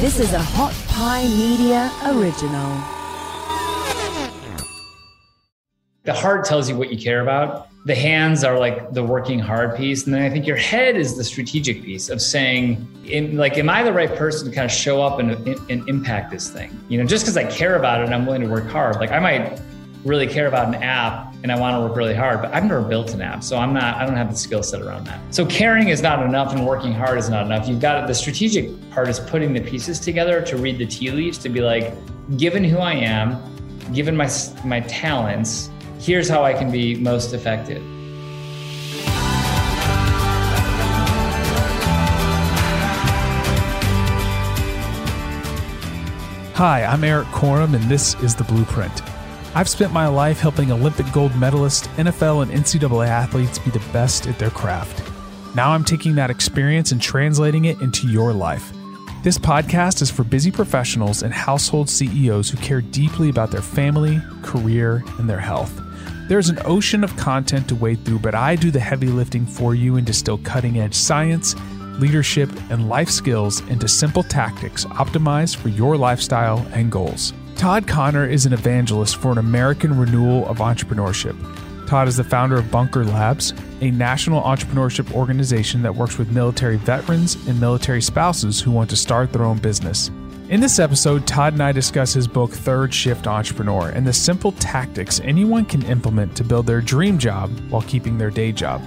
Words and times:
This 0.00 0.20
is 0.20 0.32
a 0.32 0.38
Hot 0.38 0.72
Pie 0.86 1.26
Media 1.26 1.90
original. 2.04 2.70
The 6.04 6.14
heart 6.14 6.44
tells 6.44 6.70
you 6.70 6.76
what 6.76 6.92
you 6.92 6.96
care 6.96 7.20
about. 7.20 7.66
The 7.84 7.96
hands 7.96 8.44
are 8.44 8.60
like 8.60 8.92
the 8.92 9.02
working 9.02 9.40
hard 9.40 9.76
piece. 9.76 10.04
And 10.04 10.14
then 10.14 10.22
I 10.22 10.30
think 10.30 10.46
your 10.46 10.56
head 10.56 10.96
is 10.96 11.16
the 11.16 11.24
strategic 11.24 11.82
piece 11.82 12.10
of 12.10 12.22
saying, 12.22 12.86
in, 13.06 13.36
like, 13.36 13.58
am 13.58 13.68
I 13.68 13.82
the 13.82 13.92
right 13.92 14.14
person 14.14 14.48
to 14.48 14.54
kind 14.54 14.66
of 14.66 14.70
show 14.70 15.02
up 15.02 15.18
and, 15.18 15.32
and 15.68 15.88
impact 15.88 16.30
this 16.30 16.48
thing? 16.48 16.70
You 16.88 16.98
know, 16.98 17.04
just 17.04 17.24
because 17.24 17.36
I 17.36 17.50
care 17.50 17.74
about 17.74 18.00
it 18.00 18.04
and 18.04 18.14
I'm 18.14 18.24
willing 18.24 18.42
to 18.42 18.48
work 18.48 18.68
hard, 18.68 19.00
like 19.00 19.10
I 19.10 19.18
might 19.18 19.60
really 20.04 20.26
care 20.26 20.46
about 20.46 20.68
an 20.68 20.76
app 20.76 21.34
and 21.42 21.52
I 21.52 21.58
want 21.58 21.76
to 21.76 21.80
work 21.80 21.96
really 21.96 22.14
hard, 22.14 22.42
but 22.42 22.52
I've 22.52 22.64
never 22.64 22.82
built 22.82 23.14
an 23.14 23.20
app. 23.20 23.42
So 23.42 23.58
I'm 23.58 23.72
not, 23.72 23.96
I 23.96 24.06
don't 24.06 24.16
have 24.16 24.30
the 24.30 24.36
skill 24.36 24.62
set 24.62 24.82
around 24.82 25.06
that. 25.06 25.20
So 25.34 25.46
caring 25.46 25.88
is 25.88 26.02
not 26.02 26.24
enough 26.24 26.52
and 26.52 26.66
working 26.66 26.92
hard 26.92 27.18
is 27.18 27.28
not 27.28 27.46
enough. 27.46 27.68
You've 27.68 27.80
got 27.80 28.06
the 28.06 28.14
strategic 28.14 28.90
part 28.90 29.08
is 29.08 29.20
putting 29.20 29.52
the 29.52 29.60
pieces 29.60 30.00
together 30.00 30.40
to 30.42 30.56
read 30.56 30.78
the 30.78 30.86
tea 30.86 31.10
leaves 31.10 31.38
to 31.38 31.48
be 31.48 31.60
like, 31.60 31.94
given 32.36 32.64
who 32.64 32.78
I 32.78 32.94
am, 32.94 33.42
given 33.92 34.16
my, 34.16 34.28
my 34.64 34.80
talents, 34.80 35.70
here's 35.98 36.28
how 36.28 36.44
I 36.44 36.52
can 36.52 36.70
be 36.70 36.96
most 36.96 37.32
effective. 37.32 37.82
Hi, 46.54 46.84
I'm 46.84 47.04
Erik 47.04 47.28
Korem, 47.28 47.74
and 47.74 47.84
this 47.84 48.20
is 48.20 48.34
The 48.34 48.42
Blueprint. 48.42 49.00
I've 49.54 49.68
spent 49.68 49.92
my 49.92 50.06
life 50.06 50.40
helping 50.40 50.70
Olympic 50.70 51.10
gold 51.12 51.32
medalists, 51.32 51.88
NFL, 51.96 52.42
and 52.42 52.52
NCAA 52.52 53.08
athletes 53.08 53.58
be 53.58 53.70
the 53.70 53.82
best 53.92 54.26
at 54.26 54.38
their 54.38 54.50
craft. 54.50 55.02
Now 55.54 55.72
I'm 55.72 55.84
taking 55.84 56.14
that 56.16 56.30
experience 56.30 56.92
and 56.92 57.00
translating 57.00 57.64
it 57.64 57.80
into 57.80 58.06
your 58.08 58.32
life. 58.32 58.72
This 59.24 59.38
podcast 59.38 60.02
is 60.02 60.10
for 60.10 60.22
busy 60.22 60.50
professionals 60.50 61.22
and 61.22 61.32
household 61.32 61.88
CEOs 61.88 62.50
who 62.50 62.58
care 62.58 62.82
deeply 62.82 63.30
about 63.30 63.50
their 63.50 63.62
family, 63.62 64.20
career, 64.42 65.02
and 65.18 65.28
their 65.28 65.40
health. 65.40 65.80
There's 66.28 66.50
an 66.50 66.60
ocean 66.66 67.02
of 67.02 67.16
content 67.16 67.68
to 67.68 67.74
wade 67.74 68.04
through, 68.04 68.18
but 68.18 68.34
I 68.34 68.54
do 68.54 68.70
the 68.70 68.78
heavy 68.78 69.08
lifting 69.08 69.46
for 69.46 69.74
you 69.74 69.96
and 69.96 70.06
distill 70.06 70.38
cutting 70.38 70.78
edge 70.78 70.94
science, 70.94 71.56
leadership, 71.98 72.50
and 72.70 72.88
life 72.88 73.08
skills 73.08 73.60
into 73.68 73.88
simple 73.88 74.22
tactics 74.22 74.84
optimized 74.84 75.56
for 75.56 75.70
your 75.70 75.96
lifestyle 75.96 76.58
and 76.74 76.92
goals. 76.92 77.32
Todd 77.58 77.88
Connor 77.88 78.24
is 78.24 78.46
an 78.46 78.52
evangelist 78.52 79.16
for 79.16 79.32
an 79.32 79.38
American 79.38 79.98
renewal 79.98 80.46
of 80.46 80.58
entrepreneurship. 80.58 81.36
Todd 81.88 82.06
is 82.06 82.16
the 82.16 82.22
founder 82.22 82.54
of 82.54 82.70
Bunker 82.70 83.04
Labs, 83.04 83.52
a 83.80 83.90
national 83.90 84.42
entrepreneurship 84.42 85.12
organization 85.12 85.82
that 85.82 85.96
works 85.96 86.18
with 86.18 86.30
military 86.30 86.76
veterans 86.76 87.34
and 87.48 87.60
military 87.60 88.00
spouses 88.00 88.60
who 88.60 88.70
want 88.70 88.88
to 88.90 88.96
start 88.96 89.32
their 89.32 89.42
own 89.42 89.58
business. 89.58 90.08
In 90.50 90.60
this 90.60 90.78
episode, 90.78 91.26
Todd 91.26 91.54
and 91.54 91.62
I 91.64 91.72
discuss 91.72 92.12
his 92.12 92.28
book, 92.28 92.52
Third 92.52 92.94
Shift 92.94 93.26
Entrepreneur, 93.26 93.88
and 93.88 94.06
the 94.06 94.12
simple 94.12 94.52
tactics 94.52 95.18
anyone 95.24 95.64
can 95.64 95.82
implement 95.86 96.36
to 96.36 96.44
build 96.44 96.64
their 96.64 96.80
dream 96.80 97.18
job 97.18 97.50
while 97.70 97.82
keeping 97.82 98.18
their 98.18 98.30
day 98.30 98.52
job. 98.52 98.80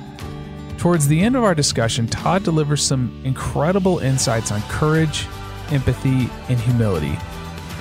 Towards 0.78 1.10
the 1.10 1.20
end 1.20 1.36
of 1.36 1.44
our 1.44 1.54
discussion, 1.54 2.08
Todd 2.08 2.44
delivers 2.44 2.82
some 2.82 3.22
incredible 3.26 4.00
insights 4.00 4.50
on 4.50 4.62
courage, 4.70 5.28
empathy, 5.72 6.30
and 6.48 6.58
humility 6.58 7.18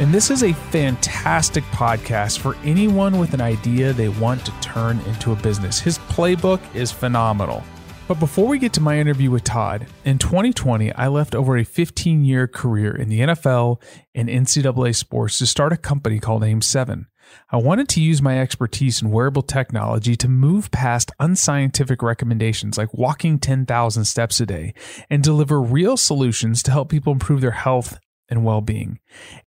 and 0.00 0.14
this 0.14 0.30
is 0.30 0.42
a 0.42 0.54
fantastic 0.54 1.62
podcast 1.64 2.38
for 2.38 2.56
anyone 2.64 3.18
with 3.18 3.34
an 3.34 3.42
idea 3.42 3.92
they 3.92 4.08
want 4.08 4.42
to 4.46 4.60
turn 4.62 4.98
into 5.00 5.32
a 5.32 5.36
business. 5.36 5.78
His 5.78 5.98
playbook 5.98 6.58
is 6.74 6.90
phenomenal. 6.90 7.62
But 8.08 8.18
before 8.18 8.48
we 8.48 8.58
get 8.58 8.72
to 8.72 8.80
my 8.80 8.98
interview 8.98 9.30
with 9.30 9.44
Todd, 9.44 9.86
in 10.06 10.16
2020, 10.16 10.90
I 10.94 11.08
left 11.08 11.34
over 11.34 11.58
a 11.58 11.64
15 11.64 12.24
year 12.24 12.48
career 12.48 12.96
in 12.96 13.10
the 13.10 13.20
NFL 13.20 13.82
and 14.14 14.30
NCAA 14.30 14.96
sports 14.96 15.36
to 15.36 15.46
start 15.46 15.74
a 15.74 15.76
company 15.76 16.18
called 16.18 16.44
AIM7. 16.44 17.04
I 17.52 17.58
wanted 17.58 17.90
to 17.90 18.00
use 18.00 18.22
my 18.22 18.40
expertise 18.40 19.02
in 19.02 19.10
wearable 19.10 19.42
technology 19.42 20.16
to 20.16 20.28
move 20.28 20.70
past 20.70 21.10
unscientific 21.20 22.02
recommendations 22.02 22.78
like 22.78 22.94
walking 22.94 23.38
10,000 23.38 24.04
steps 24.06 24.40
a 24.40 24.46
day 24.46 24.72
and 25.10 25.22
deliver 25.22 25.60
real 25.60 25.98
solutions 25.98 26.62
to 26.62 26.70
help 26.70 26.88
people 26.88 27.12
improve 27.12 27.42
their 27.42 27.50
health 27.50 27.98
and 28.30 28.44
well 28.44 28.60
being. 28.60 29.00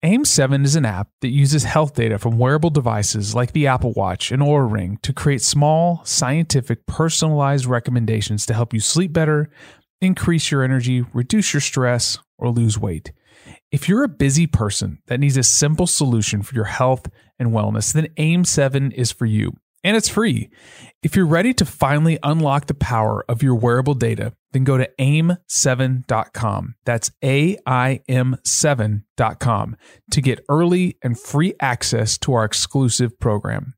AIM7 0.04 0.66
is 0.66 0.76
an 0.76 0.86
app 0.86 1.10
that 1.22 1.30
uses 1.30 1.64
health 1.64 1.94
data 1.94 2.18
from 2.18 2.38
wearable 2.38 2.72
devices 2.72 3.36
like 3.36 3.54
the 3.54 3.68
Apple 3.68 3.94
Watch 3.94 4.32
and 4.32 4.42
Oura 4.42 4.70
Ring 4.70 4.98
to 5.04 5.14
create 5.14 5.42
small, 5.42 6.02
scientific, 6.04 6.86
personalized 6.88 7.66
recommendations 7.66 8.46
to 8.48 8.54
help 8.54 8.74
you 8.74 8.80
sleep 8.80 9.14
better, 9.14 9.50
increase 10.02 10.52
your 10.52 10.64
energy, 10.64 11.06
reduce 11.14 11.54
your 11.54 11.62
stress, 11.62 12.18
or 12.38 12.50
lose 12.50 12.78
weight. 12.78 13.14
If 13.72 13.88
you're 13.88 14.04
a 14.04 14.10
busy 14.10 14.48
person 14.48 15.00
that 15.08 15.20
needs 15.20 15.38
a 15.38 15.44
simple 15.44 15.88
solution 15.88 16.42
for 16.42 16.56
your 16.56 16.66
health 16.66 17.08
and 17.40 17.52
wellness, 17.52 17.94
then 17.94 18.08
AIM7 18.18 18.94
is 18.94 19.12
for 19.12 19.26
you 19.26 19.54
and 19.84 19.98
it's 19.98 20.10
free. 20.10 20.50
If 21.04 21.16
you're 21.16 21.26
ready 21.26 21.54
to 21.56 21.66
finally 21.66 22.20
unlock 22.22 22.68
the 22.68 22.74
power 22.74 23.26
of 23.28 23.42
your 23.42 23.56
wearable 23.56 23.96
data, 23.96 24.34
then 24.52 24.64
go 24.64 24.78
to 24.78 24.90
aim7.com. 25.00 26.76
That's 26.86 27.12
A 27.24 27.58
I 27.66 28.02
M 28.08 28.38
7.com 28.46 29.76
to 30.12 30.22
get 30.22 30.46
early 30.50 30.98
and 31.02 31.20
free 31.20 31.54
access 31.60 32.18
to 32.20 32.34
our 32.34 32.46
exclusive 32.46 33.20
program. 33.20 33.74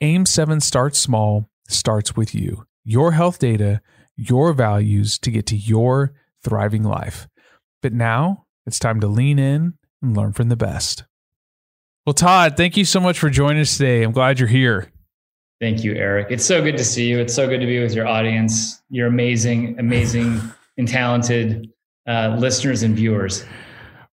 AIM7 0.00 0.62
starts 0.62 0.98
small, 0.98 1.50
starts 1.68 2.16
with 2.16 2.34
you, 2.34 2.64
your 2.84 3.12
health 3.12 3.38
data, 3.38 3.80
your 4.16 4.52
values 4.52 5.18
to 5.18 5.30
get 5.30 5.46
to 5.46 5.56
your 5.56 6.12
thriving 6.42 6.82
life. 6.82 7.28
But 7.82 7.92
now 7.92 8.46
it's 8.66 8.78
time 8.78 9.00
to 9.00 9.06
lean 9.06 9.38
in 9.38 9.74
and 10.02 10.16
learn 10.16 10.32
from 10.32 10.48
the 10.48 10.56
best. 10.56 11.04
Well, 12.06 12.14
Todd, 12.14 12.56
thank 12.56 12.76
you 12.76 12.84
so 12.84 13.00
much 13.00 13.18
for 13.18 13.28
joining 13.28 13.60
us 13.60 13.76
today. 13.76 14.02
I'm 14.02 14.12
glad 14.12 14.38
you're 14.38 14.48
here. 14.48 14.90
Thank 15.60 15.84
you, 15.84 15.94
Erik. 15.94 16.28
It's 16.30 16.44
so 16.44 16.62
good 16.62 16.78
to 16.78 16.84
see 16.84 17.06
you. 17.06 17.18
It's 17.18 17.34
so 17.34 17.46
good 17.46 17.60
to 17.60 17.66
be 17.66 17.80
with 17.80 17.92
your 17.92 18.06
audience. 18.06 18.82
You're 18.88 19.08
amazing, 19.08 19.78
amazing, 19.78 20.40
and 20.78 20.88
talented 20.88 21.70
uh, 22.08 22.36
listeners 22.38 22.82
and 22.82 22.96
viewers. 22.96 23.44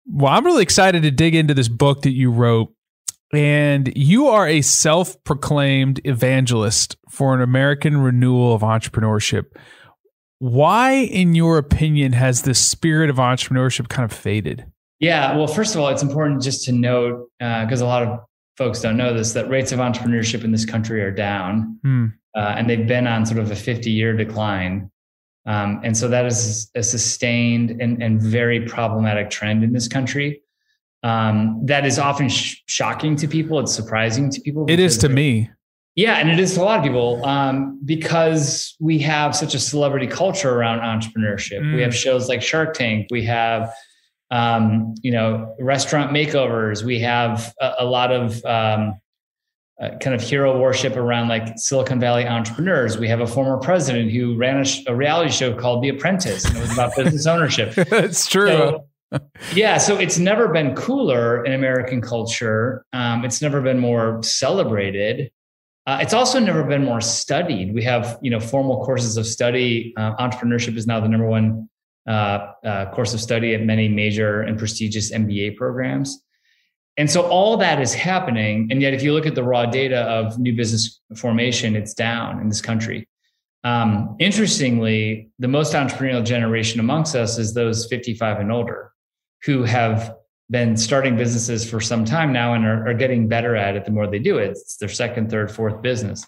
Well, 0.07 0.33
I'm 0.33 0.45
really 0.45 0.63
excited 0.63 1.03
to 1.03 1.11
dig 1.11 1.35
into 1.35 1.53
this 1.53 1.69
book 1.69 2.03
that 2.03 2.13
you 2.13 2.31
wrote. 2.31 2.73
And 3.35 3.93
you 3.97 4.29
are 4.29 4.47
a 4.47 4.63
self 4.63 5.23
proclaimed 5.25 6.01
evangelist 6.05 6.97
for 7.11 7.35
an 7.35 7.43
American 7.43 7.99
renewal 7.99 8.55
of 8.55 8.63
entrepreneurship. 8.63 9.47
Why, 10.39 10.93
in 10.93 11.35
your 11.35 11.59
opinion, 11.59 12.13
has 12.13 12.43
the 12.43 12.55
spirit 12.55 13.11
of 13.11 13.17
entrepreneurship 13.17 13.89
kind 13.89 14.05
of 14.05 14.17
faded? 14.17 14.67
Yeah, 15.01 15.37
well, 15.37 15.47
first 15.47 15.75
of 15.75 15.81
all, 15.81 15.89
it's 15.89 16.03
important 16.03 16.43
just 16.43 16.65
to 16.67 16.73
note 16.73 17.29
because 17.39 17.83
uh, 17.83 17.85
a 17.85 17.89
lot 17.89 18.03
of 18.03 18.21
folks 18.57 18.81
don't 18.81 18.97
know 18.97 19.13
this 19.13 19.33
that 19.33 19.49
rates 19.49 19.73
of 19.73 19.81
entrepreneurship 19.81 20.45
in 20.45 20.53
this 20.53 20.65
country 20.65 21.03
are 21.03 21.11
down 21.11 21.79
hmm. 21.83 22.07
uh, 22.37 22.55
and 22.57 22.69
they've 22.69 22.87
been 22.87 23.07
on 23.07 23.27
sort 23.27 23.39
of 23.39 23.51
a 23.51 23.57
50 23.57 23.91
year 23.91 24.17
decline. 24.17 24.91
Um, 25.47 25.81
and 25.85 25.95
so 25.97 26.09
that 26.09 26.25
is 26.25 26.71
a 26.75 26.83
sustained 26.83 27.83
and, 27.83 28.03
and 28.03 28.23
very 28.23 28.65
problematic 28.67 29.29
trend 29.29 29.63
in 29.63 29.73
this 29.73 29.89
country. 29.89 30.41
Um, 31.03 31.61
that 31.67 31.85
is 31.85 31.99
often 31.99 32.31
sh- 32.31 32.63
shocking 32.67 33.15
to 33.17 33.29
people. 33.29 33.61
It's 33.61 33.75
surprising 33.75 34.31
to 34.31 34.41
people 34.41 34.65
it 34.71 34.81
is 34.81 34.97
to 34.99 35.09
me. 35.09 35.51
Yeah 35.97 36.15
and 36.15 36.31
it 36.31 36.41
is 36.41 36.55
to 36.55 36.63
a 36.63 36.65
lot 36.65 36.79
of 36.79 36.85
people 36.85 37.25
um, 37.25 37.79
because 37.85 38.75
we 38.81 38.99
have 39.01 39.37
such 39.37 39.55
a 39.55 39.59
celebrity 39.59 40.07
culture 40.07 40.51
around 40.51 40.81
entrepreneurship. 40.81 41.61
Mm. 41.61 41.77
we 41.77 41.83
have 41.83 41.95
shows 41.95 42.29
like 42.29 42.43
shark 42.43 42.75
tank. 42.75 43.09
We 43.11 43.25
have 43.25 43.73
um, 44.31 44.95
you 45.03 45.11
know, 45.11 45.55
restaurant 45.61 46.11
makeovers. 46.13 46.83
We 46.83 46.99
have 47.01 47.55
a, 47.61 47.75
a 47.81 47.85
lot 47.85 48.11
of 48.11 48.45
um, 48.45 49.01
uh, 49.81 49.91
kind 49.99 50.15
of 50.15 50.23
hero 50.23 50.59
worship 50.61 50.97
around 50.97 51.29
like 51.29 51.55
Silicon 51.57 52.01
Valley 52.01 52.27
entrepreneurs. 52.27 52.99
We 52.99 53.09
have 53.09 53.21
a 53.21 53.27
former 53.27 53.59
president 53.59 54.13
who 54.13 54.37
ran 54.37 54.61
a, 54.61 54.65
sh- 54.65 54.85
a 54.87 54.95
reality 54.95 55.31
show 55.31 55.55
called 55.55 55.83
The 55.83 55.89
Apprentice, 55.89 56.45
and 56.45 56.57
it 56.57 56.61
was 56.61 56.73
about 56.73 56.95
business 56.97 57.27
ownership. 57.27 57.75
It's 57.77 58.27
true. 58.27 58.47
So, 58.47 58.89
yeah, 59.55 59.79
so 59.79 59.97
it's 59.97 60.19
never 60.19 60.49
been 60.49 60.75
cooler 60.75 61.45
in 61.45 61.53
American 61.53 62.01
culture. 62.01 62.85
Um, 62.93 63.25
it's 63.25 63.43
never 63.43 63.61
been 63.61 63.79
more 63.79 64.23
celebrated. 64.23 65.31
Uh, 65.87 65.99
it's 66.01 66.15
also 66.15 66.39
never 66.39 66.65
been 66.65 66.83
more 66.83 67.01
studied. 67.01 67.75
We 67.75 67.83
have, 67.83 68.19
you 68.23 68.31
know, 68.31 68.41
formal 68.41 68.85
courses 68.85 69.17
of 69.17 69.27
study. 69.27 69.93
Uh, 69.97 70.15
entrepreneurship 70.17 70.77
is 70.77 70.87
now 70.87 70.99
the 71.01 71.09
number 71.09 71.27
one 71.27 71.69
course 72.07 73.15
of 73.15 73.21
study 73.21 73.55
at 73.55 73.63
many 73.63 73.89
major 73.89 74.43
and 74.43 74.59
prestigious 74.59 75.13
MBA 75.13 75.57
programs. 75.57 76.23
And 76.97 77.11
so 77.11 77.23
all 77.23 77.57
that 77.57 77.81
is 77.81 77.93
happening. 77.93 78.69
And 78.71 78.81
yet, 78.81 78.95
if 78.95 79.03
you 79.03 79.13
look 79.13 79.27
at 79.27 79.35
the 79.35 79.43
raw 79.43 79.67
data 79.67 80.03
of 80.03 80.39
new 80.39 80.55
business 80.55 81.01
formation, 81.17 81.75
it's 81.75 81.93
down 81.93 82.41
in 82.41 82.49
this 82.49 82.61
country. 82.61 83.09
Um, 83.65 84.15
interestingly, 84.21 85.31
the 85.39 85.49
most 85.49 85.73
entrepreneurial 85.73 86.25
generation 86.25 86.81
amongst 86.81 87.17
us 87.17 87.39
is 87.39 87.55
those 87.55 87.87
55 87.87 88.41
and 88.41 88.53
older 88.53 88.93
who 89.45 89.65
have 89.65 90.15
been 90.51 90.77
starting 90.77 91.17
businesses 91.17 91.69
for 91.69 91.81
some 91.81 92.05
time 92.05 92.33
now 92.33 92.55
and 92.55 92.65
are, 92.67 92.89
are 92.89 92.95
getting 92.95 93.27
better 93.27 93.57
at 93.57 93.75
it 93.75 93.87
the 93.87 93.91
more 93.91 94.07
they 94.07 94.19
do 94.19 94.39
it. 94.39 94.51
It's 94.51 94.77
their 94.77 94.91
second, 94.91 95.31
third, 95.31 95.51
fourth 95.51 95.81
business. 95.81 96.27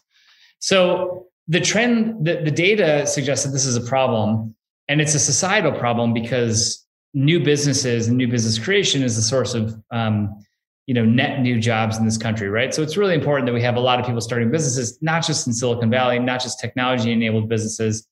So 0.58 1.26
the 1.46 1.60
trend, 1.60 2.26
the, 2.26 2.40
the 2.42 2.50
data 2.50 3.06
suggests 3.06 3.44
that 3.44 3.52
this 3.52 3.66
is 3.66 3.76
a 3.76 3.82
problem. 3.82 4.54
And 4.88 5.00
it's 5.00 5.14
a 5.14 5.18
societal 5.18 5.72
problem 5.72 6.14
because 6.14 6.86
new 7.16 7.42
businesses 7.42 8.08
and 8.08 8.16
new 8.16 8.28
business 8.28 8.58
creation 8.58 9.02
is 9.02 9.16
the 9.16 9.22
source 9.22 9.54
of 9.54 9.74
um, 9.90 10.36
you 10.86 10.94
know 10.94 11.04
net 11.04 11.40
new 11.40 11.58
jobs 11.58 11.96
in 11.96 12.04
this 12.04 12.18
country 12.18 12.48
right? 12.48 12.72
So 12.74 12.82
it's 12.82 12.96
really 12.96 13.14
important 13.14 13.46
that 13.46 13.54
we 13.54 13.62
have 13.62 13.76
a 13.76 13.80
lot 13.80 13.98
of 13.98 14.06
people 14.06 14.20
starting 14.20 14.50
businesses 14.50 14.98
not 15.02 15.24
just 15.24 15.46
in 15.46 15.52
silicon 15.52 15.90
valley 15.90 16.18
not 16.18 16.40
just 16.40 16.60
technology 16.60 17.10
enabled 17.12 17.48
businesses 17.48 18.06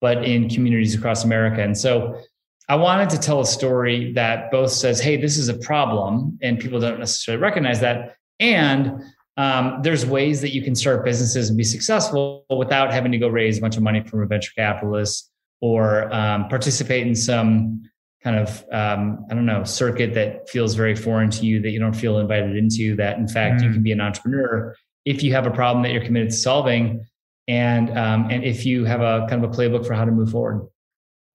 but 0.00 0.24
in 0.24 0.48
communities 0.48 0.94
across 0.94 1.24
america. 1.24 1.62
And 1.62 1.76
so 1.76 2.20
i 2.68 2.74
wanted 2.74 3.08
to 3.10 3.18
tell 3.18 3.40
a 3.40 3.46
story 3.46 4.12
that 4.12 4.50
both 4.50 4.70
says 4.70 5.00
hey 5.00 5.16
this 5.16 5.38
is 5.38 5.48
a 5.48 5.56
problem 5.58 6.38
and 6.42 6.58
people 6.58 6.80
don't 6.80 6.98
necessarily 6.98 7.40
recognize 7.40 7.80
that. 7.80 8.16
And 8.40 9.02
um, 9.36 9.80
there's 9.82 10.04
ways 10.04 10.40
that 10.40 10.52
you 10.52 10.62
can 10.62 10.74
start 10.74 11.04
businesses 11.04 11.48
and 11.48 11.56
be 11.56 11.64
successful 11.64 12.44
without 12.50 12.92
having 12.92 13.12
to 13.12 13.18
go 13.18 13.28
raise 13.28 13.58
a 13.58 13.60
bunch 13.60 13.76
of 13.76 13.84
money 13.84 14.02
from 14.02 14.20
a 14.22 14.26
venture 14.26 14.52
capitalist 14.56 15.30
or 15.60 16.12
um, 16.14 16.48
participate 16.48 17.06
in 17.06 17.14
some 17.14 17.82
kind 18.22 18.36
of 18.36 18.64
um, 18.72 19.24
I 19.30 19.34
don't 19.34 19.46
know 19.46 19.64
circuit 19.64 20.14
that 20.14 20.48
feels 20.48 20.74
very 20.74 20.94
foreign 20.94 21.30
to 21.30 21.46
you 21.46 21.60
that 21.62 21.70
you 21.70 21.78
don't 21.78 21.94
feel 21.94 22.18
invited 22.18 22.56
into. 22.56 22.96
That 22.96 23.18
in 23.18 23.28
fact 23.28 23.60
mm. 23.60 23.64
you 23.64 23.72
can 23.72 23.82
be 23.82 23.92
an 23.92 24.00
entrepreneur 24.00 24.74
if 25.04 25.22
you 25.22 25.32
have 25.32 25.46
a 25.46 25.50
problem 25.50 25.82
that 25.84 25.92
you're 25.92 26.04
committed 26.04 26.30
to 26.30 26.36
solving, 26.36 27.06
and 27.46 27.96
um, 27.96 28.28
and 28.30 28.44
if 28.44 28.66
you 28.66 28.84
have 28.84 29.00
a 29.00 29.26
kind 29.28 29.44
of 29.44 29.50
a 29.50 29.54
playbook 29.54 29.86
for 29.86 29.94
how 29.94 30.04
to 30.04 30.12
move 30.12 30.30
forward. 30.30 30.68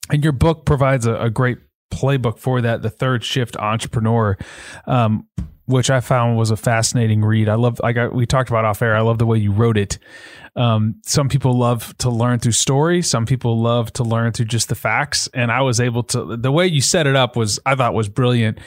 And 0.09 0.23
your 0.23 0.33
book 0.33 0.65
provides 0.65 1.05
a, 1.05 1.15
a 1.15 1.29
great 1.29 1.57
playbook 1.93 2.39
for 2.39 2.61
that. 2.61 2.81
The 2.81 2.89
third 2.89 3.23
shift 3.23 3.55
entrepreneur. 3.57 4.37
Um, 4.85 5.27
which 5.65 5.89
I 5.89 6.01
found 6.01 6.37
was 6.37 6.51
a 6.51 6.57
fascinating 6.57 7.23
read. 7.23 7.47
I 7.47 7.55
love, 7.55 7.79
I 7.81 7.93
got, 7.93 8.13
we 8.13 8.25
talked 8.25 8.49
about 8.49 8.65
off 8.65 8.81
air. 8.81 8.97
I 8.97 8.99
love 8.99 9.17
the 9.17 9.25
way 9.25 9.37
you 9.37 9.53
wrote 9.53 9.77
it. 9.77 9.97
Um, 10.57 10.95
some 11.05 11.29
people 11.29 11.57
love 11.57 11.97
to 11.99 12.09
learn 12.09 12.39
through 12.39 12.51
story. 12.51 13.01
Some 13.01 13.25
people 13.25 13.61
love 13.61 13.91
to 13.93 14.03
learn 14.03 14.33
through 14.33 14.47
just 14.47 14.67
the 14.67 14.75
facts. 14.75 15.29
And 15.33 15.51
I 15.51 15.61
was 15.61 15.79
able 15.79 16.03
to, 16.03 16.35
the 16.35 16.51
way 16.51 16.67
you 16.67 16.81
set 16.81 17.07
it 17.07 17.15
up 17.15 17.37
was, 17.37 17.61
I 17.65 17.75
thought 17.75 17.93
was 17.93 18.09
brilliant. 18.09 18.59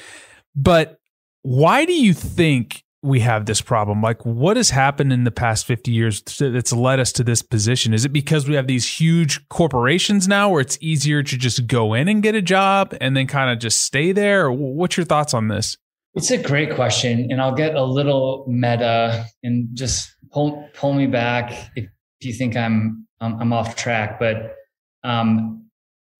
But 0.54 0.98
why 1.42 1.84
do 1.84 1.92
you 1.92 2.14
think 2.14 2.82
we 3.06 3.20
have 3.20 3.46
this 3.46 3.60
problem? 3.60 4.02
Like, 4.02 4.24
what 4.26 4.56
has 4.56 4.70
happened 4.70 5.12
in 5.12 5.24
the 5.24 5.30
past 5.30 5.64
50 5.66 5.90
years 5.90 6.22
that's 6.38 6.72
led 6.72 7.00
us 7.00 7.12
to 7.12 7.24
this 7.24 7.42
position? 7.42 7.94
Is 7.94 8.04
it 8.04 8.10
because 8.10 8.48
we 8.48 8.54
have 8.54 8.66
these 8.66 9.00
huge 9.00 9.48
corporations 9.48 10.26
now 10.28 10.50
where 10.50 10.60
it's 10.60 10.76
easier 10.80 11.22
to 11.22 11.36
just 11.36 11.66
go 11.66 11.94
in 11.94 12.08
and 12.08 12.22
get 12.22 12.34
a 12.34 12.42
job 12.42 12.94
and 13.00 13.16
then 13.16 13.26
kind 13.26 13.50
of 13.50 13.58
just 13.58 13.82
stay 13.82 14.12
there? 14.12 14.50
What's 14.50 14.96
your 14.96 15.06
thoughts 15.06 15.32
on 15.32 15.48
this? 15.48 15.76
It's 16.14 16.30
a 16.30 16.38
great 16.38 16.74
question. 16.74 17.28
And 17.30 17.40
I'll 17.40 17.54
get 17.54 17.74
a 17.74 17.84
little 17.84 18.44
meta 18.48 19.26
and 19.42 19.68
just 19.74 20.14
pull 20.32 20.68
pull 20.74 20.94
me 20.94 21.06
back 21.06 21.52
if 21.76 21.86
you 22.20 22.32
think 22.32 22.56
I'm 22.56 23.06
I'm, 23.20 23.40
I'm 23.40 23.52
off 23.52 23.76
track. 23.76 24.18
But 24.18 24.54
um, 25.04 25.66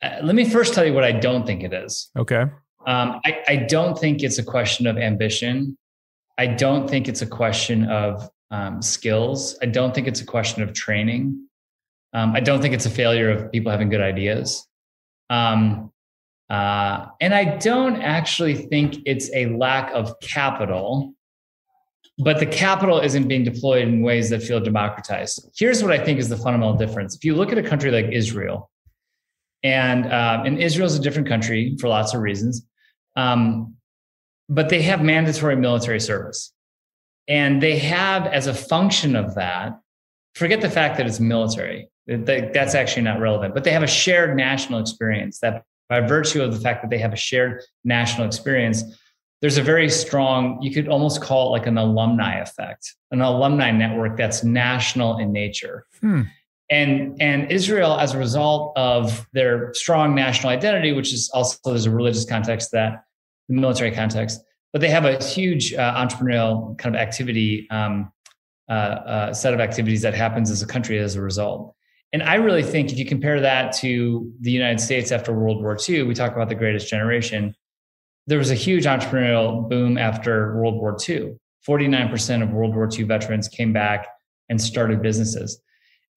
uh, 0.02 0.18
let 0.22 0.34
me 0.34 0.48
first 0.48 0.74
tell 0.74 0.84
you 0.84 0.92
what 0.92 1.04
I 1.04 1.12
don't 1.12 1.46
think 1.46 1.62
it 1.62 1.72
is. 1.72 2.10
Okay. 2.16 2.44
Um, 2.86 3.20
I, 3.24 3.42
I 3.48 3.56
don't 3.56 3.98
think 3.98 4.22
it's 4.22 4.38
a 4.38 4.44
question 4.44 4.86
of 4.86 4.96
ambition. 4.96 5.76
I 6.38 6.46
don't 6.46 6.88
think 6.88 7.08
it's 7.08 7.22
a 7.22 7.26
question 7.26 7.84
of 7.86 8.28
um, 8.50 8.82
skills. 8.82 9.58
I 9.62 9.66
don't 9.66 9.94
think 9.94 10.06
it's 10.06 10.20
a 10.20 10.26
question 10.26 10.62
of 10.62 10.72
training. 10.72 11.46
Um, 12.12 12.34
I 12.34 12.40
don't 12.40 12.62
think 12.62 12.74
it's 12.74 12.86
a 12.86 12.90
failure 12.90 13.30
of 13.30 13.50
people 13.52 13.70
having 13.70 13.88
good 13.88 14.00
ideas. 14.00 14.66
Um, 15.30 15.92
uh, 16.48 17.06
and 17.20 17.34
I 17.34 17.56
don't 17.56 18.00
actually 18.02 18.54
think 18.54 18.98
it's 19.04 19.30
a 19.34 19.46
lack 19.46 19.90
of 19.92 20.18
capital 20.20 21.16
but 22.18 22.38
the 22.38 22.46
capital 22.46 23.00
isn't 23.00 23.28
being 23.28 23.44
deployed 23.44 23.86
in 23.86 24.00
ways 24.00 24.30
that 24.30 24.42
feel 24.42 24.60
democratized. 24.60 25.50
Here's 25.56 25.82
what 25.82 25.92
I 25.92 26.02
think 26.02 26.18
is 26.18 26.28
the 26.28 26.36
fundamental 26.36 26.74
difference. 26.74 27.14
If 27.14 27.24
you 27.24 27.34
look 27.34 27.52
at 27.52 27.58
a 27.58 27.62
country 27.62 27.90
like 27.90 28.06
Israel, 28.12 28.70
and 29.62 30.06
um, 30.06 30.46
and 30.46 30.58
Israel 30.58 30.86
is 30.86 30.96
a 30.96 31.00
different 31.00 31.28
country 31.28 31.76
for 31.80 31.88
lots 31.88 32.14
of 32.14 32.20
reasons, 32.20 32.66
um, 33.16 33.74
but 34.48 34.68
they 34.68 34.82
have 34.82 35.02
mandatory 35.02 35.56
military 35.56 36.00
service, 36.00 36.52
and 37.28 37.62
they 37.62 37.78
have 37.78 38.26
as 38.26 38.46
a 38.46 38.54
function 38.54 39.16
of 39.16 39.34
that. 39.34 39.78
Forget 40.34 40.60
the 40.60 40.70
fact 40.70 40.96
that 40.98 41.06
it's 41.06 41.20
military; 41.20 41.88
that's 42.06 42.74
actually 42.74 43.02
not 43.02 43.20
relevant. 43.20 43.54
But 43.54 43.64
they 43.64 43.72
have 43.72 43.82
a 43.82 43.88
shared 43.88 44.36
national 44.36 44.80
experience 44.80 45.40
that, 45.40 45.64
by 45.88 46.00
virtue 46.00 46.42
of 46.42 46.52
the 46.52 46.60
fact 46.60 46.82
that 46.82 46.90
they 46.90 46.98
have 46.98 47.12
a 47.12 47.16
shared 47.16 47.62
national 47.84 48.26
experience, 48.26 48.82
there's 49.40 49.58
a 49.58 49.62
very 49.62 49.88
strong, 49.88 50.60
you 50.62 50.72
could 50.72 50.88
almost 50.88 51.20
call 51.20 51.48
it 51.48 51.50
like 51.58 51.66
an 51.66 51.78
alumni 51.78 52.38
effect, 52.40 52.94
an 53.10 53.20
alumni 53.20 53.70
network 53.70 54.16
that's 54.16 54.42
national 54.42 55.18
in 55.18 55.32
nature. 55.32 55.86
Hmm. 56.00 56.22
And, 56.70 57.16
and 57.20 57.52
Israel, 57.52 57.96
as 57.98 58.14
a 58.14 58.18
result 58.18 58.72
of 58.76 59.26
their 59.32 59.72
strong 59.74 60.14
national 60.14 60.50
identity, 60.50 60.92
which 60.92 61.12
is 61.12 61.30
also 61.32 61.58
there's 61.64 61.86
a 61.86 61.90
religious 61.90 62.24
context 62.24 62.72
that 62.72 63.04
the 63.48 63.54
military 63.54 63.90
context, 63.90 64.40
but 64.72 64.80
they 64.80 64.88
have 64.88 65.04
a 65.04 65.22
huge 65.22 65.74
uh, 65.74 65.94
entrepreneurial 65.94 66.76
kind 66.78 66.94
of 66.94 67.00
activity 67.00 67.66
um, 67.70 68.10
uh, 68.68 68.72
uh, 68.72 69.32
set 69.32 69.54
of 69.54 69.60
activities 69.60 70.02
that 70.02 70.14
happens 70.14 70.50
as 70.50 70.62
a 70.62 70.66
country 70.66 70.98
as 70.98 71.14
a 71.14 71.20
result. 71.20 71.74
And 72.12 72.22
I 72.22 72.34
really 72.36 72.62
think 72.62 72.92
if 72.92 72.98
you 72.98 73.04
compare 73.04 73.40
that 73.40 73.72
to 73.78 74.32
the 74.40 74.50
United 74.50 74.80
States 74.80 75.12
after 75.12 75.32
World 75.32 75.62
War 75.62 75.76
II, 75.88 76.04
we 76.04 76.14
talk 76.14 76.32
about 76.32 76.48
the 76.48 76.54
greatest 76.54 76.88
generation 76.88 77.54
there 78.26 78.38
was 78.38 78.50
a 78.50 78.54
huge 78.54 78.84
entrepreneurial 78.84 79.68
boom 79.68 79.96
after 79.96 80.56
World 80.56 80.74
War 80.74 80.96
II. 81.08 81.36
49% 81.66 82.42
of 82.42 82.50
World 82.50 82.74
War 82.74 82.88
II 82.92 83.04
veterans 83.04 83.48
came 83.48 83.72
back 83.72 84.06
and 84.48 84.60
started 84.60 85.02
businesses. 85.02 85.60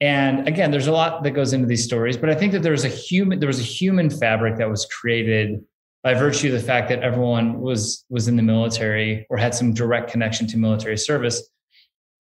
And 0.02 0.48
again, 0.48 0.72
there's 0.72 0.88
a 0.88 0.92
lot 0.92 1.24
that 1.24 1.32
goes 1.32 1.54
into 1.54 1.68
these 1.68 1.84
stories, 1.84 2.18
but 2.18 2.30
I 2.30 2.36
think 2.36 2.54
that 2.54 2.64
there 2.64 2.72
was 2.72 2.86
a 2.86 2.90
human 2.90 3.40
there 3.40 3.48
was 3.48 3.60
a 3.60 3.64
human 3.64 4.10
fabric 4.10 4.58
that 4.58 4.70
was 4.70 4.86
created 4.86 5.60
by 6.04 6.14
virtue 6.14 6.48
of 6.48 6.54
the 6.54 6.66
fact 6.66 6.90
that 6.90 7.00
everyone 7.00 7.60
was 7.60 8.06
was 8.10 8.28
in 8.28 8.36
the 8.36 8.44
military 8.44 9.26
or 9.30 9.38
had 9.38 9.54
some 9.54 9.74
direct 9.74 10.12
connection 10.12 10.48
to 10.48 10.58
military 10.58 10.98
service. 10.98 11.50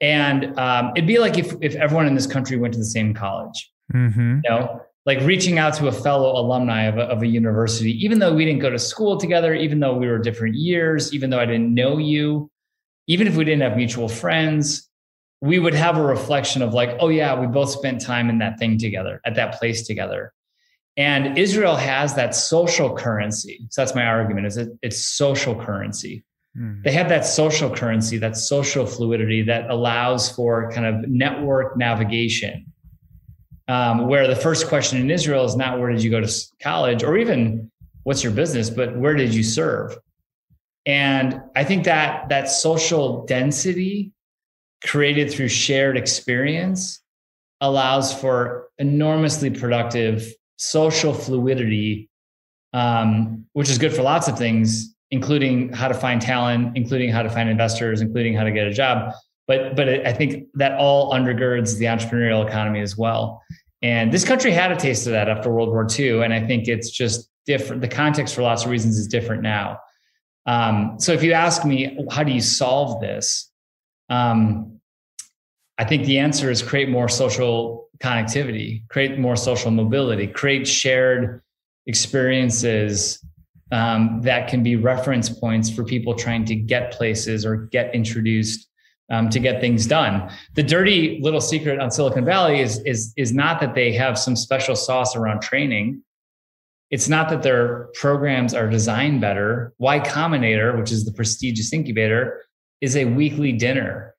And 0.01 0.57
um, 0.59 0.91
it'd 0.95 1.07
be 1.07 1.19
like 1.19 1.37
if 1.37 1.53
if 1.61 1.75
everyone 1.75 2.07
in 2.07 2.15
this 2.15 2.27
country 2.27 2.57
went 2.57 2.73
to 2.73 2.79
the 2.79 2.85
same 2.85 3.13
college. 3.13 3.71
Mm-hmm. 3.93 4.41
You 4.43 4.49
know, 4.49 4.81
like 5.05 5.19
reaching 5.21 5.57
out 5.57 5.73
to 5.75 5.87
a 5.87 5.91
fellow 5.91 6.39
alumni 6.39 6.83
of 6.83 6.97
a, 6.97 7.03
of 7.03 7.23
a 7.23 7.27
university, 7.27 7.91
even 8.03 8.19
though 8.19 8.33
we 8.33 8.45
didn't 8.45 8.59
go 8.59 8.69
to 8.69 8.79
school 8.79 9.17
together, 9.17 9.55
even 9.55 9.79
though 9.79 9.95
we 9.95 10.07
were 10.07 10.19
different 10.19 10.55
years, 10.55 11.13
even 11.13 11.29
though 11.29 11.39
I 11.39 11.45
didn't 11.45 11.73
know 11.73 11.97
you, 11.97 12.51
even 13.07 13.25
if 13.25 13.35
we 13.35 13.43
didn't 13.43 13.61
have 13.61 13.75
mutual 13.75 14.07
friends, 14.07 14.87
we 15.41 15.57
would 15.57 15.73
have 15.73 15.97
a 15.97 16.03
reflection 16.03 16.61
of 16.61 16.73
like, 16.73 16.97
oh 16.99 17.09
yeah, 17.09 17.39
we 17.39 17.47
both 17.47 17.71
spent 17.71 18.01
time 18.01 18.29
in 18.29 18.39
that 18.39 18.59
thing 18.59 18.77
together, 18.77 19.21
at 19.25 19.35
that 19.35 19.57
place 19.57 19.87
together. 19.87 20.33
And 20.99 21.37
Israel 21.37 21.77
has 21.77 22.13
that 22.15 22.35
social 22.35 22.93
currency. 22.93 23.65
So 23.69 23.81
that's 23.81 23.95
my 23.95 24.05
argument 24.05 24.47
is 24.47 24.57
it, 24.57 24.67
it's 24.81 24.99
social 24.99 25.55
currency. 25.55 26.25
Mm. 26.57 26.83
They 26.83 26.91
have 26.91 27.07
that 27.07 27.25
social 27.25 27.73
currency, 27.73 28.17
that 28.17 28.35
social 28.35 28.85
fluidity 28.85 29.41
that 29.43 29.69
allows 29.69 30.29
for 30.29 30.69
kind 30.73 30.85
of 30.85 31.09
network 31.09 31.77
navigation 31.77 32.65
um, 33.69 34.07
where 34.07 34.27
the 34.27 34.35
first 34.35 34.67
question 34.67 34.99
in 34.99 35.09
Israel 35.09 35.45
is 35.45 35.55
not 35.55 35.79
where 35.79 35.89
did 35.89 36.03
you 36.03 36.11
go 36.11 36.19
to 36.19 36.31
college 36.61 37.01
or 37.01 37.17
even 37.17 37.71
what's 38.03 38.21
your 38.21 38.33
business, 38.33 38.69
but 38.69 38.97
where 38.97 39.15
did 39.15 39.33
you 39.33 39.43
serve? 39.43 39.97
And 40.85 41.41
I 41.55 41.63
think 41.63 41.85
that 41.85 42.27
that 42.27 42.49
social 42.49 43.25
density 43.25 44.11
created 44.83 45.31
through 45.31 45.47
shared 45.47 45.95
experience 45.95 47.01
allows 47.61 48.13
for 48.13 48.69
enormously 48.79 49.49
productive 49.49 50.33
social 50.59 51.13
fluidity, 51.13 52.09
um, 52.73 53.45
which 53.53 53.69
is 53.69 53.77
good 53.77 53.93
for 53.93 54.03
lots 54.03 54.27
of 54.27 54.37
things, 54.37 54.93
including 55.09 55.73
how 55.73 55.87
to 55.87 55.93
find 55.93 56.21
talent, 56.21 56.77
including 56.77 57.09
how 57.09 57.23
to 57.23 57.29
find 57.29 57.49
investors, 57.49 58.01
including 58.01 58.35
how 58.35 58.43
to 58.43 58.51
get 58.51 58.67
a 58.67 58.73
job. 58.73 59.13
But 59.47 59.75
but 59.75 59.89
I 60.05 60.13
think 60.13 60.45
that 60.55 60.73
all 60.73 61.11
undergirds 61.11 61.77
the 61.77 61.85
entrepreneurial 61.85 62.47
economy 62.47 62.81
as 62.81 62.95
well. 62.95 63.41
And 63.81 64.11
this 64.11 64.25
country 64.25 64.51
had 64.51 64.71
a 64.71 64.75
taste 64.75 65.07
of 65.07 65.13
that 65.13 65.29
after 65.29 65.49
World 65.49 65.69
War 65.69 65.87
II. 65.97 66.21
And 66.23 66.33
I 66.33 66.45
think 66.45 66.67
it's 66.67 66.91
just 66.91 67.29
different. 67.45 67.81
The 67.81 67.87
context 67.87 68.35
for 68.35 68.41
lots 68.41 68.65
of 68.65 68.69
reasons 68.69 68.97
is 68.97 69.07
different 69.07 69.41
now. 69.41 69.79
Um, 70.45 70.95
so 70.99 71.13
if 71.13 71.23
you 71.23 71.31
ask 71.31 71.65
me, 71.65 71.97
how 72.11 72.23
do 72.23 72.31
you 72.31 72.41
solve 72.41 72.99
this? 72.99 73.49
Um, 74.09 74.79
I 75.77 75.85
think 75.85 76.05
the 76.05 76.19
answer 76.19 76.51
is 76.51 76.61
create 76.61 76.89
more 76.89 77.07
social 77.07 77.88
connectivity, 78.01 78.87
create 78.87 79.19
more 79.19 79.35
social 79.35 79.71
mobility, 79.71 80.27
create 80.27 80.67
shared 80.67 81.41
experiences 81.85 83.23
um, 83.71 84.21
that 84.23 84.47
can 84.47 84.63
be 84.63 84.75
reference 84.75 85.29
points 85.29 85.69
for 85.69 85.83
people 85.83 86.15
trying 86.15 86.45
to 86.45 86.55
get 86.55 86.91
places 86.91 87.45
or 87.45 87.67
get 87.67 87.93
introduced 87.93 88.67
um, 89.11 89.29
to 89.29 89.39
get 89.39 89.59
things 89.59 89.85
done. 89.85 90.31
The 90.55 90.63
dirty 90.63 91.19
little 91.21 91.41
secret 91.41 91.79
on 91.79 91.91
Silicon 91.91 92.25
Valley 92.25 92.61
is, 92.61 92.79
is, 92.85 93.13
is 93.17 93.33
not 93.33 93.59
that 93.59 93.75
they 93.75 93.91
have 93.93 94.17
some 94.17 94.35
special 94.35 94.75
sauce 94.75 95.15
around 95.15 95.41
training. 95.41 96.01
It's 96.91 97.07
not 97.07 97.29
that 97.29 97.43
their 97.43 97.89
programs 97.95 98.53
are 98.53 98.67
designed 98.67 99.21
better. 99.21 99.73
Y 99.77 99.99
Combinator, 99.99 100.77
which 100.77 100.91
is 100.91 101.05
the 101.05 101.11
prestigious 101.11 101.73
incubator, 101.73 102.43
is 102.81 102.95
a 102.95 103.05
weekly 103.05 103.51
dinner. 103.51 104.15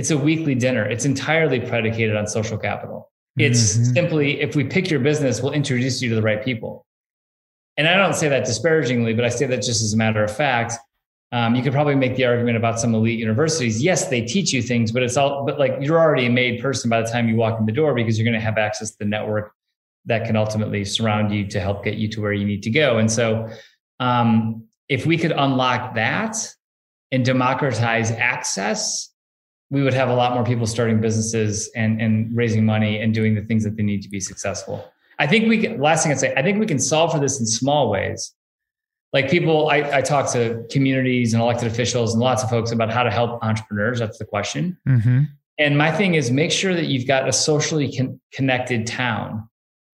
It's 0.00 0.10
a 0.10 0.16
weekly 0.16 0.54
dinner. 0.54 0.86
It's 0.86 1.04
entirely 1.04 1.60
predicated 1.60 2.16
on 2.16 2.26
social 2.26 2.56
capital. 2.56 3.10
It's 3.36 3.74
mm-hmm. 3.74 3.92
simply 3.92 4.40
if 4.40 4.56
we 4.56 4.64
pick 4.64 4.88
your 4.88 5.00
business, 5.00 5.42
we'll 5.42 5.52
introduce 5.52 6.00
you 6.00 6.08
to 6.08 6.14
the 6.14 6.22
right 6.22 6.42
people. 6.42 6.86
and 7.76 7.86
I 7.86 7.96
don't 7.96 8.14
say 8.14 8.26
that 8.30 8.46
disparagingly, 8.46 9.12
but 9.12 9.26
I 9.26 9.28
say 9.28 9.44
that 9.44 9.58
just 9.58 9.82
as 9.82 9.92
a 9.92 9.98
matter 9.98 10.24
of 10.24 10.34
fact. 10.34 10.72
Um, 11.32 11.54
you 11.54 11.62
could 11.62 11.74
probably 11.74 11.96
make 11.96 12.16
the 12.16 12.24
argument 12.24 12.56
about 12.56 12.80
some 12.80 12.94
elite 12.94 13.18
universities. 13.18 13.82
Yes, 13.82 14.08
they 14.08 14.22
teach 14.22 14.54
you 14.54 14.62
things, 14.62 14.90
but 14.90 15.02
it's 15.02 15.18
all, 15.18 15.44
but 15.44 15.58
like 15.58 15.76
you're 15.82 16.00
already 16.00 16.24
a 16.24 16.30
made 16.30 16.62
person 16.62 16.88
by 16.88 17.02
the 17.02 17.08
time 17.08 17.28
you 17.28 17.36
walk 17.36 17.60
in 17.60 17.66
the 17.66 17.72
door 17.72 17.92
because 17.92 18.18
you're 18.18 18.24
going 18.24 18.40
to 18.40 18.46
have 18.50 18.56
access 18.56 18.92
to 18.92 18.96
the 19.00 19.04
network 19.04 19.52
that 20.06 20.24
can 20.24 20.34
ultimately 20.34 20.82
surround 20.82 21.30
you 21.30 21.46
to 21.48 21.60
help 21.60 21.84
get 21.84 21.96
you 21.96 22.08
to 22.08 22.22
where 22.22 22.32
you 22.32 22.46
need 22.46 22.62
to 22.62 22.70
go. 22.70 22.96
And 22.96 23.12
so, 23.12 23.50
um, 24.00 24.64
if 24.88 25.04
we 25.04 25.18
could 25.18 25.32
unlock 25.32 25.94
that 25.94 26.36
and 27.12 27.22
democratize 27.22 28.10
access, 28.10 29.09
we 29.70 29.82
would 29.82 29.94
have 29.94 30.08
a 30.08 30.14
lot 30.14 30.34
more 30.34 30.44
people 30.44 30.66
starting 30.66 31.00
businesses 31.00 31.70
and, 31.76 32.00
and 32.00 32.36
raising 32.36 32.64
money 32.66 33.00
and 33.00 33.14
doing 33.14 33.34
the 33.34 33.42
things 33.42 33.62
that 33.64 33.76
they 33.76 33.82
need 33.82 34.02
to 34.02 34.08
be 34.08 34.20
successful. 34.20 34.92
I 35.18 35.26
think 35.26 35.48
we 35.48 35.58
can, 35.58 35.80
last 35.80 36.02
thing 36.02 36.12
I'd 36.12 36.18
say, 36.18 36.34
I 36.36 36.42
think 36.42 36.58
we 36.58 36.66
can 36.66 36.78
solve 36.78 37.12
for 37.12 37.20
this 37.20 37.38
in 37.38 37.46
small 37.46 37.90
ways. 37.90 38.34
Like 39.12 39.30
people 39.30 39.68
I, 39.70 39.98
I, 39.98 40.00
talk 40.02 40.30
to 40.32 40.64
communities 40.70 41.34
and 41.34 41.42
elected 41.42 41.66
officials 41.70 42.14
and 42.14 42.22
lots 42.22 42.44
of 42.44 42.50
folks 42.50 42.70
about 42.70 42.92
how 42.92 43.02
to 43.02 43.10
help 43.10 43.42
entrepreneurs. 43.42 43.98
That's 43.98 44.18
the 44.18 44.24
question. 44.24 44.78
Mm-hmm. 44.88 45.22
and 45.58 45.76
my 45.76 45.90
thing 45.90 46.14
is 46.14 46.30
make 46.30 46.52
sure 46.52 46.74
that 46.74 46.86
you've 46.86 47.06
got 47.06 47.28
a 47.28 47.32
socially 47.32 47.94
con- 47.96 48.20
connected 48.32 48.86
town. 48.86 49.48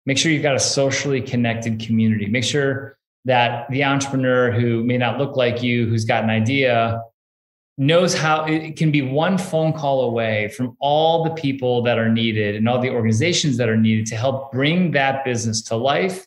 Make 0.06 0.18
sure 0.18 0.32
you've 0.32 0.42
got 0.42 0.56
a 0.56 0.60
socially 0.60 1.20
connected 1.20 1.78
community. 1.78 2.26
Make 2.26 2.44
sure 2.44 2.98
that 3.24 3.70
the 3.70 3.84
entrepreneur 3.84 4.50
who 4.50 4.82
may 4.82 4.98
not 4.98 5.18
look 5.18 5.36
like 5.36 5.62
you 5.62 5.86
who's 5.86 6.04
got 6.04 6.24
an 6.24 6.30
idea 6.30 7.00
knows 7.78 8.14
how 8.14 8.44
it 8.44 8.76
can 8.76 8.90
be 8.90 9.02
one 9.02 9.38
phone 9.38 9.72
call 9.72 10.02
away 10.02 10.48
from 10.48 10.76
all 10.78 11.24
the 11.24 11.30
people 11.30 11.82
that 11.82 11.98
are 11.98 12.08
needed 12.08 12.54
and 12.54 12.68
all 12.68 12.80
the 12.80 12.90
organizations 12.90 13.56
that 13.56 13.68
are 13.68 13.76
needed 13.76 14.06
to 14.06 14.16
help 14.16 14.52
bring 14.52 14.90
that 14.92 15.24
business 15.24 15.62
to 15.62 15.76
life 15.76 16.26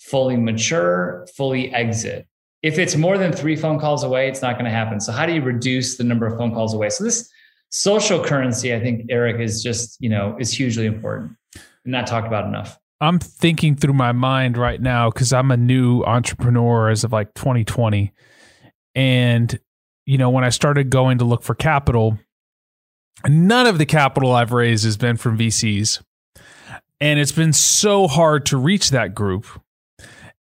fully 0.00 0.36
mature, 0.36 1.26
fully 1.36 1.72
exit. 1.74 2.26
If 2.62 2.78
it's 2.78 2.96
more 2.96 3.18
than 3.18 3.32
three 3.32 3.56
phone 3.56 3.78
calls 3.78 4.02
away, 4.02 4.28
it's 4.28 4.42
not 4.42 4.54
going 4.54 4.64
to 4.64 4.70
happen. 4.70 5.00
So 5.00 5.12
how 5.12 5.26
do 5.26 5.32
you 5.32 5.42
reduce 5.42 5.96
the 5.96 6.04
number 6.04 6.26
of 6.26 6.36
phone 6.36 6.52
calls 6.52 6.74
away? 6.74 6.90
So 6.90 7.04
this 7.04 7.30
social 7.70 8.22
currency, 8.22 8.74
I 8.74 8.80
think, 8.80 9.06
Erik, 9.10 9.40
is 9.40 9.62
just, 9.62 9.96
you 10.00 10.08
know, 10.08 10.36
is 10.38 10.52
hugely 10.52 10.86
important 10.86 11.36
and 11.84 11.92
not 11.92 12.06
talked 12.06 12.26
about 12.26 12.46
enough. 12.46 12.78
I'm 13.00 13.18
thinking 13.18 13.76
through 13.76 13.94
my 13.94 14.12
mind 14.12 14.58
right 14.58 14.80
now 14.80 15.10
because 15.10 15.32
I'm 15.32 15.50
a 15.50 15.56
new 15.56 16.02
entrepreneur 16.02 16.90
as 16.90 17.04
of 17.04 17.12
like 17.12 17.32
2020. 17.34 18.12
And, 18.94 19.58
you 20.10 20.18
know, 20.18 20.28
when 20.28 20.42
I 20.42 20.48
started 20.48 20.90
going 20.90 21.18
to 21.18 21.24
look 21.24 21.44
for 21.44 21.54
capital, 21.54 22.18
none 23.28 23.68
of 23.68 23.78
the 23.78 23.86
capital 23.86 24.32
I've 24.32 24.50
raised 24.50 24.84
has 24.84 24.96
been 24.96 25.16
from 25.16 25.38
VCs. 25.38 26.02
And 27.00 27.20
it's 27.20 27.30
been 27.30 27.52
so 27.52 28.08
hard 28.08 28.44
to 28.46 28.56
reach 28.56 28.90
that 28.90 29.14
group 29.14 29.46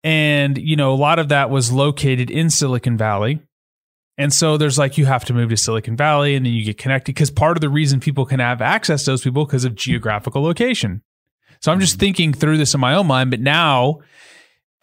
and, 0.03 0.55
you 0.59 0.75
know, 0.75 0.93
a 0.93 0.95
lot 0.95 1.17
of 1.17 1.29
that 1.29 1.49
was 1.49 1.71
located 1.71 2.29
in 2.29 2.51
Silicon 2.51 2.95
Valley. 2.95 3.39
And 4.19 4.31
so 4.31 4.55
there's 4.55 4.77
like, 4.77 4.99
you 4.99 5.07
have 5.07 5.25
to 5.25 5.33
move 5.33 5.49
to 5.49 5.57
Silicon 5.57 5.97
Valley 5.97 6.35
and 6.35 6.45
then 6.45 6.53
you 6.53 6.63
get 6.63 6.77
connected 6.77 7.15
because 7.15 7.31
part 7.31 7.57
of 7.57 7.61
the 7.61 7.69
reason 7.69 7.99
people 7.99 8.27
can 8.27 8.39
have 8.39 8.61
access 8.61 9.05
to 9.05 9.11
those 9.11 9.23
people 9.23 9.45
because 9.47 9.65
of 9.65 9.73
geographical 9.73 10.43
location. 10.43 11.01
So 11.59 11.71
I'm 11.71 11.79
just 11.79 11.93
mm-hmm. 11.93 12.01
thinking 12.01 12.33
through 12.33 12.59
this 12.59 12.75
in 12.75 12.79
my 12.79 12.93
own 12.93 13.07
mind, 13.07 13.31
but 13.31 13.39
now 13.39 14.01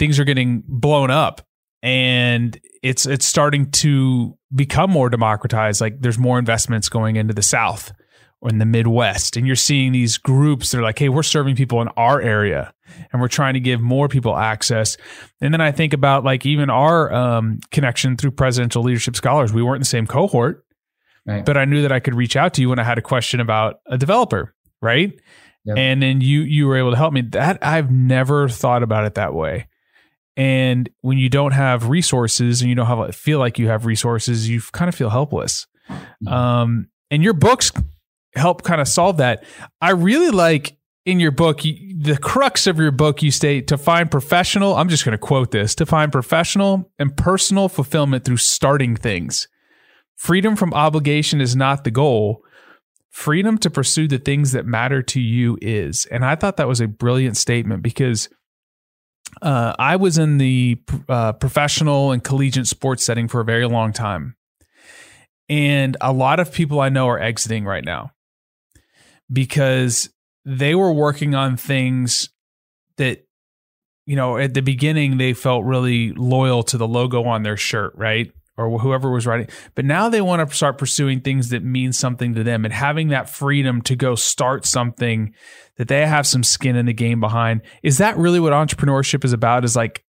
things 0.01 0.19
are 0.19 0.25
getting 0.25 0.65
blown 0.67 1.13
up 1.13 1.47
and 1.83 2.59
it's 2.83 3.07
it's 3.07 3.27
starting 3.27 3.71
to 3.73 4.37
become 4.55 4.91
more 4.91 5.11
democratized. 5.11 5.81
Like 5.81 6.01
there's 6.01 6.19
more 6.19 6.39
investments 6.39 6.89
going 6.89 7.17
into 7.17 7.35
the 7.35 7.43
South 7.43 7.93
or 8.41 8.51
in 8.51 8.59
the 8.59 8.67
Midwest. 8.67 9.37
And 9.37 9.47
you're 9.47 9.57
seeing 9.57 9.93
these 9.93 10.19
groups, 10.19 10.71
they're 10.71 10.83
like, 10.83 10.99
hey, 10.99 11.09
we're 11.09 11.23
serving 11.23 11.57
people 11.57 11.81
in 11.81 11.89
our 11.97 12.21
area 12.21 12.75
and 13.13 13.23
we're 13.23 13.29
trying 13.29 13.55
to 13.55 13.61
give 13.61 13.81
more 13.81 14.09
people 14.09 14.37
access. 14.37 14.97
And 15.41 15.55
then 15.55 15.61
I 15.61 15.73
think 15.73 15.93
about 15.93 16.25
like 16.25 16.45
even 16.45 16.69
our 16.69 17.13
um, 17.13 17.61
connection 17.71 18.17
through 18.17 18.33
presidential 18.33 18.83
leadership 18.83 19.17
scholars. 19.17 19.53
We 19.53 19.63
weren't 19.63 19.77
in 19.77 19.83
the 19.83 19.87
same 19.87 20.07
cohort, 20.07 20.65
right. 21.25 21.45
but 21.45 21.57
I 21.57 21.65
knew 21.65 21.83
that 21.83 21.93
I 21.93 22.01
could 22.01 22.15
reach 22.15 22.37
out 22.37 22.55
to 22.55 22.61
you 22.61 22.69
when 22.69 22.81
I 22.81 22.85
had 22.85 22.99
a 22.99 23.03
question 23.03 23.41
about 23.41 23.77
a 23.87 23.97
developer, 23.97 24.55
right? 24.81 25.13
Yep. 25.65 25.79
And 25.79 26.03
then 26.03 26.21
you 26.21 26.41
you 26.41 26.67
were 26.67 26.77
able 26.77 26.91
to 26.91 26.97
help 26.97 27.13
me. 27.13 27.23
That 27.23 27.59
I've 27.63 27.93
never 27.93 28.49
thought 28.49 28.83
about 28.83 29.05
it 29.05 29.15
that 29.15 29.33
way. 29.33 29.69
And 30.37 30.89
when 31.01 31.19
you 31.19 31.29
don't 31.29 31.53
have 31.53 31.89
resources 31.89 32.63
and 32.63 32.71
you 32.71 32.75
don't 32.75 32.87
have 32.87 33.15
feel 33.15 33.39
like 33.39 33.59
you 33.59 33.69
have 33.69 33.85
resources, 33.85 34.49
you 34.49 34.61
kind 34.73 34.89
of 34.89 34.95
feel 34.95 35.11
helpless. 35.11 35.67
Mm-hmm. 35.91 36.29
Um, 36.29 36.89
and 37.11 37.23
your 37.23 37.35
books 37.35 37.71
help 38.35 38.63
kind 38.63 38.81
of 38.81 38.89
solve 38.89 39.19
that. 39.19 39.45
I 39.81 39.91
really 39.91 40.31
like 40.31 40.77
in 41.05 41.19
your 41.19 41.33
book, 41.33 41.63
the 41.63 42.19
crux 42.21 42.67
of 42.67 42.79
your 42.79 42.93
book, 42.93 43.23
you 43.23 43.31
state 43.31 43.67
to 43.69 43.77
find 43.77 44.11
professional, 44.11 44.77
I'm 44.77 44.89
just 44.89 45.05
going 45.05 45.13
to 45.13 45.19
quote 45.19 45.51
this 45.51 45.75
to 45.77 45.87
find 45.87 46.13
professional 46.13 46.91
and 46.99 47.17
personal 47.17 47.69
fulfillment 47.69 48.25
through 48.25 48.37
starting 48.37 48.95
things. 48.95 49.49
Freedom 50.15 50.55
from 50.55 50.73
obligation 50.73 51.41
is 51.41 51.57
not 51.57 51.83
the 51.83 51.91
goal. 51.91 52.45
Freedom 53.11 53.59
to 53.59 53.69
pursue 53.69 54.07
the 54.07 54.19
things 54.19 54.53
that 54.53 54.65
matter 54.65 55.03
to 55.03 55.21
you 55.21 55.59
is. 55.61 56.07
And 56.07 56.25
I 56.25 56.37
thought 56.37 56.57
that 56.57 56.69
was 56.69 56.81
a 56.81 56.87
brilliant 56.87 57.37
statement 57.37 57.83
because 57.83 58.29
uh, 59.41 59.75
I 59.79 59.97
was 59.97 60.19
in 60.19 60.39
the 60.39 60.79
uh, 61.09 61.33
professional 61.33 62.13
and 62.13 62.23
collegiate 62.23 62.67
sports 62.67 63.05
setting 63.05 63.29
for 63.29 63.41
a 63.41 63.45
very 63.45 63.67
long 63.67 63.93
time. 63.93 64.37
And 65.49 65.97
a 66.01 66.13
lot 66.13 66.41
of 66.41 66.53
people 66.53 66.81
I 66.81 66.89
know 66.89 67.09
are 67.09 67.19
exiting 67.19 67.65
right 67.65 67.85
now 67.85 68.13
because 69.33 70.11
they 70.45 70.75
were 70.75 70.93
working 70.93 71.35
on 71.35 71.57
things 71.57 72.31
that 72.97 73.27
you 74.07 74.17
know 74.17 74.37
at 74.37 74.55
the 74.55 74.63
beginning 74.63 75.19
they 75.19 75.33
felt 75.33 75.65
really 75.65 76.13
loyal 76.13 76.63
to 76.65 76.77
the 76.77 76.89
logo 76.89 77.25
on 77.25 77.43
their 77.43 77.57
shirt 77.57 77.93
right 77.97 78.33
or 78.57 78.79
whoever 78.79 79.11
was 79.11 79.27
writing 79.27 79.47
but 79.75 79.85
now 79.85 80.09
they 80.09 80.21
want 80.21 80.47
to 80.47 80.55
start 80.55 80.79
pursuing 80.79 81.21
things 81.21 81.49
that 81.49 81.63
mean 81.63 81.93
something 81.93 82.35
to 82.35 82.45
them 82.45 82.65
and 82.65 82.75
having 82.75 83.09
that 83.09 83.29
freedom 83.29 83.81
to 83.83 83.97
go 83.97 84.15
start 84.15 84.65
something 84.65 85.35
that 85.77 85.89
they 85.89 86.07
have 86.07 86.27
some 86.27 86.43
skin 86.43 86.77
in 86.77 86.87
the 86.87 86.93
game 86.93 87.21
behind 87.21 87.61
is 87.83 87.99
that 87.99 88.17
really 88.17 88.41
what 88.41 88.53
entrepreneurship 88.53 89.25
is 89.25 89.33
about 89.33 89.65
is 89.65 89.77
like 89.77 90.05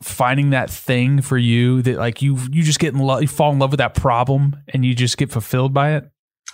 finding 0.00 0.50
that 0.50 0.70
thing 0.70 1.20
for 1.20 1.36
you 1.36 1.82
that 1.82 1.96
like 1.96 2.22
you 2.22 2.38
you 2.50 2.62
just 2.62 2.78
get 2.78 2.94
in 2.94 3.00
love 3.00 3.20
you 3.20 3.28
fall 3.28 3.52
in 3.52 3.58
love 3.58 3.70
with 3.70 3.78
that 3.78 3.94
problem 3.94 4.56
and 4.68 4.84
you 4.84 4.94
just 4.94 5.18
get 5.18 5.30
fulfilled 5.30 5.74
by 5.74 5.92
it 5.92 6.04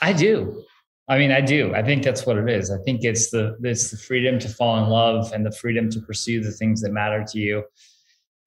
i 0.03 0.13
do 0.13 0.65
I 1.09 1.19
mean, 1.19 1.31
I 1.31 1.41
do. 1.41 1.73
I 1.73 1.83
think 1.83 2.03
that's 2.03 2.27
what 2.27 2.37
it 2.37 2.49
is. 2.49 2.71
I 2.71 2.79
think 2.85 3.05
it's 3.05 3.31
the 3.31 3.57
it's 3.63 3.91
the 3.91 3.97
freedom 3.97 4.39
to 4.41 4.49
fall 4.49 4.83
in 4.83 4.91
love 4.91 5.33
and 5.33 5.47
the 5.47 5.53
freedom 5.53 5.89
to 5.91 6.01
pursue 6.01 6.43
the 6.43 6.51
things 6.51 6.81
that 6.83 6.91
matter 6.91 7.25
to 7.29 7.39
you. 7.39 7.63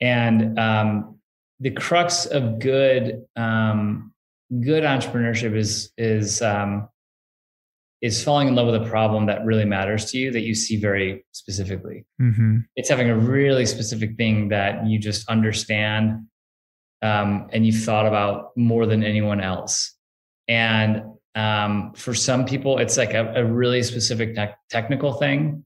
And 0.01 0.59
um, 0.59 1.18
the 1.59 1.71
crux 1.71 2.25
of 2.25 2.59
good 2.59 3.25
um, 3.35 4.13
good 4.61 4.83
entrepreneurship 4.83 5.55
is 5.55 5.91
is 5.97 6.41
um, 6.41 6.87
is 8.01 8.23
falling 8.23 8.47
in 8.47 8.55
love 8.55 8.67
with 8.67 8.81
a 8.81 8.85
problem 8.89 9.25
that 9.25 9.43
really 9.45 9.65
matters 9.65 10.11
to 10.11 10.17
you 10.17 10.31
that 10.31 10.41
you 10.41 10.55
see 10.55 10.77
very 10.77 11.25
specifically. 11.33 12.05
Mm-hmm. 12.21 12.59
It's 12.75 12.89
having 12.89 13.09
a 13.09 13.17
really 13.17 13.65
specific 13.65 14.15
thing 14.15 14.49
that 14.49 14.87
you 14.87 14.99
just 14.99 15.27
understand 15.27 16.25
um, 17.01 17.47
and 17.51 17.65
you've 17.65 17.83
thought 17.83 18.05
about 18.05 18.55
more 18.55 18.85
than 18.85 19.03
anyone 19.03 19.41
else. 19.41 19.95
And 20.47 21.03
um, 21.35 21.93
for 21.95 22.13
some 22.13 22.45
people, 22.45 22.79
it's 22.79 22.97
like 22.97 23.13
a, 23.13 23.33
a 23.35 23.45
really 23.45 23.83
specific 23.83 24.35
te- 24.35 24.55
technical 24.69 25.13
thing. 25.13 25.65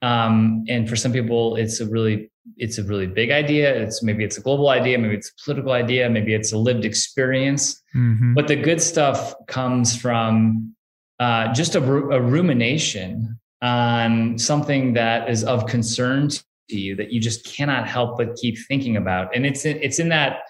Um, 0.00 0.64
and 0.68 0.88
for 0.88 0.96
some 0.96 1.12
people, 1.12 1.56
it's 1.56 1.80
a 1.80 1.86
really 1.86 2.30
it's 2.56 2.78
a 2.78 2.82
really 2.82 3.06
big 3.06 3.30
idea. 3.30 3.74
It's 3.74 4.02
maybe 4.02 4.24
it's 4.24 4.38
a 4.38 4.40
global 4.40 4.68
idea, 4.68 4.98
maybe 4.98 5.14
it's 5.14 5.30
a 5.30 5.44
political 5.44 5.72
idea, 5.72 6.08
maybe 6.08 6.34
it's 6.34 6.52
a 6.52 6.58
lived 6.58 6.84
experience. 6.84 7.82
Mm-hmm. 7.94 8.34
But 8.34 8.48
the 8.48 8.56
good 8.56 8.80
stuff 8.80 9.34
comes 9.46 9.96
from 9.96 10.74
uh, 11.20 11.52
just 11.52 11.74
a, 11.74 11.82
a 11.82 12.20
rumination 12.20 13.38
on 13.60 14.38
something 14.38 14.92
that 14.94 15.28
is 15.28 15.44
of 15.44 15.66
concern 15.66 16.28
to 16.28 16.78
you 16.78 16.94
that 16.96 17.12
you 17.12 17.20
just 17.20 17.44
cannot 17.44 17.88
help 17.88 18.18
but 18.18 18.36
keep 18.36 18.56
thinking 18.68 18.96
about. 18.96 19.34
And 19.34 19.46
it's 19.46 19.64
it's 19.64 19.98
in 19.98 20.10
that 20.10 20.40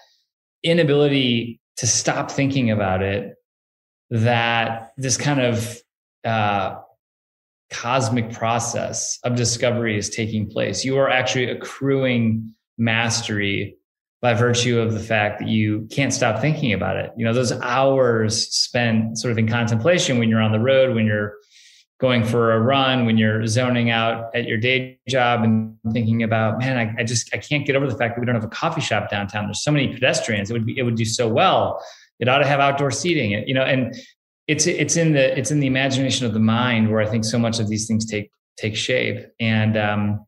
inability 0.63 1.59
to 1.77 1.87
stop 1.87 2.29
thinking 2.29 2.71
about 2.71 3.01
it 3.01 3.35
that 4.09 4.91
this 4.97 5.17
kind 5.17 5.39
of 5.39 5.81
uh, 6.25 6.75
cosmic 7.69 8.31
process 8.31 9.19
of 9.23 9.35
discovery 9.35 9.97
is 9.97 10.09
taking 10.09 10.49
place. 10.49 10.83
You 10.83 10.97
are 10.97 11.09
actually 11.09 11.49
accruing 11.49 12.53
mastery 12.77 13.75
by 14.21 14.33
virtue 14.33 14.79
of 14.79 14.93
the 14.93 14.99
fact 14.99 15.39
that 15.39 15.47
you 15.47 15.87
can't 15.91 16.13
stop 16.13 16.41
thinking 16.41 16.73
about 16.73 16.97
it. 16.97 17.11
You 17.15 17.25
know, 17.25 17.33
those 17.33 17.51
hours 17.51 18.47
spent 18.53 19.17
sort 19.17 19.31
of 19.31 19.37
in 19.37 19.47
contemplation 19.47 20.19
when 20.19 20.29
you're 20.29 20.41
on 20.41 20.51
the 20.51 20.59
road, 20.59 20.93
when 20.93 21.05
you're 21.05 21.35
going 22.01 22.23
for 22.23 22.53
a 22.53 22.59
run, 22.59 23.05
when 23.05 23.17
you're 23.17 23.45
zoning 23.47 23.89
out 23.89 24.33
at 24.35 24.45
your 24.45 24.57
day 24.57 24.99
job 25.07 25.43
and 25.43 25.75
thinking 25.91 26.23
about, 26.23 26.59
man, 26.59 26.77
I, 26.77 27.01
I 27.01 27.03
just 27.03 27.33
I 27.33 27.37
can't 27.37 27.65
get 27.65 27.75
over 27.75 27.87
the 27.87 27.97
fact 27.97 28.15
that 28.15 28.19
we 28.19 28.25
don't 28.25 28.35
have 28.35 28.43
a 28.43 28.49
coffee 28.49 28.81
shop 28.81 29.09
downtown. 29.09 29.45
There's 29.45 29.63
so 29.63 29.71
many 29.71 29.93
pedestrians. 29.93 30.49
It 30.49 30.53
would 30.53 30.65
be 30.65 30.77
it 30.77 30.83
would 30.83 30.95
do 30.95 31.05
so 31.05 31.27
well 31.27 31.81
it 32.19 32.27
ought 32.27 32.39
to 32.39 32.47
have 32.47 32.59
outdoor 32.59 32.91
seating. 32.91 33.31
You 33.47 33.53
know, 33.53 33.63
and 33.63 33.95
it's 34.49 34.65
it's 34.67 34.97
in 34.97 35.13
the 35.13 35.37
it's 35.37 35.51
in 35.51 35.59
the 35.59 35.67
imagination 35.67 36.25
of 36.25 36.33
the 36.33 36.39
mind 36.39 36.91
where 36.91 37.01
I 37.01 37.05
think 37.05 37.23
so 37.23 37.37
much 37.37 37.59
of 37.59 37.69
these 37.69 37.87
things 37.87 38.05
take 38.05 38.31
take 38.57 38.75
shape. 38.75 39.27
And 39.39 39.77
um, 39.77 40.25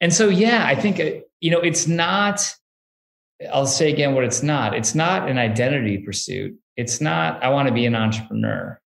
and 0.00 0.12
so 0.12 0.28
yeah 0.28 0.64
i 0.66 0.74
think 0.74 1.00
uh, 1.00 1.20
you 1.40 1.50
know 1.50 1.60
it's 1.60 1.86
not 1.86 2.54
i'll 3.52 3.66
say 3.66 3.92
again 3.92 4.14
what 4.14 4.24
it's 4.24 4.42
not. 4.42 4.74
It's 4.74 4.94
not 4.94 5.28
an 5.28 5.38
identity 5.38 5.98
pursuit. 5.98 6.54
It's 6.76 7.00
not 7.00 7.42
i 7.42 7.48
want 7.48 7.68
to 7.68 7.74
be 7.74 7.86
an 7.86 7.94
entrepreneur. 7.94 8.80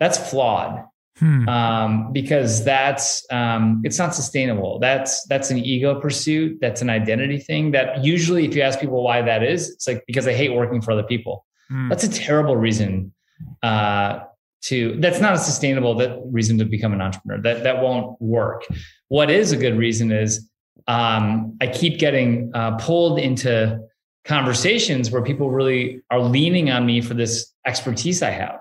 That's 0.00 0.18
flawed. 0.18 0.84
Hmm. 1.18 1.46
um, 1.46 2.12
because 2.12 2.64
that's 2.64 3.26
um, 3.30 3.82
it's 3.84 3.98
not 3.98 4.14
sustainable. 4.14 4.78
That's 4.78 5.26
that's 5.26 5.50
an 5.50 5.58
ego 5.58 6.00
pursuit. 6.00 6.58
That's 6.62 6.80
an 6.80 6.88
identity 6.88 7.38
thing 7.38 7.72
that 7.72 8.02
usually 8.02 8.46
if 8.46 8.56
you 8.56 8.62
ask 8.62 8.80
people 8.80 9.04
why 9.04 9.20
that 9.20 9.42
is 9.42 9.68
it's 9.68 9.86
like 9.86 10.04
because 10.06 10.26
i 10.26 10.32
hate 10.32 10.54
working 10.54 10.80
for 10.80 10.92
other 10.92 11.02
people. 11.02 11.44
Hmm. 11.68 11.88
that's 11.88 12.04
a 12.04 12.10
terrible 12.10 12.56
reason 12.56 13.12
uh, 13.62 14.20
to 14.62 14.96
that's 15.00 15.20
not 15.20 15.34
a 15.34 15.38
sustainable 15.38 15.94
that 15.96 16.20
reason 16.26 16.58
to 16.58 16.64
become 16.64 16.92
an 16.92 17.00
entrepreneur. 17.00 17.40
That 17.42 17.62
that 17.64 17.82
won't 17.82 18.20
work. 18.20 18.64
What 19.08 19.30
is 19.30 19.52
a 19.52 19.56
good 19.56 19.76
reason 19.76 20.12
is 20.12 20.48
um, 20.88 21.56
i 21.60 21.66
keep 21.66 21.98
getting 21.98 22.50
uh, 22.54 22.76
pulled 22.76 23.18
into 23.18 23.78
conversations 24.24 25.10
where 25.10 25.22
people 25.22 25.50
really 25.50 26.00
are 26.10 26.20
leaning 26.20 26.70
on 26.70 26.86
me 26.86 27.00
for 27.00 27.14
this 27.14 27.52
expertise 27.66 28.22
i 28.22 28.30
have. 28.30 28.58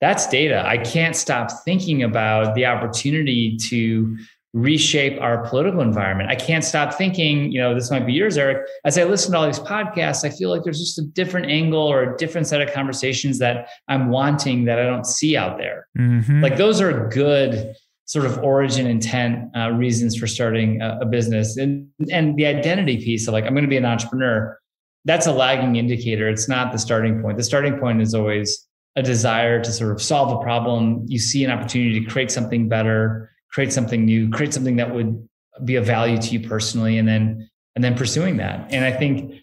That's 0.00 0.28
data. 0.28 0.64
I 0.64 0.78
can't 0.78 1.16
stop 1.16 1.50
thinking 1.64 2.04
about 2.04 2.54
the 2.54 2.66
opportunity 2.66 3.56
to 3.68 4.16
reshape 4.54 5.20
our 5.20 5.46
political 5.46 5.82
environment. 5.82 6.30
I 6.30 6.34
can't 6.34 6.64
stop 6.64 6.94
thinking, 6.94 7.52
you 7.52 7.60
know, 7.60 7.74
this 7.74 7.90
might 7.90 8.06
be 8.06 8.14
yours, 8.14 8.38
Erik. 8.38 8.66
As 8.84 8.96
I 8.96 9.04
listen 9.04 9.32
to 9.32 9.38
all 9.38 9.46
these 9.46 9.58
podcasts, 9.58 10.24
I 10.24 10.30
feel 10.30 10.48
like 10.50 10.64
there's 10.64 10.78
just 10.80 10.98
a 10.98 11.02
different 11.02 11.50
angle 11.50 11.82
or 11.82 12.14
a 12.14 12.16
different 12.16 12.46
set 12.46 12.62
of 12.62 12.72
conversations 12.72 13.38
that 13.40 13.68
I'm 13.88 14.08
wanting 14.08 14.64
that 14.64 14.78
I 14.78 14.84
don't 14.84 15.06
see 15.06 15.36
out 15.36 15.58
there. 15.58 15.86
Mm-hmm. 15.98 16.42
Like 16.42 16.56
those 16.56 16.80
are 16.80 17.08
good 17.08 17.74
sort 18.06 18.24
of 18.24 18.38
origin 18.38 18.86
intent 18.86 19.54
uh, 19.54 19.70
reasons 19.70 20.16
for 20.16 20.26
starting 20.26 20.80
a, 20.80 21.00
a, 21.02 21.04
business 21.04 21.58
and 21.58 21.86
and 22.10 22.38
the 22.38 22.46
identity 22.46 22.96
piece 22.96 23.28
of 23.28 23.34
like 23.34 23.44
I'm 23.44 23.52
going 23.52 23.64
to 23.64 23.68
be 23.68 23.76
an 23.76 23.84
entrepreneur. 23.84 24.58
That's 25.04 25.26
a 25.26 25.32
lagging 25.32 25.76
indicator. 25.76 26.26
It's 26.26 26.48
not 26.48 26.72
the 26.72 26.78
starting 26.78 27.20
point. 27.20 27.36
The 27.36 27.44
starting 27.44 27.78
point 27.78 28.00
is 28.00 28.14
always 28.14 28.66
a 28.96 29.02
desire 29.02 29.62
to 29.62 29.70
sort 29.70 29.92
of 29.92 30.00
solve 30.00 30.32
a 30.32 30.42
problem. 30.42 31.04
You 31.06 31.18
see 31.18 31.44
an 31.44 31.50
opportunity 31.50 32.00
to 32.00 32.10
create 32.10 32.30
something 32.30 32.66
better 32.66 33.30
create 33.50 33.72
something 33.72 34.04
new, 34.04 34.30
create 34.30 34.54
something 34.54 34.76
that 34.76 34.94
would 34.94 35.28
be 35.64 35.76
of 35.76 35.86
value 35.86 36.18
to 36.18 36.28
you 36.28 36.48
personally, 36.48 36.98
and 36.98 37.08
then 37.08 37.48
and 37.74 37.84
then 37.84 37.96
pursuing 37.96 38.36
that. 38.38 38.72
And 38.72 38.84
I 38.84 38.92
think 38.92 39.34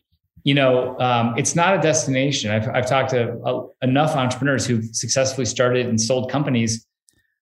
you 0.43 0.53
know 0.53 0.99
um, 0.99 1.35
it's 1.37 1.55
not 1.55 1.77
a 1.77 1.81
destination. 1.81 2.51
I've 2.51 2.67
I've 2.69 2.87
talked 2.87 3.11
to 3.11 3.37
uh, 3.39 3.63
enough 3.81 4.15
entrepreneurs 4.15 4.65
who've 4.65 4.85
successfully 4.93 5.45
started 5.45 5.87
and 5.87 5.99
sold 5.99 6.31
companies 6.31 6.85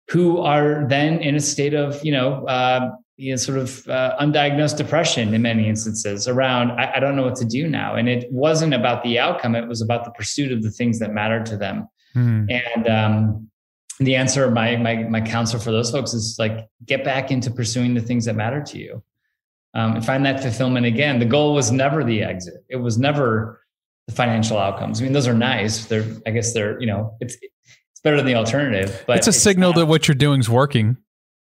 who 0.10 0.40
are 0.40 0.88
then 0.88 1.20
in 1.20 1.36
a 1.36 1.42
state 1.42 1.74
of 1.74 2.04
you 2.04 2.12
know. 2.12 2.46
Uh, 2.46 2.92
you 3.20 3.32
know, 3.32 3.36
sort 3.36 3.58
of 3.58 3.88
uh, 3.88 4.16
undiagnosed 4.22 4.78
depression 4.78 5.34
in 5.34 5.42
many 5.42 5.68
instances 5.68 6.28
around 6.28 6.70
I, 6.74 6.98
I, 6.98 7.00
don't 7.00 7.16
know 7.16 7.24
what 7.24 7.36
to 7.38 7.46
do 7.46 7.68
now 7.68 7.96
and 7.96 8.08
it 8.08 8.32
wasn't 8.32 8.76
about 8.76 9.02
the 9.02 9.18
outcome 9.18 9.56
it 9.56 9.68
was 9.68 9.82
about 9.82 10.06
the 10.06 10.12
pursuit 10.12 10.52
of 10.52 10.62
the 10.62 10.70
things 10.70 11.00
that 11.00 11.14
mattered 11.14 11.48
to 11.48 11.58
them 11.58 11.88
mm. 12.16 12.48
and 12.76 12.88
um, 12.88 13.47
the 14.00 14.16
answer 14.16 14.50
my 14.52 14.76
my 14.76 14.96
my 15.04 15.22
counsel 15.22 15.60
for 15.60 15.72
those 15.72 15.92
folks 15.92 16.14
is 16.14 16.38
like 16.38 16.68
get 16.86 17.04
back 17.04 17.32
into 17.32 17.50
pursuing 17.50 17.94
the 17.94 18.02
things 18.02 18.26
that 18.26 18.36
matter 18.36 18.62
to 18.62 18.78
you. 18.78 19.04
Um, 19.74 19.96
and 19.96 20.06
find 20.06 20.26
that 20.26 20.42
fulfillment 20.42 20.86
again. 20.86 21.20
The 21.20 21.26
goal 21.26 21.54
was 21.54 21.72
never 21.72 22.04
the 22.04 22.24
exit. 22.24 22.66
It 22.68 22.78
was 22.78 22.98
never 22.98 23.62
the 24.08 24.14
financial 24.14 24.58
outcomes. 24.58 25.02
I 25.02 25.04
mean 25.04 25.14
those 25.14 25.28
are 25.28 25.34
nice. 25.34 25.86
They're 25.86 26.06
i 26.26 26.32
guess 26.32 26.54
they're 26.54 26.80
you 26.80 26.88
know 26.88 27.16
it's 27.20 27.36
it's 27.42 28.02
better 28.04 28.18
than 28.18 28.28
the 28.28 28.36
alternative 28.36 29.04
but 29.08 29.18
it's 29.18 29.28
a 29.28 29.30
it's 29.30 29.40
signal 29.40 29.72
not, 29.72 29.80
that 29.80 29.86
what 29.88 30.08
you're 30.08 30.16
doing 30.16 30.40
is 30.40 30.50
working. 30.50 30.98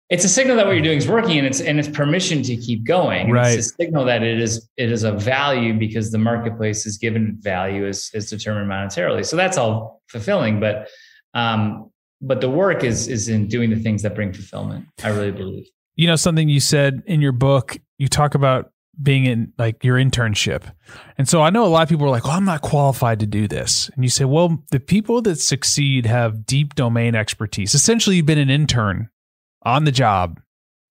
It's 0.10 0.26
a 0.26 0.30
signal 0.30 0.58
that 0.58 0.66
what 0.66 0.74
you're 0.74 0.84
doing 0.84 0.98
is 0.98 1.08
working 1.08 1.38
and 1.38 1.48
it's 1.48 1.62
and 1.62 1.80
it's 1.80 1.88
permission 1.88 2.44
to 2.44 2.58
keep 2.58 2.84
going. 2.84 3.32
Right. 3.32 3.58
it's 3.58 3.72
a 3.72 3.76
signal 3.76 4.04
that 4.06 4.24
it 4.24 4.42
is 4.42 4.70
it 4.76 4.92
is 4.92 5.04
a 5.04 5.14
value 5.14 5.74
because 5.74 6.12
the 6.12 6.18
marketplace 6.18 6.86
is 6.86 6.98
given 6.98 7.38
value 7.40 7.88
is 7.88 8.12
is 8.14 8.30
determined 8.30 8.70
monetarily. 8.70 9.26
So 9.26 9.38
that's 9.38 9.58
all 9.58 10.02
fulfilling 10.08 10.60
but 10.60 10.90
um 11.34 11.91
but 12.22 12.42
the 12.42 12.50
work 12.50 12.84
is 12.84 13.08
is 13.08 13.28
in 13.28 13.48
doing 13.48 13.70
the 13.70 13.80
things 13.80 14.04
that 14.04 14.16
bring 14.16 14.34
fulfillment. 14.34 14.86
I 15.04 15.10
really 15.10 15.32
believe. 15.32 15.68
You 15.96 16.08
know, 16.08 16.16
something 16.16 16.50
you 16.50 16.60
said 16.60 17.04
in 17.06 17.22
your 17.22 17.32
book, 17.32 17.78
you 17.98 18.08
talk 18.08 18.36
about 18.36 18.72
being 19.02 19.26
in 19.26 19.54
like 19.58 19.84
your 19.84 19.98
internship. 19.98 20.64
And 21.18 21.28
so 21.28 21.42
I 21.42 21.50
know 21.50 21.66
a 21.66 21.68
lot 21.68 21.84
of 21.84 21.90
people 21.90 22.06
are 22.06 22.10
like, 22.10 22.24
well, 22.24 22.34
I'm 22.34 22.46
not 22.46 22.62
qualified 22.62 23.20
to 23.22 23.26
do 23.26 23.48
this. 23.48 23.90
And 23.96 24.04
you 24.04 24.10
say, 24.10 24.26
well, 24.26 24.64
the 24.72 24.80
people 24.80 25.22
that 25.24 25.38
succeed 25.38 26.06
have 26.06 26.46
deep 26.46 26.76
domain 26.76 27.16
expertise. 27.16 27.74
Essentially, 27.74 28.18
you've 28.18 28.26
been 28.26 28.38
an 28.38 28.50
intern 28.50 29.10
on 29.64 29.86
the 29.86 29.92
job 29.92 30.40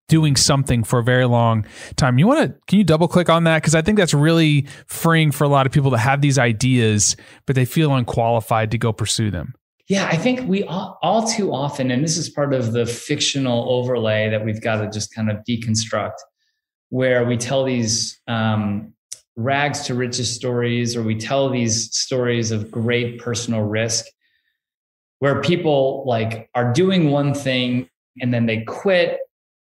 doing 0.08 0.36
something 0.36 0.84
for 0.84 1.00
a 1.00 1.04
very 1.04 1.26
long 1.26 1.66
time. 1.96 2.18
You 2.18 2.26
want 2.26 2.40
to, 2.48 2.60
can 2.68 2.80
you 2.80 2.84
double 2.84 3.08
click 3.08 3.30
on 3.30 3.44
that? 3.44 3.62
Because 3.62 3.76
I 3.76 3.82
think 3.82 3.98
that's 3.98 4.14
really 4.14 4.66
freeing 4.88 5.32
for 5.32 5.44
a 5.44 5.48
lot 5.48 5.66
of 5.66 5.72
people 5.72 5.92
to 5.92 5.98
have 5.98 6.22
these 6.22 6.40
ideas, 6.40 7.16
but 7.46 7.56
they 7.56 7.66
feel 7.66 7.94
unqualified 7.94 8.72
to 8.72 8.78
go 8.78 8.92
pursue 8.92 9.30
them. 9.30 9.54
Yeah, 9.90 10.06
I 10.06 10.18
think 10.18 10.48
we 10.48 10.64
all, 10.66 11.00
all, 11.02 11.28
too 11.28 11.52
often, 11.52 11.90
and 11.90 12.04
this 12.04 12.16
is 12.16 12.30
part 12.30 12.54
of 12.54 12.74
the 12.74 12.86
fictional 12.86 13.72
overlay 13.72 14.30
that 14.30 14.46
we've 14.46 14.62
got 14.62 14.82
to 14.82 14.90
just 14.90 15.14
kind 15.14 15.32
of 15.32 15.38
deconstruct, 15.50 16.14
where 16.90 17.26
we 17.26 17.38
tell 17.38 17.64
these 17.64 18.22
um, 18.28 18.94
rags 19.36 19.82
to 19.88 19.96
riches 19.96 20.32
stories, 20.32 20.96
or 20.96 21.02
we 21.02 21.16
tell 21.16 21.50
these 21.50 21.92
stories 21.96 22.52
of 22.52 22.70
great 22.70 23.20
personal 23.20 23.62
risk, 23.62 24.06
where 25.18 25.42
people 25.42 26.04
like 26.06 26.52
are 26.54 26.72
doing 26.72 27.10
one 27.10 27.34
thing 27.34 27.90
and 28.22 28.32
then 28.32 28.46
they 28.46 28.62
quit 28.62 29.18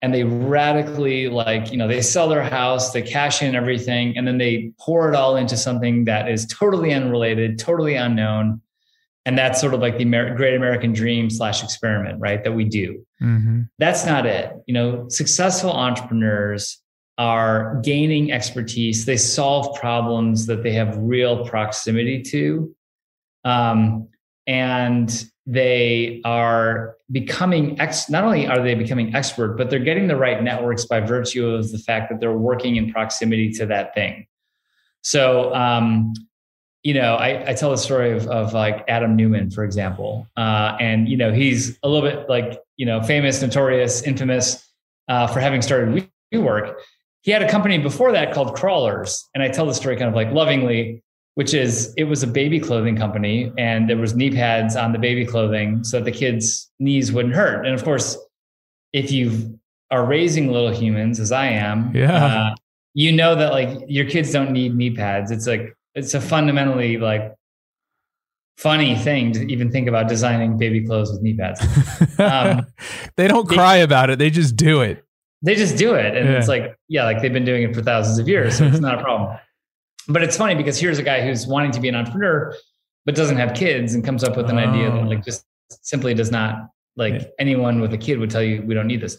and 0.01 0.13
they 0.13 0.23
radically 0.23 1.29
like 1.29 1.71
you 1.71 1.77
know 1.77 1.87
they 1.87 2.01
sell 2.01 2.27
their 2.27 2.43
house 2.43 2.91
they 2.91 3.01
cash 3.01 3.41
in 3.41 3.55
everything 3.55 4.17
and 4.17 4.27
then 4.27 4.37
they 4.37 4.71
pour 4.79 5.09
it 5.09 5.15
all 5.15 5.35
into 5.37 5.55
something 5.55 6.05
that 6.05 6.29
is 6.29 6.45
totally 6.47 6.93
unrelated 6.93 7.57
totally 7.59 7.95
unknown 7.95 8.61
and 9.25 9.37
that's 9.37 9.61
sort 9.61 9.73
of 9.73 9.79
like 9.79 9.97
the 9.97 10.03
Amer- 10.03 10.35
great 10.35 10.55
american 10.55 10.93
dream 10.93 11.29
slash 11.29 11.63
experiment 11.63 12.19
right 12.19 12.43
that 12.43 12.51
we 12.53 12.65
do. 12.65 13.05
Mm-hmm. 13.21 13.61
that's 13.79 14.05
not 14.05 14.25
it. 14.25 14.51
You 14.67 14.73
know 14.73 15.05
successful 15.09 15.71
entrepreneurs 15.71 16.79
are 17.17 17.79
gaining 17.83 18.31
expertise. 18.31 19.05
They 19.05 19.17
solve 19.17 19.75
problems 19.79 20.47
that 20.47 20.63
they 20.63 20.71
have 20.71 20.97
real 20.97 21.45
proximity 21.45 22.23
to 22.23 22.75
um, 23.45 24.07
and 24.47 25.25
they 25.45 26.21
are 26.25 26.95
becoming 27.11 27.79
ex 27.79 28.09
not 28.09 28.23
only 28.23 28.47
are 28.47 28.61
they 28.61 28.75
becoming 28.75 29.13
expert 29.13 29.57
but 29.57 29.69
they're 29.69 29.79
getting 29.79 30.07
the 30.07 30.15
right 30.15 30.41
networks 30.41 30.85
by 30.85 31.01
virtue 31.01 31.47
of 31.47 31.69
the 31.71 31.77
fact 31.77 32.09
that 32.09 32.21
they're 32.21 32.37
working 32.37 32.77
in 32.77 32.91
proximity 32.91 33.51
to 33.51 33.65
that 33.65 33.93
thing. 33.93 34.25
So 35.01 35.53
um, 35.53 36.13
you 36.83 36.93
know, 36.93 37.15
I, 37.15 37.51
I 37.51 37.53
tell 37.53 37.71
the 37.71 37.77
story 37.77 38.11
of, 38.11 38.27
of 38.27 38.53
like 38.53 38.83
Adam 38.89 39.15
Neumann, 39.15 39.49
for 39.49 39.63
example. 39.63 40.27
Uh, 40.35 40.75
and, 40.79 41.07
you 41.07 41.15
know, 41.15 41.31
he's 41.31 41.79
a 41.81 41.87
little 41.87 42.07
bit 42.07 42.29
like, 42.29 42.59
you 42.75 42.85
know, 42.85 43.01
famous, 43.01 43.41
notorious, 43.41 44.01
infamous 44.03 44.69
uh, 45.07 45.27
for 45.27 45.39
having 45.39 45.61
started 45.61 46.09
WeWork. 46.33 46.75
He 47.21 47.31
had 47.31 47.41
a 47.41 47.49
company 47.49 47.77
before 47.77 48.11
that 48.11 48.33
called 48.33 48.55
Krawlers. 48.57 49.23
And 49.33 49.41
I 49.41 49.47
tell 49.47 49.65
the 49.65 49.73
story 49.73 49.95
kind 49.95 50.09
of 50.09 50.15
like 50.15 50.31
lovingly, 50.33 51.01
which 51.35 51.53
is 51.53 51.93
it 51.95 52.03
was 52.03 52.21
a 52.21 52.27
baby 52.27 52.59
clothing 52.59 52.97
company 52.97 53.51
and 53.57 53.89
there 53.89 53.97
was 53.97 54.13
knee 54.13 54.31
pads 54.31 54.75
on 54.75 54.91
the 54.91 54.99
baby 54.99 55.25
clothing 55.25 55.85
so 55.85 55.99
that 55.99 56.05
the 56.05 56.11
kids' 56.11 56.69
knees 56.79 57.13
wouldn't 57.13 57.33
hurt. 57.33 57.65
And 57.65 57.73
of 57.73 57.85
course, 57.85 58.17
if 58.91 59.09
you 59.09 59.57
are 59.89 60.05
raising 60.05 60.51
little 60.51 60.73
humans, 60.73 61.21
as 61.21 61.31
I 61.31 61.45
am, 61.47 61.95
yeah. 61.95 62.25
Uh, 62.25 62.55
you 62.93 63.11
know 63.11 63.35
that 63.35 63.53
like 63.53 63.79
your 63.87 64.07
kids 64.07 64.31
don't 64.31 64.51
need 64.51 64.75
knee 64.75 64.91
pads. 64.91 65.31
It's 65.31 65.47
like 65.47 65.75
it's 65.95 66.13
a 66.13 66.21
fundamentally 66.21 66.97
like 66.97 67.33
funny 68.57 68.95
thing 68.95 69.31
to 69.33 69.51
even 69.51 69.71
think 69.71 69.87
about 69.87 70.07
designing 70.07 70.57
baby 70.57 70.85
clothes 70.85 71.11
with 71.11 71.21
knee 71.21 71.35
pads. 71.35 71.61
Um, 72.19 72.67
they 73.17 73.27
don't 73.27 73.47
cry 73.47 73.77
they, 73.77 73.83
about 73.83 74.09
it; 74.09 74.19
they 74.19 74.29
just 74.29 74.55
do 74.55 74.81
it. 74.81 75.03
They 75.41 75.55
just 75.55 75.77
do 75.77 75.95
it, 75.95 76.15
and 76.15 76.29
yeah. 76.29 76.37
it's 76.37 76.47
like, 76.47 76.77
yeah, 76.87 77.03
like 77.03 77.21
they've 77.21 77.33
been 77.33 77.45
doing 77.45 77.63
it 77.63 77.75
for 77.75 77.81
thousands 77.81 78.19
of 78.19 78.27
years, 78.27 78.57
so 78.57 78.65
it's 78.65 78.79
not 78.79 78.99
a 78.99 79.01
problem. 79.03 79.37
But 80.07 80.23
it's 80.23 80.37
funny 80.37 80.55
because 80.55 80.79
here's 80.79 80.99
a 80.99 81.03
guy 81.03 81.25
who's 81.25 81.47
wanting 81.47 81.71
to 81.71 81.79
be 81.79 81.89
an 81.89 81.95
entrepreneur, 81.95 82.55
but 83.05 83.15
doesn't 83.15 83.37
have 83.37 83.53
kids, 83.53 83.93
and 83.93 84.03
comes 84.03 84.23
up 84.23 84.37
with 84.37 84.49
an 84.49 84.57
oh. 84.57 84.61
idea 84.61 84.91
that 84.91 85.05
like 85.05 85.23
just 85.23 85.45
simply 85.69 86.13
does 86.13 86.31
not 86.31 86.69
like 86.95 87.13
yeah. 87.13 87.27
anyone 87.39 87.81
with 87.81 87.93
a 87.93 87.97
kid 87.97 88.19
would 88.19 88.29
tell 88.29 88.43
you 88.43 88.61
we 88.61 88.73
don't 88.73 88.87
need 88.87 89.01
this. 89.01 89.17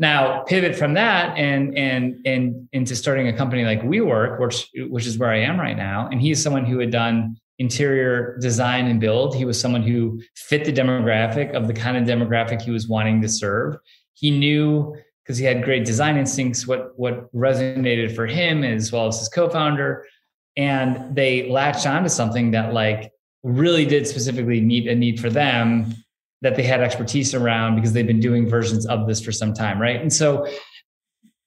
Now 0.00 0.44
pivot 0.44 0.74
from 0.74 0.94
that 0.94 1.36
and 1.36 1.76
and 1.76 2.26
and 2.26 2.68
into 2.72 2.96
starting 2.96 3.28
a 3.28 3.36
company 3.36 3.64
like 3.64 3.82
WeWork, 3.82 4.40
which 4.40 4.70
which 4.88 5.06
is 5.06 5.18
where 5.18 5.30
I 5.30 5.40
am 5.40 5.60
right 5.60 5.76
now. 5.76 6.08
And 6.10 6.22
he's 6.22 6.42
someone 6.42 6.64
who 6.64 6.78
had 6.78 6.90
done 6.90 7.36
interior 7.58 8.38
design 8.40 8.86
and 8.86 8.98
build. 8.98 9.36
He 9.36 9.44
was 9.44 9.60
someone 9.60 9.82
who 9.82 10.22
fit 10.34 10.64
the 10.64 10.72
demographic 10.72 11.52
of 11.52 11.66
the 11.66 11.74
kind 11.74 11.98
of 11.98 12.04
demographic 12.04 12.62
he 12.62 12.70
was 12.70 12.88
wanting 12.88 13.20
to 13.20 13.28
serve. 13.28 13.76
He 14.14 14.30
knew 14.30 14.96
because 15.22 15.36
he 15.36 15.44
had 15.44 15.62
great 15.62 15.84
design 15.84 16.16
instincts 16.16 16.66
what 16.66 16.98
what 16.98 17.30
resonated 17.34 18.16
for 18.16 18.26
him 18.26 18.64
as 18.64 18.90
well 18.90 19.06
as 19.06 19.18
his 19.18 19.28
co-founder. 19.28 20.06
And 20.56 21.14
they 21.14 21.50
latched 21.50 21.86
onto 21.86 22.08
something 22.08 22.52
that 22.52 22.72
like 22.72 23.12
really 23.42 23.84
did 23.84 24.06
specifically 24.06 24.62
meet 24.62 24.88
a 24.88 24.94
need 24.94 25.20
for 25.20 25.28
them 25.28 25.94
that 26.42 26.56
they 26.56 26.62
had 26.62 26.80
expertise 26.80 27.34
around 27.34 27.76
because 27.76 27.92
they've 27.92 28.06
been 28.06 28.20
doing 28.20 28.48
versions 28.48 28.86
of 28.86 29.06
this 29.06 29.20
for 29.20 29.32
some 29.32 29.52
time, 29.52 29.80
right? 29.80 30.00
And 30.00 30.12
so 30.12 30.46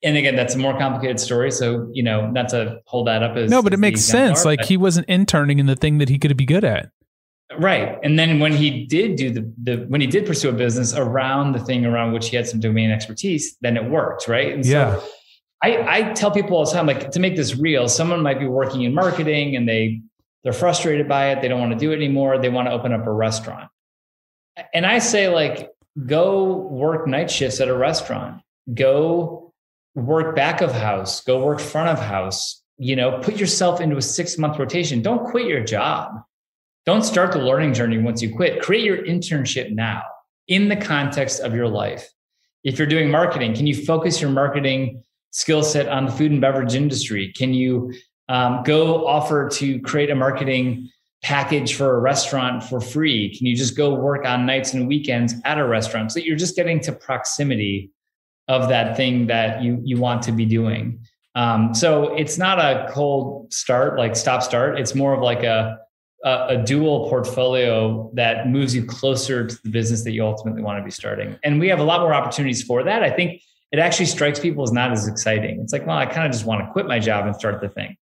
and 0.03 0.17
again, 0.17 0.35
that's 0.35 0.53
a 0.53 0.57
more 0.57 0.77
complicated 0.77 1.17
story. 1.19 1.49
So, 1.49 1.89
you 1.93 2.03
know, 2.03 2.29
not 2.29 2.49
to 2.49 2.81
hold 2.85 3.07
that 3.07 3.23
up 3.23 3.37
as 3.37 3.49
no, 3.49 3.61
but 3.61 3.73
it 3.73 3.79
makes 3.79 4.01
sense. 4.01 4.43
Like 4.43 4.59
but- 4.59 4.67
he 4.67 4.77
wasn't 4.77 5.07
interning 5.07 5.59
in 5.59 5.65
the 5.65 5.75
thing 5.77 5.99
that 5.99 6.09
he 6.09 6.19
could 6.19 6.35
be 6.35 6.45
good 6.45 6.63
at. 6.63 6.89
Right. 7.57 7.99
And 8.03 8.17
then 8.17 8.39
when 8.39 8.51
he 8.53 8.85
did 8.85 9.15
do 9.15 9.29
the, 9.29 9.53
the 9.61 9.75
when 9.87 10.01
he 10.01 10.07
did 10.07 10.25
pursue 10.25 10.49
a 10.49 10.53
business 10.53 10.93
around 10.93 11.51
the 11.53 11.59
thing 11.59 11.85
around 11.85 12.11
which 12.11 12.29
he 12.29 12.35
had 12.35 12.47
some 12.47 12.59
domain 12.59 12.89
expertise, 12.89 13.55
then 13.61 13.77
it 13.77 13.85
worked. 13.89 14.27
Right. 14.27 14.53
And 14.53 14.65
Yeah. 14.65 14.97
so 14.99 15.05
I, 15.61 15.77
I 16.09 16.13
tell 16.13 16.31
people 16.31 16.57
all 16.57 16.65
the 16.65 16.71
time, 16.71 16.85
like 16.87 17.11
to 17.11 17.19
make 17.19 17.35
this 17.35 17.55
real, 17.55 17.87
someone 17.87 18.21
might 18.21 18.39
be 18.39 18.47
working 18.47 18.81
in 18.81 18.93
marketing 18.93 19.55
and 19.55 19.67
they 19.69 20.01
they're 20.43 20.51
frustrated 20.51 21.07
by 21.07 21.29
it, 21.29 21.41
they 21.41 21.47
don't 21.47 21.59
want 21.61 21.71
to 21.71 21.77
do 21.77 21.91
it 21.91 21.95
anymore, 21.95 22.37
they 22.37 22.49
want 22.49 22.67
to 22.67 22.73
open 22.73 22.91
up 22.91 23.07
a 23.07 23.11
restaurant. 23.11 23.69
And 24.73 24.85
I 24.85 24.99
say, 24.99 25.29
like, 25.29 25.71
go 26.05 26.55
work 26.55 27.07
night 27.07 27.29
shifts 27.29 27.59
at 27.59 27.67
a 27.67 27.75
restaurant, 27.75 28.41
go 28.73 29.53
work 29.95 30.35
back 30.35 30.61
of 30.61 30.71
house, 30.71 31.21
go 31.21 31.43
work 31.43 31.59
front 31.59 31.89
of 31.89 31.99
house, 31.99 32.61
you 32.77 32.95
know, 32.95 33.19
put 33.19 33.35
yourself 33.35 33.81
into 33.81 33.97
a 33.97 34.01
six 34.01 34.37
month 34.37 34.57
rotation. 34.57 35.01
Don't 35.01 35.29
quit 35.29 35.47
your 35.47 35.63
job. 35.63 36.11
Don't 36.85 37.03
start 37.03 37.31
the 37.31 37.39
learning 37.39 37.73
journey 37.73 37.97
once 37.97 38.21
you 38.21 38.35
quit. 38.35 38.61
Create 38.61 38.83
your 38.83 39.03
internship 39.05 39.71
now 39.71 40.03
in 40.47 40.67
the 40.67 40.75
context 40.75 41.39
of 41.39 41.55
your 41.55 41.67
life. 41.67 42.09
If 42.63 42.77
you're 42.77 42.87
doing 42.87 43.09
marketing, 43.09 43.53
can 43.55 43.67
you 43.67 43.85
focus 43.85 44.19
your 44.19 44.31
marketing 44.31 45.03
skill 45.31 45.63
set 45.63 45.87
on 45.87 46.05
the 46.05 46.11
food 46.11 46.31
and 46.31 46.41
beverage 46.41 46.75
industry? 46.75 47.31
Can 47.33 47.53
you 47.53 47.93
um, 48.29 48.63
go 48.63 49.05
offer 49.05 49.49
to 49.49 49.79
create 49.81 50.09
a 50.09 50.15
marketing 50.15 50.89
package 51.23 51.75
for 51.75 51.95
a 51.95 51.99
restaurant 51.99 52.63
for 52.63 52.79
free? 52.79 53.35
Can 53.35 53.47
you 53.47 53.55
just 53.55 53.75
go 53.75 53.93
work 53.95 54.25
on 54.25 54.45
nights 54.45 54.73
and 54.73 54.87
weekends 54.87 55.35
at 55.45 55.57
a 55.57 55.65
restaurant 55.65 56.11
so 56.11 56.19
you're 56.19 56.35
just 56.35 56.55
getting 56.55 56.79
to 56.81 56.91
proximity 56.91 57.91
of 58.49 58.67
that 58.69 58.97
thing 58.97 59.27
that 59.27 59.63
you 59.63 59.81
you 59.83 59.97
want 59.97 60.21
to 60.23 60.31
be 60.31 60.45
doing? 60.45 60.99
Um, 61.35 61.73
so 61.73 62.13
it's 62.15 62.37
not 62.37 62.59
a 62.59 62.91
cold 62.91 63.51
start, 63.51 63.97
like 63.97 64.15
stop 64.15 64.43
start. 64.43 64.79
It's 64.79 64.93
more 64.93 65.13
of 65.13 65.21
like 65.21 65.43
a 65.43 65.79
a, 66.23 66.45
a 66.49 66.57
dual 66.57 67.09
portfolio 67.09 68.09
that 68.13 68.47
moves 68.47 68.75
you 68.75 68.85
closer 68.85 69.45
to 69.45 69.63
the 69.63 69.69
business 69.69 70.03
that 70.03 70.11
you 70.11 70.25
ultimately 70.25 70.61
want 70.61 70.79
to 70.79 70.83
be 70.83 70.91
starting. 70.91 71.37
And 71.43 71.59
we 71.59 71.67
have 71.67 71.79
a 71.79 71.83
lot 71.83 72.01
more 72.01 72.13
opportunities 72.13 72.63
for 72.63 72.83
that. 72.83 73.03
I 73.03 73.09
think 73.09 73.41
it 73.71 73.79
actually 73.79 74.05
strikes 74.05 74.39
people 74.39 74.63
as 74.63 74.71
not 74.71 74.91
as 74.91 75.07
exciting. 75.07 75.59
It's 75.61 75.73
like, 75.73 75.85
well, 75.85 75.97
I 75.97 76.05
kind 76.05 76.25
of 76.25 76.31
just 76.31 76.45
want 76.45 76.65
to 76.65 76.71
quit 76.71 76.85
my 76.85 76.99
job 76.99 77.25
and 77.25 77.35
start 77.35 77.59
the 77.59 77.69
thing. 77.69 77.97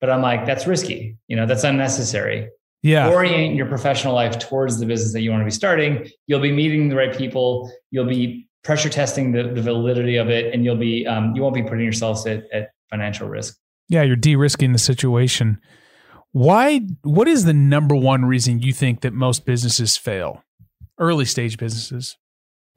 But 0.00 0.10
I'm 0.10 0.22
like, 0.22 0.46
that's 0.46 0.66
risky. 0.66 1.16
You 1.28 1.36
know, 1.36 1.46
that's 1.46 1.64
unnecessary. 1.64 2.48
Yeah. 2.82 3.08
Orient 3.08 3.54
your 3.54 3.66
professional 3.66 4.14
life 4.14 4.38
towards 4.38 4.78
the 4.78 4.84
business 4.84 5.14
that 5.14 5.22
you 5.22 5.30
want 5.30 5.40
to 5.40 5.46
be 5.46 5.50
starting. 5.50 6.06
You'll 6.26 6.40
be 6.40 6.52
meeting 6.52 6.90
the 6.90 6.96
right 6.96 7.16
people. 7.16 7.72
You'll 7.90 8.06
be 8.06 8.46
pressure 8.62 8.90
testing 8.90 9.32
the, 9.32 9.44
the 9.44 9.62
validity 9.62 10.16
of 10.16 10.28
it, 10.28 10.52
and 10.52 10.64
you'll 10.64 10.76
be 10.76 11.06
um, 11.06 11.34
you 11.34 11.42
won't 11.42 11.54
be 11.54 11.62
putting 11.62 11.84
yourselves 11.84 12.26
at, 12.26 12.44
at 12.52 12.72
financial 12.90 13.28
risk. 13.28 13.56
Yeah, 13.88 14.02
you're 14.02 14.16
de-risking 14.16 14.72
the 14.72 14.78
situation. 14.78 15.58
Why 16.32 16.80
what 17.02 17.28
is 17.28 17.44
the 17.44 17.54
number 17.54 17.94
one 17.94 18.24
reason 18.24 18.60
you 18.60 18.72
think 18.72 19.02
that 19.02 19.12
most 19.12 19.46
businesses 19.46 19.96
fail? 19.96 20.42
Early 20.98 21.24
stage 21.24 21.56
businesses. 21.56 22.16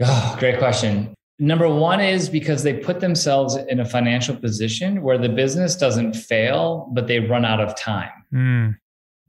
Oh, 0.02 0.36
great 0.40 0.58
question. 0.60 1.14
Number 1.40 1.70
one 1.70 2.00
is 2.00 2.30
because 2.30 2.64
they 2.64 2.74
put 2.74 3.00
themselves 3.00 3.56
in 3.56 3.80
a 3.80 3.86
financial 3.86 4.36
position 4.36 5.04
where 5.04 5.20
the 5.20 5.30
business 5.30 5.76
doesn't 5.76 6.14
fail, 6.14 6.90
but 6.94 7.06
they 7.08 7.20
run 7.20 7.46
out 7.46 7.62
of 7.62 7.76
time. 7.76 8.12
Mm, 8.34 8.76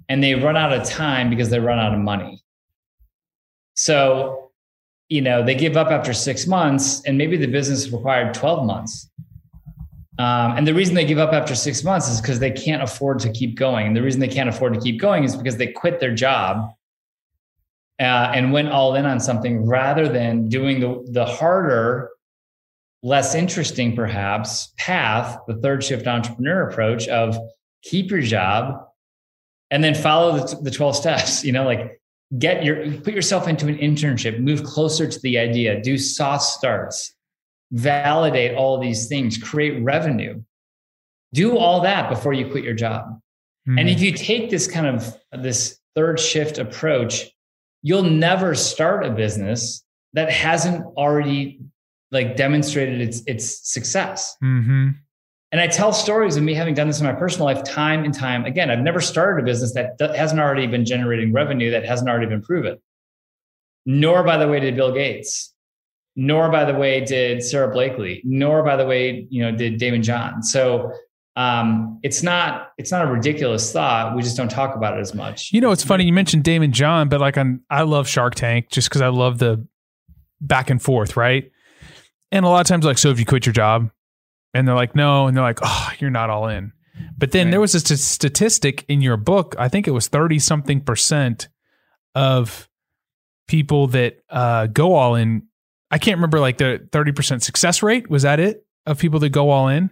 And 0.08 0.24
they 0.24 0.34
run 0.34 0.56
out 0.56 0.72
of 0.72 0.84
time 0.88 1.28
because 1.28 1.50
they 1.50 1.60
run 1.60 1.78
out 1.78 1.92
of 1.92 2.00
money. 2.00 2.42
So, 3.74 4.52
you 5.10 5.20
know, 5.20 5.44
they 5.44 5.54
give 5.54 5.76
up 5.76 5.88
after 5.88 6.14
six 6.14 6.46
months, 6.46 7.02
and 7.04 7.18
maybe 7.18 7.36
the 7.36 7.46
business 7.46 7.90
required 7.90 8.32
12 8.32 8.64
months. 8.64 9.10
Um, 10.18 10.56
and 10.56 10.66
the 10.66 10.74
reason 10.74 10.94
they 10.94 11.04
give 11.04 11.18
up 11.18 11.32
after 11.32 11.54
six 11.54 11.84
months 11.84 12.08
is 12.08 12.20
because 12.20 12.40
they 12.40 12.50
can't 12.50 12.82
afford 12.82 13.20
to 13.20 13.30
keep 13.30 13.56
going. 13.56 13.86
And 13.86 13.96
the 13.96 14.02
reason 14.02 14.18
they 14.20 14.28
can't 14.28 14.48
afford 14.48 14.74
to 14.74 14.80
keep 14.80 14.98
going 15.00 15.24
is 15.24 15.36
because 15.36 15.58
they 15.58 15.68
quit 15.68 16.00
their 16.00 16.12
job 16.14 16.72
uh, 18.00 18.32
and 18.34 18.52
went 18.52 18.68
all 18.68 18.94
in 18.94 19.06
on 19.06 19.18
something 19.18 19.66
rather 19.66 20.08
than 20.08 20.48
doing 20.48 20.80
the, 20.80 21.04
the 21.10 21.24
harder, 21.24 22.10
less 23.02 23.34
interesting, 23.34 23.94
perhaps, 23.96 24.72
path, 24.78 25.38
the 25.48 25.54
third 25.56 25.82
shift 25.82 26.06
entrepreneur 26.06 26.68
approach 26.68 27.08
of 27.08 27.36
keep 27.82 28.10
your 28.10 28.20
job 28.20 28.86
and 29.70 29.82
then 29.82 29.94
follow 29.94 30.38
the, 30.38 30.56
the 30.62 30.70
12 30.70 30.96
steps, 30.96 31.44
you 31.44 31.52
know, 31.52 31.64
like 31.64 32.00
get 32.38 32.64
your, 32.64 32.90
put 33.00 33.14
yourself 33.14 33.48
into 33.48 33.66
an 33.66 33.78
internship, 33.78 34.38
move 34.38 34.62
closer 34.62 35.06
to 35.06 35.20
the 35.20 35.38
idea, 35.38 35.80
do 35.82 35.98
soft 35.98 36.44
starts, 36.44 37.14
validate 37.72 38.56
all 38.56 38.78
these 38.78 39.08
things, 39.08 39.36
create 39.38 39.82
revenue. 39.82 40.42
Do 41.34 41.58
all 41.58 41.82
that 41.82 42.08
before 42.08 42.32
you 42.32 42.50
quit 42.50 42.64
your 42.64 42.74
job. 42.74 43.20
mm. 43.68 43.78
And 43.78 43.88
if 43.88 44.00
you 44.00 44.12
take 44.12 44.50
this 44.50 44.66
kind 44.66 44.86
of 44.86 45.14
this 45.32 45.78
third 45.94 46.18
shift 46.18 46.58
approach, 46.58 47.30
you'll 47.82 48.02
never 48.02 48.54
start 48.54 49.04
a 49.04 49.10
business 49.10 49.84
that 50.14 50.30
hasn't 50.30 50.84
already 50.96 51.60
like 52.10 52.36
demonstrated 52.36 53.00
its 53.00 53.22
its 53.26 53.70
success. 53.70 54.36
Mhm. 54.42 54.94
And 55.50 55.60
I 55.60 55.66
tell 55.66 55.92
stories 55.92 56.36
of 56.36 56.42
me 56.42 56.54
having 56.54 56.74
done 56.74 56.88
this 56.88 57.00
in 57.00 57.06
my 57.06 57.12
personal 57.14 57.46
life 57.46 57.64
time 57.64 58.04
and 58.04 58.12
time 58.12 58.44
again. 58.44 58.70
I've 58.70 58.80
never 58.80 59.00
started 59.00 59.42
a 59.42 59.46
business 59.46 59.72
that 59.74 59.98
that 59.98 60.14
hasn't 60.14 60.40
already 60.40 60.66
been 60.66 60.84
generating 60.84 61.32
revenue 61.32 61.70
that 61.70 61.84
hasn't 61.84 62.08
already 62.08 62.26
been 62.26 62.42
proven. 62.42 62.78
Nor, 63.86 64.22
by 64.22 64.36
the 64.36 64.48
way, 64.48 64.60
did 64.60 64.76
Bill 64.76 64.92
Gates. 64.92 65.54
Nor, 66.16 66.50
by 66.50 66.64
the 66.64 66.74
way, 66.74 67.04
did 67.04 67.42
Sara 67.42 67.72
Blakely. 67.72 68.20
Nor, 68.24 68.62
by 68.62 68.76
the 68.76 68.84
way, 68.84 69.26
you 69.30 69.42
know, 69.42 69.52
did 69.52 69.78
Daymond 69.78 70.02
John. 70.02 70.42
So 70.42 70.92
um, 71.38 72.00
it's 72.02 72.22
not 72.22 72.72
it's 72.78 72.90
not 72.90 73.06
a 73.06 73.10
ridiculous 73.10 73.72
thought. 73.72 74.16
We 74.16 74.22
just 74.22 74.36
don't 74.36 74.50
talk 74.50 74.74
about 74.74 74.98
it 74.98 75.00
as 75.00 75.14
much. 75.14 75.50
You 75.52 75.60
know, 75.60 75.70
it's 75.70 75.84
funny 75.84 76.04
you 76.04 76.12
mentioned 76.12 76.42
Daymond 76.42 76.72
John, 76.72 77.08
but 77.08 77.20
like 77.20 77.38
on 77.38 77.60
I 77.70 77.82
love 77.82 78.08
Shark 78.08 78.34
Tank 78.34 78.70
just 78.70 78.88
because 78.88 79.02
I 79.02 79.08
love 79.08 79.38
the 79.38 79.64
back 80.40 80.68
and 80.68 80.82
forth, 80.82 81.16
right? 81.16 81.50
And 82.32 82.44
a 82.44 82.48
lot 82.48 82.60
of 82.60 82.66
times, 82.66 82.84
like, 82.84 82.98
so 82.98 83.10
if 83.10 83.18
you 83.18 83.24
quit 83.24 83.46
your 83.46 83.52
job, 83.52 83.90
and 84.52 84.66
they're 84.66 84.74
like, 84.74 84.94
no, 84.96 85.26
and 85.28 85.36
they're 85.36 85.44
like, 85.44 85.60
oh, 85.62 85.90
you're 85.98 86.10
not 86.10 86.28
all 86.28 86.48
in. 86.48 86.72
But 87.16 87.30
then 87.32 87.46
Right. 87.46 87.50
there 87.52 87.60
was 87.60 87.74
a 87.74 87.80
st- 87.80 87.98
statistic 88.00 88.84
in 88.88 89.00
your 89.00 89.16
book. 89.16 89.54
I 89.58 89.68
think 89.68 89.86
it 89.86 89.92
was 89.92 90.08
thirty 90.08 90.38
something 90.40 90.80
percent 90.80 91.48
of 92.16 92.68
people 93.46 93.86
that 93.88 94.18
uh, 94.28 94.66
go 94.66 94.94
all 94.94 95.14
in. 95.14 95.44
I 95.90 95.98
can't 95.98 96.16
remember 96.16 96.40
like 96.40 96.58
the 96.58 96.86
thirty 96.90 97.12
percent 97.12 97.42
success 97.44 97.82
rate. 97.82 98.10
Was 98.10 98.22
that 98.24 98.40
it 98.40 98.66
of 98.86 98.98
people 98.98 99.20
that 99.20 99.28
go 99.30 99.50
all 99.50 99.68
in? 99.68 99.90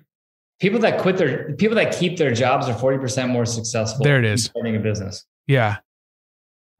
People 0.61 0.81
that 0.81 1.01
quit 1.01 1.17
their 1.19 1.53
people 1.55 1.77
that 1.77 1.97
keep 1.97 2.17
their 2.17 2.33
jobs 2.33 2.69
are 2.69 2.75
forty 2.75 2.99
percent 2.99 3.31
more 3.31 3.47
successful. 3.47 4.03
There 4.05 4.19
it 4.19 4.25
is. 4.25 4.45
starting 4.45 4.75
a 4.77 4.81
business. 4.81 5.25
Yeah. 5.47 5.77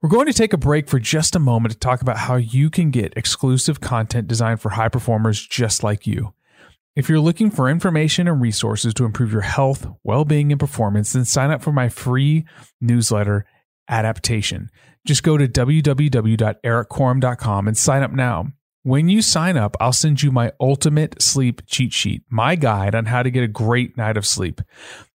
We're 0.01 0.09
going 0.09 0.27
to 0.27 0.33
take 0.33 0.53
a 0.53 0.57
break 0.57 0.87
for 0.87 0.99
just 0.99 1.35
a 1.35 1.39
moment 1.39 1.73
to 1.73 1.79
talk 1.79 2.01
about 2.03 2.17
how 2.17 2.35
you 2.35 2.69
can 2.69 2.91
get 2.91 3.13
exclusive 3.17 3.81
content 3.81 4.27
designed 4.27 4.61
for 4.61 4.69
high 4.69 4.89
performers 4.89 5.43
just 5.45 5.83
like 5.83 6.05
you. 6.05 6.33
If 6.95 7.09
you're 7.09 7.19
looking 7.19 7.49
for 7.51 7.67
information 7.69 8.27
and 8.27 8.39
resources 8.41 8.93
to 8.95 9.05
improve 9.05 9.31
your 9.31 9.41
health, 9.41 9.87
well 10.03 10.23
being, 10.25 10.51
and 10.51 10.59
performance, 10.59 11.13
then 11.13 11.25
sign 11.25 11.49
up 11.51 11.61
for 11.63 11.71
my 11.71 11.89
free 11.89 12.45
newsletter, 12.81 13.45
Adaptation. 13.87 14.69
Just 15.05 15.21
go 15.23 15.37
to 15.37 15.47
www.erikkorem.com 15.47 17.67
and 17.67 17.77
sign 17.77 18.03
up 18.03 18.11
now. 18.11 18.51
When 18.87 19.09
you 19.09 19.21
sign 19.21 19.57
up, 19.57 19.75
I'll 19.81 19.91
send 19.91 20.23
you 20.23 20.31
my 20.31 20.53
ultimate 20.61 21.21
sleep 21.21 21.61
cheat 21.67 21.91
sheet, 21.91 22.23
my 22.29 22.55
guide 22.55 22.95
on 22.95 23.07
how 23.07 23.21
to 23.21 23.29
get 23.29 23.43
a 23.43 23.47
great 23.49 23.97
night 23.97 24.15
of 24.15 24.25
sleep. 24.25 24.61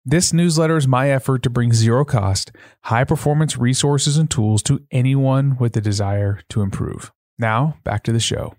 This 0.04 0.34
newsletter 0.34 0.76
is 0.76 0.90
my 0.90 1.10
effort 1.10 1.42
to 1.44 1.50
bring 1.50 1.72
zero 1.72 2.04
cost, 2.04 2.52
high 2.84 3.06
performance 3.06 3.58
resources 3.58 4.18
and 4.18 4.30
tools 4.30 4.62
to 4.64 4.86
anyone 4.92 5.56
with 5.56 5.72
the 5.72 5.80
desire 5.80 6.42
to 6.50 6.62
improve. 6.62 7.14
Now, 7.40 7.78
back 7.86 8.04
to 8.04 8.12
the 8.12 8.20
show. 8.20 8.56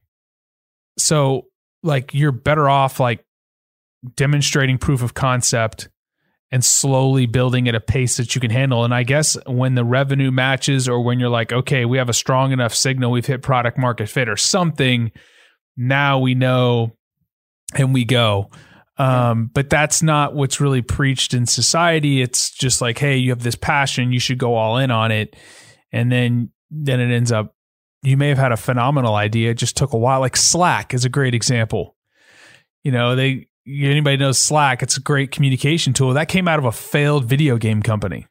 So, 0.96 1.48
like, 1.82 2.14
you're 2.14 2.32
better 2.32 2.70
off 2.70 2.98
like 2.98 3.22
demonstrating 4.16 4.78
proof 4.78 5.02
of 5.02 5.12
concept 5.12 5.90
and 6.52 6.62
slowly 6.62 7.24
building 7.24 7.66
at 7.66 7.74
a 7.74 7.80
pace 7.80 8.18
that 8.18 8.34
you 8.34 8.40
can 8.40 8.50
handle. 8.50 8.84
And 8.84 8.94
I 8.94 9.02
guess 9.04 9.38
when 9.46 9.74
the 9.74 9.84
revenue 9.84 10.30
matches 10.30 10.86
or 10.86 11.02
when 11.02 11.18
you're 11.18 11.30
like, 11.30 11.50
okay, 11.50 11.86
we 11.86 11.96
have 11.96 12.10
a 12.10 12.14
strong 12.14 12.52
enough 12.52 12.74
signal, 12.74 13.10
we've 13.10 13.24
hit 13.24 13.42
product 13.42 13.78
market 13.78 14.10
fit 14.10 14.28
or 14.28 14.36
something, 14.36 15.10
now 15.78 16.18
we 16.18 16.34
know 16.34 16.92
and 17.74 17.94
we 17.94 18.04
go. 18.04 18.50
Um, 18.98 19.50
but 19.52 19.70
that's 19.70 20.02
not 20.02 20.34
what's 20.34 20.60
really 20.60 20.82
preached 20.82 21.32
in 21.32 21.46
society. 21.46 22.20
It's 22.20 22.50
just 22.50 22.82
like, 22.82 22.98
hey, 22.98 23.16
you 23.16 23.30
have 23.30 23.42
this 23.42 23.54
passion, 23.54 24.12
you 24.12 24.20
should 24.20 24.38
go 24.38 24.54
all 24.54 24.76
in 24.76 24.90
on 24.90 25.10
it. 25.10 25.34
And 25.90 26.12
then 26.12 26.50
then 26.70 27.00
it 27.00 27.14
ends 27.14 27.32
up 27.32 27.54
you 28.02 28.16
may 28.16 28.28
have 28.28 28.38
had 28.38 28.52
a 28.52 28.56
phenomenal 28.56 29.14
idea, 29.14 29.52
it 29.52 29.58
just 29.58 29.76
took 29.76 29.92
a 29.92 29.98
while. 29.98 30.20
Like 30.20 30.36
Slack 30.36 30.92
is 30.92 31.04
a 31.04 31.08
great 31.08 31.34
example. 31.34 31.96
You 32.82 32.92
know, 32.92 33.14
they 33.16 33.46
anybody 33.66 34.16
knows 34.16 34.38
Slack, 34.38 34.82
it's 34.82 34.96
a 34.96 35.00
great 35.00 35.30
communication 35.30 35.92
tool. 35.92 36.14
That 36.14 36.28
came 36.28 36.48
out 36.48 36.58
of 36.58 36.64
a 36.64 36.72
failed 36.72 37.24
video 37.26 37.56
game 37.56 37.82
company. 37.82 38.26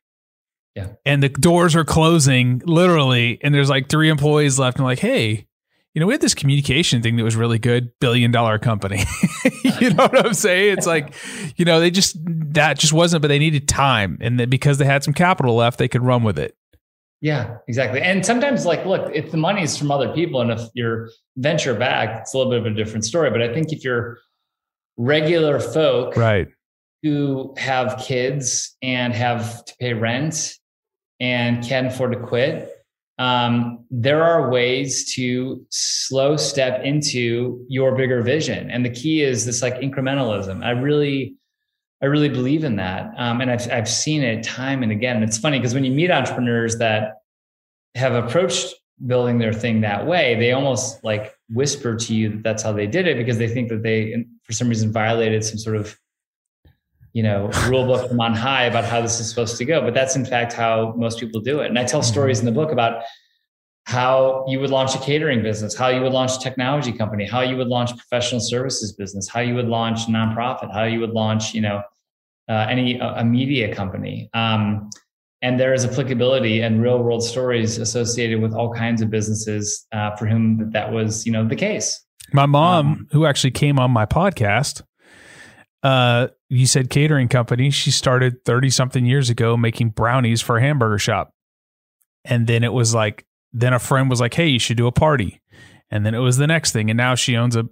Yeah. 0.75 0.87
And 1.05 1.21
the 1.21 1.29
doors 1.29 1.75
are 1.75 1.83
closing 1.83 2.61
literally, 2.65 3.39
and 3.41 3.53
there's 3.53 3.69
like 3.69 3.89
three 3.89 4.09
employees 4.09 4.57
left, 4.57 4.77
and 4.77 4.85
like, 4.85 4.99
hey, 4.99 5.47
you 5.93 5.99
know, 5.99 6.07
we 6.07 6.13
had 6.13 6.21
this 6.21 6.33
communication 6.33 7.01
thing 7.01 7.17
that 7.17 7.23
was 7.23 7.35
really 7.35 7.59
good, 7.59 7.91
billion 7.99 8.31
dollar 8.31 8.57
company. 8.57 9.03
you 9.81 9.93
know 9.93 10.03
what 10.03 10.25
I'm 10.25 10.33
saying? 10.33 10.77
It's 10.77 10.87
like, 10.87 11.13
you 11.57 11.65
know, 11.65 11.81
they 11.81 11.91
just, 11.91 12.15
that 12.53 12.79
just 12.79 12.93
wasn't, 12.93 13.21
but 13.21 13.27
they 13.27 13.39
needed 13.39 13.67
time. 13.67 14.17
And 14.21 14.39
that 14.39 14.49
because 14.49 14.77
they 14.77 14.85
had 14.85 15.03
some 15.03 15.13
capital 15.13 15.55
left, 15.55 15.77
they 15.77 15.89
could 15.89 16.01
run 16.01 16.23
with 16.23 16.39
it. 16.39 16.55
Yeah, 17.19 17.57
exactly. 17.67 18.01
And 18.01 18.25
sometimes, 18.25 18.65
like, 18.65 18.85
look, 18.85 19.13
if 19.13 19.31
the 19.31 19.37
money 19.37 19.61
is 19.61 19.77
from 19.77 19.91
other 19.91 20.11
people 20.13 20.41
and 20.41 20.49
if 20.49 20.61
you're 20.73 21.09
venture 21.37 21.75
back, 21.75 22.21
it's 22.21 22.33
a 22.33 22.37
little 22.37 22.51
bit 22.51 22.61
of 22.61 22.65
a 22.65 22.75
different 22.75 23.05
story. 23.05 23.29
But 23.29 23.43
I 23.43 23.53
think 23.53 23.71
if 23.71 23.83
you're 23.83 24.17
regular 24.97 25.59
folk 25.59 26.15
right. 26.15 26.47
who 27.03 27.53
have 27.57 28.01
kids 28.05 28.75
and 28.81 29.13
have 29.13 29.63
to 29.65 29.75
pay 29.77 29.93
rent 29.93 30.55
and 31.19 31.63
can't 31.63 31.87
afford 31.87 32.13
to 32.13 32.19
quit, 32.19 32.71
um, 33.19 33.85
there 33.91 34.23
are 34.23 34.49
ways 34.49 35.13
to 35.13 35.63
slow 35.69 36.37
step 36.37 36.83
into 36.83 37.63
your 37.69 37.95
bigger 37.95 38.21
vision. 38.21 38.71
And 38.71 38.83
the 38.83 38.89
key 38.89 39.21
is 39.21 39.45
this 39.45 39.61
like 39.61 39.75
incrementalism. 39.75 40.63
I 40.65 40.71
really, 40.71 41.35
I 42.01 42.07
really 42.07 42.29
believe 42.29 42.63
in 42.63 42.77
that. 42.77 43.11
Um, 43.17 43.41
and 43.41 43.51
I've, 43.51 43.71
I've 43.71 43.89
seen 43.89 44.23
it 44.23 44.43
time 44.43 44.81
and 44.81 44.91
again. 44.91 45.17
And 45.17 45.25
it's 45.25 45.37
funny 45.37 45.59
because 45.59 45.75
when 45.75 45.83
you 45.83 45.91
meet 45.91 46.09
entrepreneurs 46.09 46.79
that 46.79 47.21
have 47.93 48.13
approached 48.13 48.73
building 49.05 49.37
their 49.37 49.53
thing 49.53 49.81
that 49.81 50.07
way, 50.07 50.35
they 50.39 50.51
almost 50.51 51.03
like 51.03 51.35
whisper 51.53 51.95
to 51.95 52.15
you 52.15 52.29
that 52.29 52.43
that's 52.43 52.63
how 52.63 52.71
they 52.71 52.87
did 52.87 53.07
it 53.07 53.17
because 53.17 53.37
they 53.37 53.47
think 53.47 53.69
that 53.69 53.83
they, 53.83 54.25
for 54.43 54.53
some 54.53 54.69
reason, 54.69 54.91
violated 54.91 55.43
some 55.43 55.57
sort 55.57 55.75
of 55.75 55.97
you 57.13 57.23
know, 57.23 57.49
rule 57.67 57.85
book 57.85 58.09
from 58.09 58.19
on 58.19 58.33
high 58.33 58.65
about 58.65 58.85
how 58.85 59.01
this 59.01 59.19
is 59.19 59.29
supposed 59.29 59.57
to 59.57 59.65
go. 59.65 59.81
But 59.81 59.93
that's 59.93 60.15
in 60.15 60.25
fact 60.25 60.53
how 60.53 60.93
most 60.97 61.19
people 61.19 61.41
do 61.41 61.59
it. 61.59 61.67
And 61.67 61.77
I 61.77 61.83
tell 61.83 62.01
stories 62.01 62.39
in 62.39 62.45
the 62.45 62.51
book 62.51 62.71
about 62.71 63.03
how 63.85 64.45
you 64.47 64.59
would 64.59 64.69
launch 64.69 64.95
a 64.95 64.99
catering 64.99 65.41
business, 65.41 65.75
how 65.75 65.89
you 65.89 66.01
would 66.01 66.13
launch 66.13 66.35
a 66.35 66.39
technology 66.39 66.91
company, 66.91 67.25
how 67.25 67.41
you 67.41 67.57
would 67.57 67.67
launch 67.67 67.89
professional 67.97 68.39
services 68.39 68.93
business, 68.93 69.27
how 69.27 69.39
you 69.41 69.55
would 69.55 69.67
launch 69.67 70.07
a 70.07 70.11
nonprofit, 70.11 70.71
how 70.71 70.83
you 70.83 70.99
would 70.99 71.11
launch, 71.11 71.53
you 71.53 71.61
know, 71.61 71.81
uh, 72.47 72.67
any 72.69 72.99
a 72.99 73.23
media 73.23 73.73
company. 73.73 74.29
Um, 74.33 74.89
and 75.41 75.59
there 75.59 75.73
is 75.73 75.83
applicability 75.85 76.61
and 76.61 76.81
real 76.81 77.01
world 77.01 77.23
stories 77.23 77.77
associated 77.77 78.41
with 78.41 78.53
all 78.53 78.73
kinds 78.73 79.01
of 79.01 79.09
businesses 79.09 79.85
uh, 79.91 80.15
for 80.15 80.27
whom 80.27 80.71
that 80.71 80.91
was, 80.91 81.25
you 81.25 81.31
know, 81.31 81.47
the 81.47 81.55
case. 81.55 82.03
My 82.31 82.45
mom, 82.45 82.87
um, 82.87 83.07
who 83.11 83.25
actually 83.25 83.51
came 83.51 83.79
on 83.79 83.91
my 83.91 84.05
podcast, 84.05 84.83
uh, 85.83 86.27
you 86.49 86.67
said 86.67 86.89
catering 86.89 87.27
company. 87.27 87.71
She 87.71 87.91
started 87.91 88.45
30 88.45 88.69
something 88.69 89.05
years 89.05 89.29
ago 89.29 89.57
making 89.57 89.89
brownies 89.89 90.41
for 90.41 90.57
a 90.57 90.61
hamburger 90.61 90.99
shop. 90.99 91.33
And 92.23 92.45
then 92.45 92.63
it 92.63 92.71
was 92.71 92.93
like, 92.93 93.25
then 93.51 93.73
a 93.73 93.79
friend 93.79 94.09
was 94.09 94.21
like, 94.21 94.35
hey, 94.35 94.47
you 94.47 94.59
should 94.59 94.77
do 94.77 94.87
a 94.87 94.91
party. 94.91 95.41
And 95.89 96.05
then 96.05 96.13
it 96.13 96.19
was 96.19 96.37
the 96.37 96.47
next 96.47 96.71
thing. 96.71 96.89
And 96.89 96.97
now 96.97 97.15
she 97.15 97.35
owns 97.35 97.55
a 97.55 97.67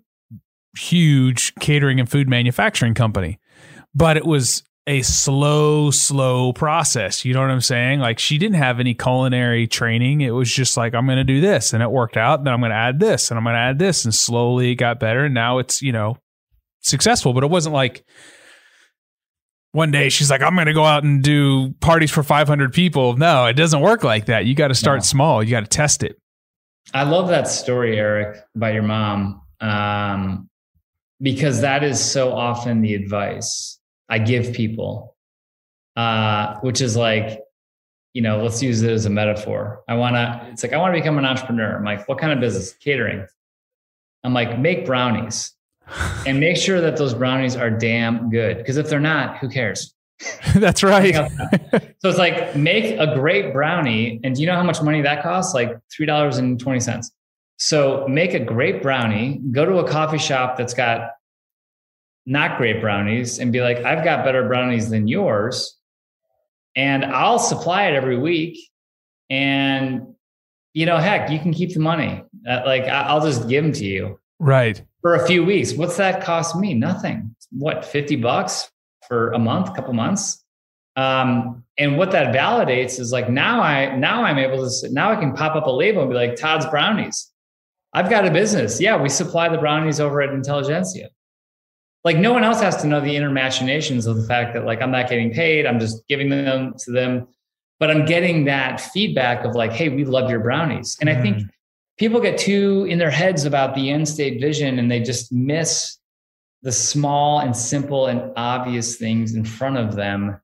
huge 0.77 1.53
catering 1.59 1.99
and 1.99 2.09
food 2.09 2.27
manufacturing 2.27 2.95
company. 2.95 3.39
But 3.93 4.17
it 4.17 4.25
was 4.25 4.63
a 4.87 5.01
slow, 5.03 5.91
slow 5.91 6.51
process. 6.53 7.23
You 7.23 7.33
know 7.33 7.41
what 7.41 7.51
I'm 7.51 7.61
saying? 7.61 7.99
Like 7.99 8.17
she 8.17 8.37
didn't 8.37 8.55
have 8.55 8.79
any 8.79 8.93
culinary 8.93 9.67
training. 9.67 10.21
It 10.21 10.31
was 10.31 10.51
just 10.51 10.77
like, 10.77 10.95
I'm 10.95 11.05
going 11.05 11.17
to 11.17 11.23
do 11.23 11.41
this. 11.41 11.73
And 11.73 11.83
it 11.83 11.91
worked 11.91 12.17
out. 12.17 12.43
Then 12.43 12.53
I'm 12.53 12.59
going 12.59 12.71
to 12.71 12.75
add 12.75 12.99
this 12.99 13.29
and 13.29 13.37
I'm 13.37 13.43
going 13.43 13.55
to 13.55 13.59
add 13.59 13.77
this. 13.77 14.05
And 14.05 14.13
slowly 14.15 14.71
it 14.71 14.75
got 14.75 14.99
better. 14.99 15.25
And 15.25 15.33
now 15.33 15.59
it's, 15.59 15.81
you 15.81 15.91
know, 15.91 16.17
successful, 16.81 17.33
but 17.33 17.43
it 17.43 17.49
wasn't 17.49 17.75
like 17.75 18.03
one 19.71 19.91
day 19.91 20.09
she's 20.09 20.31
like, 20.31 20.41
I'm 20.41 20.55
going 20.55 20.67
to 20.67 20.73
go 20.73 20.85
out 20.85 21.03
and 21.03 21.21
do 21.21 21.71
parties 21.79 22.09
for 22.09 22.23
500 22.23 22.73
people. 22.73 23.15
No, 23.15 23.45
it 23.45 23.53
doesn't 23.53 23.81
work 23.81 24.03
like 24.03 24.25
that. 24.25 24.45
You 24.45 24.55
got 24.55 24.69
to 24.69 24.75
start 24.75 24.99
no. 24.99 25.03
small. 25.03 25.43
You 25.43 25.51
got 25.51 25.61
to 25.61 25.67
test 25.67 26.01
it. 26.03 26.17
I 26.93 27.03
love 27.03 27.27
that 27.27 27.47
story, 27.47 27.99
Erik, 27.99 28.37
about 28.55 28.73
your 28.73 28.81
mom, 28.81 29.41
um, 29.61 30.49
because 31.21 31.61
that 31.61 31.83
is 31.83 32.03
so 32.03 32.33
often 32.33 32.81
the 32.81 32.95
advice 32.95 33.78
I 34.09 34.19
give 34.19 34.53
people, 34.53 35.15
uh, 35.95 36.55
which 36.61 36.81
is 36.81 36.95
like, 36.95 37.41
you 38.13 38.21
know, 38.21 38.41
let's 38.41 38.61
use 38.61 38.81
it 38.81 38.91
as 38.91 39.05
a 39.05 39.09
metaphor. 39.09 39.83
I 39.87 39.95
want 39.95 40.15
to, 40.15 40.47
it's 40.51 40.63
like, 40.63 40.73
I 40.73 40.77
want 40.77 40.95
to 40.95 40.99
become 40.99 41.17
an 41.17 41.25
entrepreneur. 41.25 41.77
I'm 41.77 41.85
like, 41.85 42.07
what 42.07 42.17
kind 42.17 42.33
of 42.33 42.39
business? 42.39 42.73
Catering. 42.73 43.25
I'm 44.23 44.33
like, 44.33 44.59
make 44.59 44.85
brownies 44.85 45.53
and 46.25 46.39
make 46.39 46.57
sure 46.57 46.81
that 46.81 46.97
those 46.97 47.13
brownies 47.13 47.55
are 47.55 47.69
damn 47.69 48.29
good. 48.29 48.57
Because 48.57 48.77
if 48.77 48.89
they're 48.89 48.99
not, 48.99 49.37
who 49.37 49.49
cares? 49.49 49.93
That's 50.55 50.83
right. 50.83 51.15
so 51.99 52.09
it's 52.09 52.17
like 52.17 52.55
make 52.55 52.99
a 52.99 53.13
great 53.15 53.53
brownie. 53.53 54.19
And 54.23 54.35
do 54.35 54.41
you 54.41 54.47
know 54.47 54.55
how 54.55 54.63
much 54.63 54.81
money 54.81 55.01
that 55.01 55.23
costs? 55.23 55.53
Like 55.53 55.77
$3.20. 55.97 57.05
So 57.57 58.07
make 58.07 58.33
a 58.33 58.39
great 58.39 58.81
brownie, 58.81 59.41
go 59.51 59.65
to 59.65 59.77
a 59.79 59.87
coffee 59.87 60.17
shop 60.17 60.57
that's 60.57 60.73
got 60.73 61.11
not 62.29 62.57
great 62.57 62.79
brownies 62.79 63.39
and 63.39 63.51
be 63.51 63.61
like, 63.61 63.77
I've 63.79 64.03
got 64.03 64.23
better 64.23 64.47
brownies 64.47 64.89
than 64.89 65.07
yours. 65.07 65.77
And 66.75 67.03
I'll 67.03 67.39
supply 67.39 67.87
it 67.87 67.95
every 67.95 68.17
week. 68.17 68.57
And, 69.29 70.15
you 70.73 70.85
know, 70.85 70.97
heck, 70.97 71.29
you 71.29 71.39
can 71.39 71.53
keep 71.53 71.73
the 71.73 71.79
money. 71.79 72.23
Uh, 72.47 72.61
like 72.65 72.83
I'll 72.83 73.21
just 73.21 73.49
give 73.49 73.63
them 73.63 73.73
to 73.73 73.85
you. 73.85 74.19
Right 74.39 74.81
for 75.01 75.15
a 75.15 75.25
few 75.25 75.43
weeks. 75.43 75.73
What's 75.73 75.97
that 75.97 76.23
cost 76.23 76.55
me? 76.55 76.73
Nothing. 76.73 77.35
What, 77.51 77.85
50 77.85 78.17
bucks 78.17 78.69
for 79.07 79.31
a 79.31 79.39
month, 79.39 79.73
couple 79.75 79.93
months? 79.93 80.43
Um, 80.95 81.63
and 81.77 81.97
what 81.97 82.11
that 82.11 82.35
validates 82.35 82.99
is 82.99 83.11
like 83.11 83.29
now 83.29 83.61
I 83.61 83.95
now 83.95 84.23
I'm 84.23 84.37
able 84.37 84.69
to 84.69 84.89
now 84.91 85.11
I 85.11 85.15
can 85.15 85.33
pop 85.33 85.55
up 85.55 85.65
a 85.65 85.71
label 85.71 86.01
and 86.01 86.11
be 86.11 86.15
like 86.15 86.35
Todd's 86.35 86.65
Brownies. 86.65 87.31
I've 87.93 88.09
got 88.09 88.25
a 88.25 88.31
business. 88.31 88.81
Yeah, 88.81 89.01
we 89.01 89.07
supply 89.07 89.47
the 89.47 89.57
brownies 89.57 89.99
over 89.99 90.21
at 90.21 90.31
Intelligentsia. 90.31 91.09
Like 92.03 92.17
no 92.17 92.31
one 92.31 92.43
else 92.43 92.61
has 92.61 92.77
to 92.81 92.87
know 92.87 93.01
the 93.01 93.15
inner 93.15 93.29
machinations 93.29 94.05
of 94.05 94.15
the 94.15 94.23
fact 94.27 94.53
that 94.53 94.65
like 94.65 94.81
I'm 94.81 94.91
not 94.91 95.09
getting 95.09 95.31
paid. 95.31 95.65
I'm 95.65 95.79
just 95.79 96.07
giving 96.07 96.29
them 96.29 96.73
to 96.85 96.91
them, 96.91 97.27
but 97.79 97.91
I'm 97.91 98.05
getting 98.05 98.45
that 98.45 98.79
feedback 98.79 99.43
of 99.43 99.53
like, 99.53 99.73
hey, 99.73 99.89
we 99.89 100.05
love 100.05 100.29
your 100.29 100.39
brownies. 100.39 100.97
And 101.01 101.09
I 101.09 101.21
think 101.21 101.37
mm 101.37 101.49
people 101.99 102.21
get 102.21 102.37
too 102.37 102.87
in 102.89 102.97
their 102.97 103.11
heads 103.11 103.45
about 103.45 103.75
the 103.75 103.91
end 103.91 104.07
state 104.07 104.41
vision 104.41 104.79
and 104.79 104.89
they 104.89 105.01
just 105.01 105.31
miss 105.31 105.97
the 106.63 106.71
small 106.71 107.39
and 107.39 107.55
simple 107.55 108.07
and 108.07 108.31
obvious 108.35 108.95
things 108.95 109.35
in 109.35 109.45
front 109.45 109.77
of 109.77 109.95
them 109.95 110.39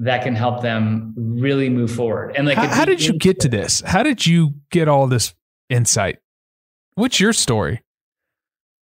that 0.00 0.22
can 0.22 0.34
help 0.34 0.60
them 0.60 1.14
really 1.16 1.68
move 1.68 1.90
forward. 1.90 2.34
And 2.36 2.46
like, 2.46 2.58
how, 2.58 2.68
how 2.68 2.84
did 2.84 3.04
you 3.04 3.14
get 3.14 3.40
to 3.40 3.48
this? 3.48 3.80
How 3.80 4.02
did 4.02 4.26
you 4.26 4.54
get 4.70 4.86
all 4.86 5.06
this 5.06 5.34
insight? 5.68 6.18
What's 6.94 7.18
your 7.18 7.32
story? 7.32 7.82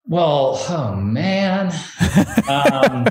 Well, 0.08 0.64
oh 0.70 0.96
man. 0.96 1.68
um, 2.50 3.08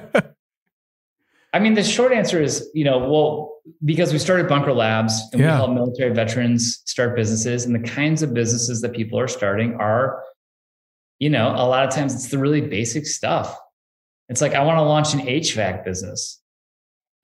I 1.52 1.58
mean, 1.60 1.74
the 1.74 1.84
short 1.84 2.12
answer 2.12 2.42
is, 2.42 2.68
you 2.74 2.84
know, 2.84 2.98
well, 2.98 3.58
because 3.84 4.12
we 4.12 4.18
started 4.18 4.48
Bunker 4.48 4.72
Labs 4.72 5.20
and 5.32 5.40
yeah. 5.40 5.52
we 5.52 5.56
help 5.56 5.70
military 5.70 6.12
veterans 6.12 6.82
start 6.84 7.16
businesses, 7.16 7.64
and 7.64 7.74
the 7.74 7.88
kinds 7.88 8.22
of 8.22 8.34
businesses 8.34 8.80
that 8.82 8.92
people 8.92 9.18
are 9.18 9.28
starting 9.28 9.74
are, 9.74 10.22
you 11.18 11.30
know, 11.30 11.50
a 11.50 11.66
lot 11.66 11.84
of 11.84 11.90
times 11.94 12.14
it's 12.14 12.28
the 12.28 12.38
really 12.38 12.60
basic 12.60 13.06
stuff. 13.06 13.58
It's 14.28 14.40
like 14.40 14.54
I 14.54 14.64
want 14.64 14.78
to 14.78 14.82
launch 14.82 15.14
an 15.14 15.20
HVAC 15.20 15.84
business. 15.84 16.40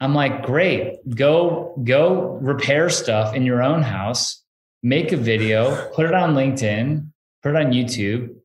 I'm 0.00 0.14
like, 0.14 0.44
great, 0.44 0.98
go 1.14 1.74
go 1.84 2.38
repair 2.40 2.88
stuff 2.88 3.34
in 3.34 3.44
your 3.44 3.62
own 3.62 3.82
house, 3.82 4.42
make 4.82 5.12
a 5.12 5.16
video, 5.16 5.90
put 5.92 6.06
it 6.06 6.14
on 6.14 6.34
LinkedIn, 6.34 7.08
put 7.42 7.54
it 7.54 7.56
on 7.56 7.72
YouTube, 7.72 8.36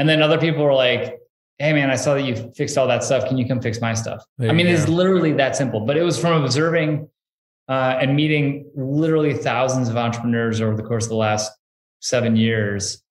and 0.00 0.08
then 0.08 0.22
other 0.22 0.38
people 0.38 0.64
were 0.64 0.72
like, 0.72 1.20
hey 1.58 1.74
man, 1.74 1.90
I 1.90 1.96
saw 1.96 2.14
that 2.14 2.22
you 2.22 2.50
fixed 2.56 2.78
all 2.78 2.88
that 2.88 3.04
stuff. 3.04 3.28
Can 3.28 3.36
you 3.36 3.46
come 3.46 3.60
fix 3.60 3.82
my 3.82 3.92
stuff? 3.92 4.24
There 4.38 4.48
I 4.48 4.54
mean, 4.54 4.66
it's 4.66 4.88
literally 4.88 5.34
that 5.34 5.54
simple. 5.56 5.80
But 5.80 5.98
it 5.98 6.02
was 6.02 6.18
from 6.18 6.42
observing 6.42 7.06
uh, 7.68 7.98
and 8.00 8.16
meeting 8.16 8.70
literally 8.74 9.34
thousands 9.34 9.90
of 9.90 9.98
entrepreneurs 9.98 10.62
over 10.62 10.74
the 10.74 10.82
course 10.82 11.04
of 11.04 11.10
the 11.10 11.16
last 11.16 11.52
seven 12.00 12.34
years 12.34 13.02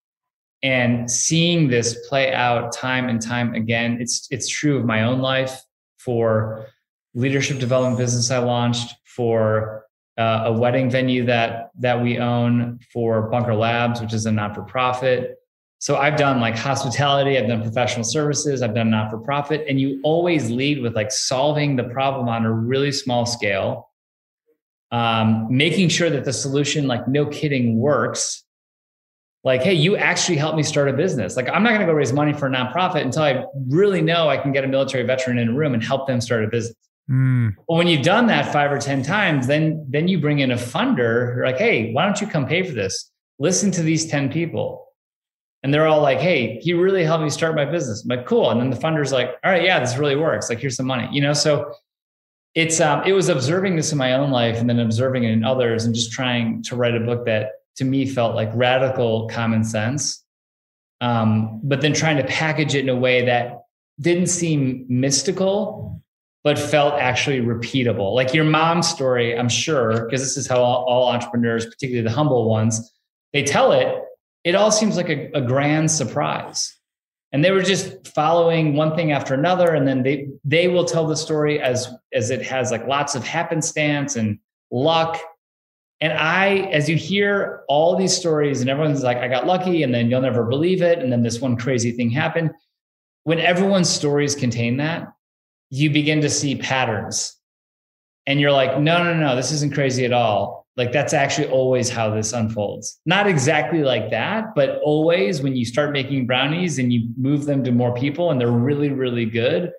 and 0.63 1.09
seeing 1.11 1.67
this 1.67 1.95
play 2.09 2.33
out 2.33 2.73
time 2.73 3.07
and 3.07 3.21
time 3.21 3.53
again. 3.53 3.99
It's 4.01 4.27
it's 4.31 4.47
true 4.47 4.79
of 4.79 4.83
my 4.83 5.03
own 5.03 5.19
life 5.19 5.61
for 5.99 6.65
leadership 7.13 7.59
development 7.59 7.99
business 7.99 8.31
I 8.31 8.39
launched 8.39 8.95
for 9.03 9.85
uh, 10.17 10.45
a 10.45 10.51
wedding 10.51 10.89
venue 10.89 11.23
that 11.25 11.69
that 11.81 12.01
we 12.01 12.17
own 12.17 12.79
for 12.91 13.29
Bunker 13.29 13.53
Labs, 13.53 14.01
which 14.01 14.11
is 14.11 14.25
a 14.25 14.31
not 14.31 14.55
for 14.55 14.63
profit 14.63 15.38
so 15.79 15.95
I've 15.95 16.17
done 16.17 16.41
like 16.41 16.57
hospitality, 16.57 17.37
I've 17.37 17.47
done 17.47 17.61
professional 17.61 18.03
services, 18.03 18.61
I've 18.61 18.75
done 18.75 18.89
not 18.89 19.09
for 19.09 19.17
profit, 19.17 19.65
and 19.67 19.79
you 19.79 20.01
always 20.03 20.51
lead 20.51 20.81
with 20.81 20.93
like 20.93 21.09
solving 21.09 21.77
the 21.77 21.85
problem 21.85 22.27
on 22.27 22.45
a 22.45 22.51
really 22.51 22.91
small 22.91 23.25
scale, 23.25 23.89
um, 24.91 25.47
making 25.49 25.87
sure 25.87 26.09
that 26.09 26.25
the 26.25 26.33
solution, 26.33 26.85
like 26.85 27.07
no 27.07 27.25
kidding, 27.25 27.79
works. 27.79 28.43
Like, 29.45 29.61
hey, 29.61 29.73
you 29.73 29.95
actually 29.95 30.35
helped 30.35 30.57
me 30.57 30.63
start 30.63 30.89
a 30.89 30.93
business. 30.93 31.37
Like, 31.37 31.47
I'm 31.47 31.63
not 31.63 31.69
going 31.69 31.79
to 31.79 31.85
go 31.85 31.93
raise 31.93 32.11
money 32.11 32.33
for 32.33 32.47
a 32.47 32.51
nonprofit 32.51 33.03
until 33.03 33.23
I 33.23 33.45
really 33.69 34.01
know 34.01 34.27
I 34.27 34.35
can 34.35 34.51
get 34.51 34.65
a 34.65 34.67
military 34.67 35.05
veteran 35.05 35.37
in 35.37 35.47
a 35.47 35.53
room 35.53 35.73
and 35.73 35.81
help 35.81 36.07
them 36.07 36.19
start 36.19 36.43
a 36.43 36.47
business. 36.49 36.75
Mm. 37.09 37.55
Well, 37.69 37.77
when 37.77 37.87
you've 37.87 38.03
done 38.03 38.27
that 38.27 38.51
five 38.51 38.69
or 38.69 38.79
ten 38.79 39.01
times, 39.01 39.47
then 39.47 39.85
then 39.89 40.09
you 40.09 40.19
bring 40.19 40.39
in 40.39 40.51
a 40.51 40.57
funder. 40.57 41.37
You're 41.37 41.45
like, 41.45 41.57
hey, 41.57 41.93
why 41.93 42.03
don't 42.03 42.19
you 42.19 42.27
come 42.27 42.45
pay 42.45 42.63
for 42.63 42.73
this? 42.73 43.09
Listen 43.39 43.71
to 43.71 43.81
these 43.81 44.07
ten 44.07 44.29
people 44.29 44.88
And 45.63 45.73
they're 45.73 45.87
all 45.87 46.01
like, 46.01 46.19
hey, 46.19 46.59
he 46.59 46.73
really 46.73 47.03
helped 47.03 47.23
me 47.23 47.29
start 47.29 47.55
my 47.55 47.65
business. 47.65 48.03
I'm 48.03 48.17
like, 48.17 48.25
cool. 48.25 48.49
And 48.49 48.61
then 48.61 48.69
the 48.69 48.77
funder's 48.77 49.11
like, 49.11 49.35
all 49.43 49.51
right, 49.51 49.63
yeah, 49.63 49.79
this 49.79 49.97
really 49.97 50.15
works. 50.15 50.49
Like, 50.49 50.59
here's 50.59 50.77
some 50.77 50.85
money, 50.85 51.09
you 51.11 51.21
know? 51.21 51.33
So 51.33 51.73
it's, 52.55 52.79
um, 52.79 53.03
it 53.05 53.11
was 53.11 53.29
observing 53.29 53.75
this 53.75 53.91
in 53.91 53.97
my 53.97 54.13
own 54.13 54.31
life 54.31 54.57
and 54.57 54.69
then 54.69 54.79
observing 54.79 55.25
it 55.25 55.31
in 55.31 55.43
others 55.43 55.85
and 55.85 55.93
just 55.93 56.11
trying 56.11 56.63
to 56.63 56.75
write 56.75 56.95
a 56.95 56.99
book 57.01 57.25
that 57.25 57.51
to 57.75 57.85
me 57.85 58.05
felt 58.05 58.35
like 58.35 58.49
radical 58.53 59.27
common 59.27 59.63
sense. 59.63 60.23
Um, 61.01 61.61
but 61.63 61.81
then 61.81 61.93
trying 61.93 62.17
to 62.17 62.23
package 62.23 62.75
it 62.75 62.79
in 62.79 62.89
a 62.89 62.95
way 62.95 63.25
that 63.25 63.63
didn't 63.99 64.27
seem 64.27 64.85
mystical, 64.89 66.01
but 66.43 66.57
felt 66.57 66.95
actually 66.95 67.41
repeatable. 67.41 68.13
Like 68.13 68.33
your 68.33 68.45
mom's 68.45 68.87
story, 68.87 69.37
I'm 69.37 69.49
sure, 69.49 70.05
because 70.05 70.21
this 70.21 70.37
is 70.37 70.47
how 70.47 70.61
all, 70.61 70.85
all, 70.85 71.09
entrepreneurs, 71.09 71.65
particularly 71.65 72.07
the 72.07 72.13
humble 72.13 72.49
ones, 72.49 72.91
they 73.33 73.43
tell 73.43 73.71
it. 73.71 74.03
It 74.49 74.55
all 74.55 74.71
seems 74.71 74.97
like 74.97 75.09
a, 75.09 75.29
a 75.33 75.41
grand 75.41 75.89
surprise. 75.91 76.75
And 77.31 77.45
they 77.45 77.51
were 77.51 77.61
just 77.61 78.07
following 78.07 78.75
one 78.75 78.95
thing 78.95 79.11
after 79.11 79.35
another. 79.35 79.75
And 79.75 79.87
then 79.87 80.01
they 80.03 80.29
they 80.43 80.67
will 80.67 80.85
tell 80.85 81.05
the 81.07 81.15
story 81.15 81.61
as 81.61 81.87
as 82.13 82.31
it 82.31 82.41
has 82.41 82.71
like 82.71 82.87
lots 82.87 83.15
of 83.15 83.23
happenstance 83.23 84.15
and 84.15 84.39
luck. 84.71 85.17
And 86.01 86.13
I, 86.13 86.69
as 86.71 86.89
you 86.89 86.95
hear 86.95 87.63
all 87.67 87.95
these 87.95 88.15
stories, 88.15 88.61
and 88.61 88.69
everyone's 88.69 89.03
like, 89.03 89.17
I 89.17 89.27
got 89.27 89.45
lucky, 89.45 89.83
and 89.83 89.93
then 89.93 90.09
you'll 90.09 90.21
never 90.21 90.45
believe 90.45 90.81
it. 90.81 90.99
And 90.99 91.11
then 91.11 91.23
this 91.23 91.41
one 91.41 91.57
crazy 91.57 91.91
thing 91.91 92.09
happened. 92.09 92.51
When 93.25 93.39
everyone's 93.39 93.89
stories 93.89 94.33
contain 94.33 94.77
that, 94.77 95.09
you 95.69 95.89
begin 95.89 96.21
to 96.21 96.29
see 96.29 96.55
patterns 96.55 97.39
and 98.29 98.39
you're 98.39 98.51
like 98.51 98.79
no 98.79 99.03
no 99.03 99.13
no 99.13 99.35
this 99.35 99.51
isn't 99.51 99.73
crazy 99.73 100.05
at 100.05 100.13
all 100.13 100.67
like 100.79 100.91
that's 100.91 101.13
actually 101.13 101.47
always 101.49 101.89
how 101.89 102.09
this 102.09 102.33
unfolds 102.33 102.99
not 103.05 103.27
exactly 103.27 103.83
like 103.83 104.09
that 104.09 104.55
but 104.55 104.79
always 104.83 105.41
when 105.41 105.55
you 105.55 105.65
start 105.65 105.91
making 105.91 106.25
brownies 106.25 106.79
and 106.79 106.91
you 106.91 107.07
move 107.17 107.45
them 107.45 107.63
to 107.63 107.71
more 107.71 107.93
people 107.93 108.31
and 108.31 108.41
they're 108.41 108.49
really 108.49 108.89
really 108.89 109.25
good 109.25 109.71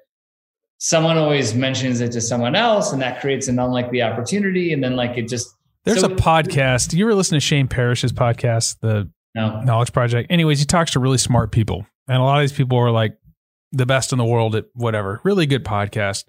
someone 0.79 1.17
always 1.17 1.55
mentions 1.55 2.01
it 2.01 2.13
to 2.13 2.21
someone 2.21 2.55
else 2.55 2.93
and 2.93 3.03
that 3.03 3.21
creates 3.21 3.49
an 3.49 3.59
unlikely 3.59 4.01
opportunity 4.01 4.73
and 4.73 4.85
then 4.85 4.95
like 4.95 5.19
it 5.19 5.29
just 5.29 5.49
there's 5.85 6.01
so, 6.01 6.07
a 6.07 6.11
podcast 6.17 6.93
you 6.93 7.05
ever 7.05 7.15
listen 7.15 7.35
to 7.35 7.41
shane 7.41 7.67
parrish's 7.67 8.13
podcast 8.13 8.79
the 8.81 9.11
no. 9.35 9.61
knowledge 9.63 9.93
project 9.93 10.31
anyways 10.31 10.61
he 10.61 10.67
talks 10.67 10.93
to 10.93 11.01
really 11.01 11.19
smart 11.19 11.51
people 11.51 11.85
and 12.07 12.19
a 12.19 12.23
lot 12.23 12.37
of 12.37 12.43
these 12.43 12.53
people 12.53 12.79
are 12.79 12.91
like 12.91 13.17
the 13.73 13.87
best 13.87 14.13
in 14.13 14.19
the 14.19 14.25
world 14.25 14.57
at 14.57 14.67
whatever. 14.75 15.21
Really 15.25 15.47
good 15.47 15.65
podcast. 15.65 16.25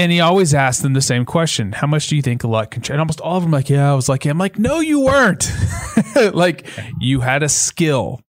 And 0.00 0.10
he 0.10 0.20
always 0.20 0.54
asked 0.54 0.80
them 0.80 0.94
the 0.94 1.02
same 1.02 1.26
question: 1.26 1.72
How 1.72 1.86
much 1.86 2.08
do 2.08 2.16
you 2.16 2.22
think 2.22 2.42
luck 2.42 2.70
can 2.70 2.80
change? 2.80 2.92
And 2.92 3.00
almost 3.00 3.20
all 3.20 3.36
of 3.36 3.42
them, 3.42 3.52
like, 3.52 3.68
yeah, 3.68 3.92
I 3.92 3.94
was 3.94 4.08
like, 4.08 4.24
I'm 4.24 4.38
like, 4.38 4.58
no, 4.58 4.80
you 4.80 5.00
weren't. 5.00 5.52
like, 6.32 6.66
you 6.98 7.20
had 7.20 7.42
a 7.42 7.50
skill. 7.50 8.22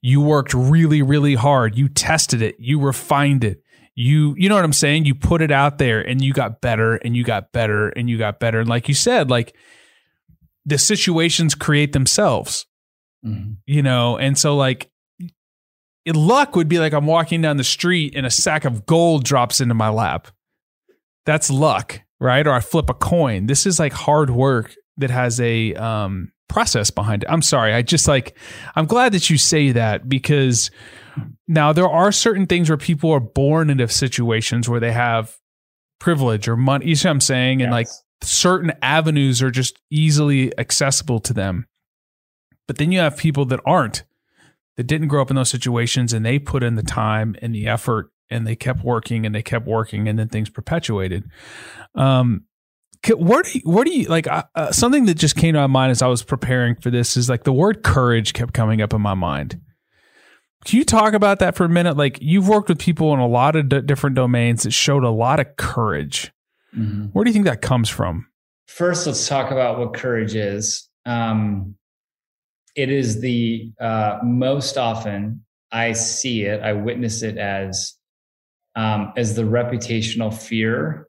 You 0.00 0.22
worked 0.22 0.54
really, 0.54 1.02
really 1.02 1.34
hard. 1.34 1.76
You 1.76 1.90
tested 1.90 2.40
it. 2.40 2.56
You 2.58 2.80
refined 2.80 3.44
it. 3.44 3.62
You, 3.94 4.34
you 4.38 4.48
know 4.48 4.54
what 4.54 4.64
I'm 4.64 4.72
saying? 4.72 5.04
You 5.04 5.14
put 5.14 5.42
it 5.42 5.50
out 5.50 5.76
there, 5.76 6.00
and 6.00 6.24
you 6.24 6.32
got 6.32 6.62
better, 6.62 6.94
and 6.94 7.14
you 7.14 7.24
got 7.24 7.52
better, 7.52 7.90
and 7.90 8.08
you 8.08 8.16
got 8.16 8.40
better. 8.40 8.58
And 8.58 8.68
like 8.68 8.88
you 8.88 8.94
said, 8.94 9.28
like 9.28 9.54
the 10.64 10.78
situations 10.78 11.54
create 11.54 11.92
themselves. 11.92 12.64
Mm-hmm. 13.22 13.52
You 13.66 13.82
know, 13.82 14.16
and 14.16 14.38
so 14.38 14.56
like 14.56 14.90
luck 16.06 16.56
would 16.56 16.70
be 16.70 16.78
like 16.78 16.94
I'm 16.94 17.04
walking 17.04 17.42
down 17.42 17.58
the 17.58 17.64
street 17.64 18.14
and 18.16 18.24
a 18.24 18.30
sack 18.30 18.64
of 18.64 18.86
gold 18.86 19.24
drops 19.24 19.60
into 19.60 19.74
my 19.74 19.90
lap. 19.90 20.28
That's 21.26 21.50
luck, 21.50 22.00
right? 22.18 22.46
Or 22.46 22.52
I 22.52 22.60
flip 22.60 22.90
a 22.90 22.94
coin. 22.94 23.46
This 23.46 23.66
is 23.66 23.78
like 23.78 23.92
hard 23.92 24.30
work 24.30 24.74
that 24.96 25.10
has 25.10 25.40
a 25.40 25.74
um, 25.74 26.32
process 26.48 26.90
behind 26.90 27.22
it. 27.22 27.30
I'm 27.30 27.42
sorry. 27.42 27.72
I 27.72 27.82
just 27.82 28.08
like, 28.08 28.36
I'm 28.74 28.86
glad 28.86 29.12
that 29.12 29.30
you 29.30 29.38
say 29.38 29.72
that 29.72 30.08
because 30.08 30.70
now 31.48 31.72
there 31.72 31.88
are 31.88 32.12
certain 32.12 32.46
things 32.46 32.68
where 32.68 32.76
people 32.76 33.10
are 33.12 33.20
born 33.20 33.70
into 33.70 33.86
situations 33.88 34.68
where 34.68 34.80
they 34.80 34.92
have 34.92 35.36
privilege 35.98 36.48
or 36.48 36.56
money. 36.56 36.86
You 36.86 36.96
see 36.96 37.08
what 37.08 37.12
I'm 37.12 37.20
saying? 37.20 37.60
Yes. 37.60 37.66
And 37.66 37.72
like 37.72 37.88
certain 38.22 38.72
avenues 38.82 39.42
are 39.42 39.50
just 39.50 39.80
easily 39.90 40.56
accessible 40.58 41.20
to 41.20 41.32
them. 41.32 41.66
But 42.66 42.78
then 42.78 42.92
you 42.92 43.00
have 43.00 43.16
people 43.16 43.44
that 43.46 43.60
aren't 43.64 44.04
that 44.76 44.86
didn't 44.86 45.08
grow 45.08 45.22
up 45.22 45.30
in 45.30 45.36
those 45.36 45.50
situations 45.50 46.12
and 46.12 46.24
they 46.24 46.38
put 46.38 46.62
in 46.62 46.74
the 46.74 46.82
time 46.82 47.36
and 47.42 47.54
the 47.54 47.66
effort 47.66 48.10
and 48.30 48.46
they 48.46 48.56
kept 48.56 48.84
working 48.84 49.26
and 49.26 49.34
they 49.34 49.42
kept 49.42 49.66
working 49.66 50.08
and 50.08 50.18
then 50.18 50.28
things 50.28 50.48
perpetuated. 50.48 51.28
Um, 51.94 52.44
where 53.16 53.42
do 53.42 53.50
you, 53.54 53.60
where 53.64 53.84
do 53.84 53.90
you 53.90 54.06
like 54.08 54.26
uh, 54.26 54.42
uh, 54.54 54.72
something 54.72 55.06
that 55.06 55.14
just 55.14 55.36
came 55.36 55.54
to 55.54 55.60
my 55.60 55.66
mind 55.66 55.90
as 55.90 56.02
I 56.02 56.06
was 56.06 56.22
preparing 56.22 56.74
for 56.76 56.90
this 56.90 57.16
is 57.16 57.30
like 57.30 57.44
the 57.44 57.52
word 57.52 57.82
courage 57.82 58.34
kept 58.34 58.52
coming 58.52 58.82
up 58.82 58.92
in 58.92 59.00
my 59.00 59.14
mind. 59.14 59.60
Can 60.66 60.78
you 60.78 60.84
talk 60.84 61.14
about 61.14 61.38
that 61.38 61.56
for 61.56 61.64
a 61.64 61.68
minute? 61.68 61.96
Like 61.96 62.18
you've 62.20 62.46
worked 62.46 62.68
with 62.68 62.78
people 62.78 63.14
in 63.14 63.18
a 63.18 63.26
lot 63.26 63.56
of 63.56 63.70
d- 63.70 63.80
different 63.80 64.16
domains 64.16 64.64
that 64.64 64.72
showed 64.72 65.04
a 65.04 65.10
lot 65.10 65.40
of 65.40 65.56
courage. 65.56 66.30
Mm-hmm. 66.76 67.06
Where 67.06 67.24
do 67.24 67.30
you 67.30 67.32
think 67.32 67.46
that 67.46 67.62
comes 67.62 67.88
from? 67.88 68.26
First, 68.66 69.06
let's 69.06 69.26
talk 69.26 69.50
about 69.50 69.78
what 69.78 69.94
courage 69.94 70.34
is. 70.34 70.88
Um, 71.06 71.74
it 72.76 72.90
is 72.90 73.20
the 73.20 73.72
uh, 73.80 74.18
most 74.22 74.76
often 74.76 75.42
I 75.72 75.92
see 75.92 76.44
it, 76.44 76.60
I 76.60 76.74
witness 76.74 77.22
it 77.22 77.38
as 77.38 77.94
um, 78.80 79.12
as 79.14 79.36
the 79.36 79.42
reputational 79.42 80.32
fear 80.32 81.06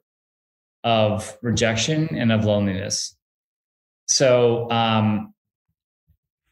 of 0.84 1.38
rejection 1.40 2.14
and 2.14 2.30
of 2.30 2.44
loneliness. 2.44 3.16
So 4.08 4.70
um, 4.70 5.32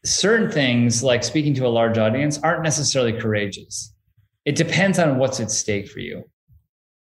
certain 0.03 0.49
things 0.49 1.03
like 1.03 1.23
speaking 1.23 1.53
to 1.55 1.67
a 1.67 1.69
large 1.69 1.99
audience 1.99 2.39
aren't 2.39 2.63
necessarily 2.63 3.13
courageous. 3.13 3.93
It 4.45 4.55
depends 4.55 4.97
on 4.97 5.19
what's 5.19 5.39
at 5.39 5.51
stake 5.51 5.87
for 5.89 5.99
you. 5.99 6.23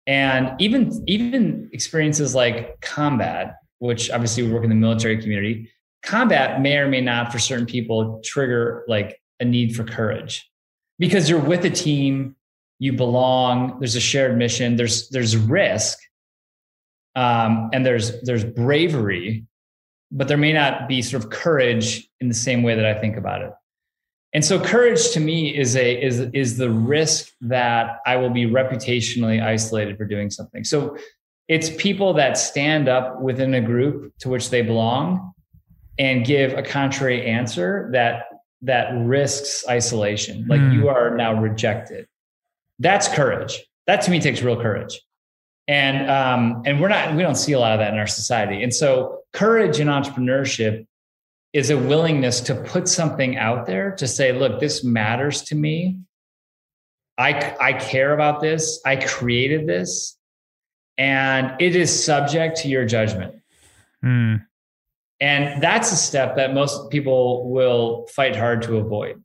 And 0.07 0.61
even 0.61 1.03
even 1.07 1.71
experiences 1.73 2.35
like 2.35 2.83
combat, 2.83 3.55
which 3.79 4.11
obviously 4.11 4.43
we 4.43 4.53
work 4.53 4.65
in 4.65 4.69
the 4.69 4.77
military 4.77 5.17
community, 5.23 5.71
combat 6.03 6.61
may 6.61 6.77
or 6.77 6.89
may 6.89 7.01
not 7.01 7.33
for 7.33 7.39
certain 7.39 7.67
people 7.67 8.21
trigger 8.23 8.85
like 8.89 9.19
a 9.41 9.47
need 9.47 9.75
for 9.75 9.85
courage 9.85 10.51
because 10.99 11.31
you're 11.31 11.41
with 11.41 11.65
a 11.65 11.71
team 11.71 12.37
you 12.83 12.93
belong 12.93 13.79
there's 13.79 13.95
a 13.95 14.01
shared 14.01 14.37
mission 14.37 14.75
there's 14.75 15.09
there's 15.11 15.37
risk 15.37 15.99
um, 17.15 17.71
and 17.73 17.87
there's 17.87 18.21
there's 18.23 18.45
bravery 18.45 19.47
but 20.11 20.27
there 20.27 20.37
may 20.37 20.53
not 20.53 20.89
be 20.89 21.01
sort 21.01 21.23
of 21.23 21.31
courage 21.31 22.09
in 22.21 22.27
the 22.27 22.35
same 22.35 22.65
way 22.65 22.75
that 22.75 22.85
i 22.85 22.93
think 22.93 23.17
about 23.17 23.41
it. 23.41 23.53
And 24.35 24.45
so 24.45 24.59
courage 24.59 25.11
to 25.11 25.21
me 25.21 25.57
is 25.57 25.77
a 25.77 26.03
is 26.03 26.21
is 26.33 26.57
the 26.57 26.71
risk 26.71 27.29
that 27.43 27.99
i 28.05 28.17
will 28.17 28.31
be 28.31 28.47
reputationally 28.47 29.41
isolated 29.41 29.97
for 29.97 30.05
doing 30.05 30.31
something. 30.31 30.65
So 30.65 30.97
it's 31.47 31.71
people 31.77 32.15
that 32.15 32.37
stand 32.37 32.89
up 32.89 33.21
within 33.21 33.55
a 33.55 33.61
group 33.61 34.13
to 34.21 34.29
which 34.29 34.51
they 34.51 34.63
belong 34.63 35.33
and 35.99 36.25
give 36.25 36.55
a 36.55 36.63
contrary 36.63 37.27
answer 37.27 37.91
that 37.93 38.25
that 38.63 38.91
risks 38.95 39.65
isolation. 39.69 40.47
Like 40.49 40.61
mm. 40.61 40.75
you 40.75 40.89
are 40.89 41.15
now 41.15 41.41
rejected 41.41 42.09
that's 42.79 43.09
courage. 43.09 43.63
That 43.87 44.03
to 44.03 44.11
me 44.11 44.21
takes 44.21 44.43
real 44.43 44.61
courage. 44.61 45.01
And 45.69 46.11
um 46.11 46.63
and 46.67 46.81
we're 46.81 46.89
not 46.89 47.15
we 47.15 47.23
don't 47.23 47.37
see 47.37 47.53
a 47.53 47.59
lot 47.59 47.73
of 47.73 47.79
that 47.79 47.93
in 47.93 47.99
our 47.99 48.07
society. 48.07 48.63
And 48.63 48.75
so 48.75 49.21
courage 49.33 49.81
in 49.81 49.89
entrepreneurship 49.89 50.87
is 51.53 51.71
a 51.71 51.77
willingness 51.77 52.41
to 52.41 52.55
put 52.55 52.89
something 52.89 53.37
out 53.37 53.67
there 53.67 53.93
to 53.97 54.09
say 54.09 54.33
look 54.33 54.61
this 54.61 54.85
matters 54.85 55.43
to 55.43 55.55
me. 55.55 55.99
I 57.19 57.55
i 57.61 57.73
care 57.75 58.15
about 58.15 58.41
this. 58.41 58.81
I 58.85 58.97
created 58.97 59.67
this. 59.67 60.19
And 60.99 61.55
it 61.61 61.75
is 61.77 62.05
subject 62.05 62.59
to 62.59 62.69
your 62.69 62.85
judgment. 62.85 63.35
Mm. 64.05 64.45
And 65.23 65.63
that's 65.63 65.93
a 65.93 65.97
step 65.97 66.35
that 66.35 66.53
most 66.53 66.91
people 66.91 67.49
will 67.49 68.09
fight 68.09 68.35
hard 68.35 68.61
to 68.63 68.79
avoid. 68.79 69.23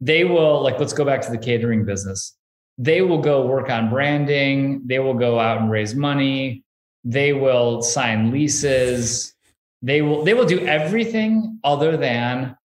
They 0.00 0.24
will, 0.24 0.62
like, 0.62 0.78
let's 0.78 0.92
go 0.92 1.04
back 1.04 1.22
to 1.22 1.30
the 1.30 1.38
catering 1.38 1.86
business. 1.86 2.36
They 2.78 3.02
will 3.02 3.20
go 3.20 3.46
work 3.46 3.70
on 3.70 3.90
branding, 3.90 4.82
they 4.86 4.98
will 4.98 5.14
go 5.14 5.38
out 5.38 5.60
and 5.60 5.70
raise 5.70 5.94
money, 5.94 6.64
they 7.04 7.32
will 7.32 7.82
sign 7.82 8.30
leases, 8.30 9.34
they 9.82 10.02
will 10.02 10.24
they 10.24 10.34
will 10.34 10.46
do 10.46 10.66
everything 10.66 11.60
other 11.62 11.96
than 11.96 12.56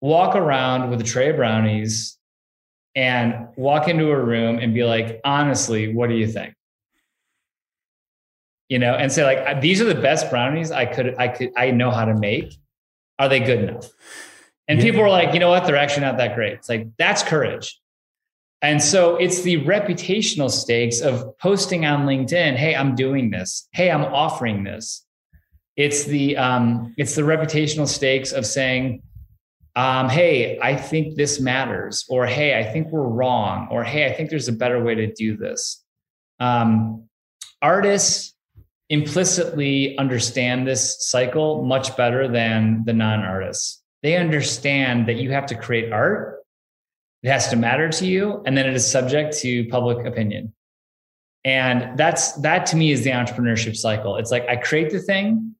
walk 0.00 0.36
around 0.36 0.90
with 0.90 1.00
a 1.00 1.04
tray 1.04 1.30
of 1.30 1.36
brownies 1.36 2.18
and 2.94 3.48
walk 3.56 3.88
into 3.88 4.10
a 4.10 4.18
room 4.18 4.58
and 4.58 4.72
be 4.72 4.84
like, 4.84 5.20
honestly, 5.24 5.94
what 5.94 6.08
do 6.08 6.14
you 6.14 6.26
think? 6.26 6.54
you 8.68 8.78
know, 8.78 8.94
and 8.94 9.12
say 9.12 9.24
like, 9.24 9.60
these 9.60 9.80
are 9.80 9.84
the 9.84 9.94
best 10.00 10.30
brownies 10.30 10.70
I 10.70 10.86
could, 10.86 11.14
I 11.18 11.28
could, 11.28 11.52
I 11.56 11.70
know 11.70 11.90
how 11.90 12.04
to 12.04 12.14
make. 12.14 12.56
Are 13.18 13.28
they 13.28 13.40
good 13.40 13.60
enough? 13.60 13.88
And 14.68 14.78
yeah. 14.78 14.84
people 14.84 15.02
are 15.02 15.08
like, 15.08 15.32
you 15.32 15.40
know 15.40 15.48
what? 15.48 15.64
They're 15.64 15.76
actually 15.76 16.02
not 16.02 16.18
that 16.18 16.34
great. 16.34 16.54
It's 16.54 16.68
like, 16.68 16.88
that's 16.98 17.22
courage. 17.22 17.80
And 18.62 18.82
so 18.82 19.16
it's 19.16 19.42
the 19.42 19.62
reputational 19.64 20.50
stakes 20.50 21.00
of 21.00 21.36
posting 21.38 21.84
on 21.84 22.06
LinkedIn, 22.06 22.56
hey, 22.56 22.74
I'm 22.74 22.94
doing 22.94 23.30
this. 23.30 23.68
Hey, 23.72 23.90
I'm 23.90 24.04
offering 24.04 24.64
this. 24.64 25.04
It's 25.76 26.04
the 26.04 26.38
um, 26.38 26.94
it's 26.96 27.14
the 27.14 27.22
reputational 27.22 27.86
stakes 27.86 28.32
of 28.32 28.46
saying, 28.46 29.02
um, 29.76 30.08
hey, 30.08 30.58
I 30.62 30.74
think 30.74 31.16
this 31.16 31.38
matters, 31.38 32.06
or 32.08 32.26
hey, 32.26 32.58
I 32.58 32.64
think 32.64 32.88
we're 32.88 33.06
wrong, 33.06 33.68
or 33.70 33.84
hey, 33.84 34.06
I 34.06 34.14
think 34.14 34.30
there's 34.30 34.48
a 34.48 34.52
better 34.52 34.82
way 34.82 34.94
to 34.94 35.12
do 35.12 35.36
this. 35.36 35.84
Um, 36.40 37.08
artists 37.60 38.34
implicitly 38.88 39.98
understand 39.98 40.66
this 40.66 41.08
cycle 41.10 41.64
much 41.64 41.94
better 41.94 42.26
than 42.26 42.84
the 42.86 42.94
non 42.94 43.20
artists. 43.20 43.82
They 44.02 44.16
understand 44.16 45.08
that 45.08 45.16
you 45.16 45.32
have 45.32 45.46
to 45.46 45.54
create 45.54 45.92
art, 45.92 46.35
it 47.26 47.32
has 47.32 47.48
to 47.48 47.56
matter 47.56 47.88
to 47.88 48.06
you, 48.06 48.40
and 48.46 48.56
then 48.56 48.68
it 48.68 48.74
is 48.74 48.88
subject 48.88 49.36
to 49.38 49.66
public 49.68 50.06
opinion. 50.06 50.52
And 51.44 51.98
that's 51.98 52.32
that 52.42 52.66
to 52.66 52.76
me 52.76 52.92
is 52.92 53.02
the 53.02 53.10
entrepreneurship 53.10 53.76
cycle. 53.76 54.16
It's 54.16 54.30
like 54.30 54.48
I 54.48 54.54
create 54.54 54.90
the 54.90 55.00
thing, 55.00 55.56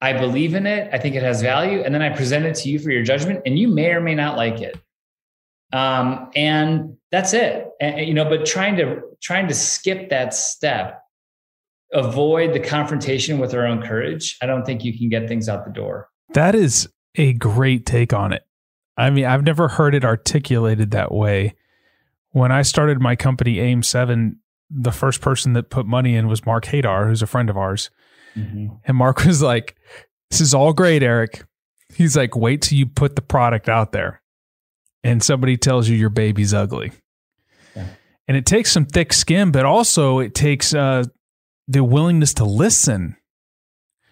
I 0.00 0.12
believe 0.12 0.54
in 0.54 0.64
it, 0.64 0.88
I 0.92 0.98
think 0.98 1.16
it 1.16 1.24
has 1.24 1.42
value, 1.42 1.82
and 1.82 1.92
then 1.92 2.02
I 2.02 2.10
present 2.10 2.46
it 2.46 2.54
to 2.56 2.68
you 2.68 2.78
for 2.78 2.92
your 2.92 3.02
judgment, 3.02 3.42
and 3.46 3.58
you 3.58 3.66
may 3.66 3.90
or 3.90 4.00
may 4.00 4.14
not 4.14 4.36
like 4.36 4.60
it. 4.60 4.78
Um, 5.72 6.30
and 6.36 6.96
that's 7.10 7.34
it. 7.34 7.66
And, 7.80 8.06
you 8.06 8.14
know, 8.14 8.24
but 8.24 8.46
trying 8.46 8.76
to 8.76 9.02
trying 9.20 9.48
to 9.48 9.54
skip 9.54 10.10
that 10.10 10.34
step 10.34 11.02
avoid 11.92 12.52
the 12.52 12.60
confrontation 12.60 13.40
with 13.40 13.54
our 13.54 13.66
own 13.66 13.82
courage, 13.82 14.36
I 14.40 14.46
don't 14.46 14.64
think 14.64 14.84
you 14.84 14.96
can 14.96 15.08
get 15.08 15.26
things 15.26 15.48
out 15.48 15.64
the 15.64 15.72
door. 15.72 16.10
That 16.34 16.54
is 16.54 16.88
a 17.16 17.32
great 17.32 17.86
take 17.86 18.12
on 18.12 18.32
it. 18.32 18.44
I 18.98 19.10
mean, 19.10 19.24
I've 19.24 19.44
never 19.44 19.68
heard 19.68 19.94
it 19.94 20.04
articulated 20.04 20.90
that 20.90 21.12
way. 21.12 21.54
When 22.32 22.50
I 22.50 22.62
started 22.62 23.00
my 23.00 23.16
company 23.16 23.60
AIM 23.60 23.84
7, 23.84 24.38
the 24.70 24.90
first 24.90 25.20
person 25.20 25.52
that 25.54 25.70
put 25.70 25.86
money 25.86 26.16
in 26.16 26.26
was 26.26 26.44
Mark 26.44 26.66
Hadar, 26.66 27.06
who's 27.06 27.22
a 27.22 27.26
friend 27.26 27.48
of 27.48 27.56
ours. 27.56 27.90
Mm-hmm. 28.36 28.74
And 28.84 28.96
Mark 28.96 29.24
was 29.24 29.40
like, 29.40 29.76
This 30.30 30.40
is 30.40 30.52
all 30.52 30.72
great, 30.72 31.02
Erik. 31.02 31.44
He's 31.94 32.16
like, 32.16 32.36
Wait 32.36 32.62
till 32.62 32.76
you 32.76 32.86
put 32.86 33.16
the 33.16 33.22
product 33.22 33.68
out 33.68 33.92
there 33.92 34.20
and 35.04 35.22
somebody 35.22 35.56
tells 35.56 35.88
you 35.88 35.96
your 35.96 36.10
baby's 36.10 36.52
ugly. 36.52 36.92
Yeah. 37.74 37.86
And 38.26 38.36
it 38.36 38.46
takes 38.46 38.72
some 38.72 38.84
thick 38.84 39.12
skin, 39.12 39.52
but 39.52 39.64
also 39.64 40.18
it 40.18 40.34
takes 40.34 40.74
uh, 40.74 41.04
the 41.66 41.84
willingness 41.84 42.34
to 42.34 42.44
listen 42.44 43.16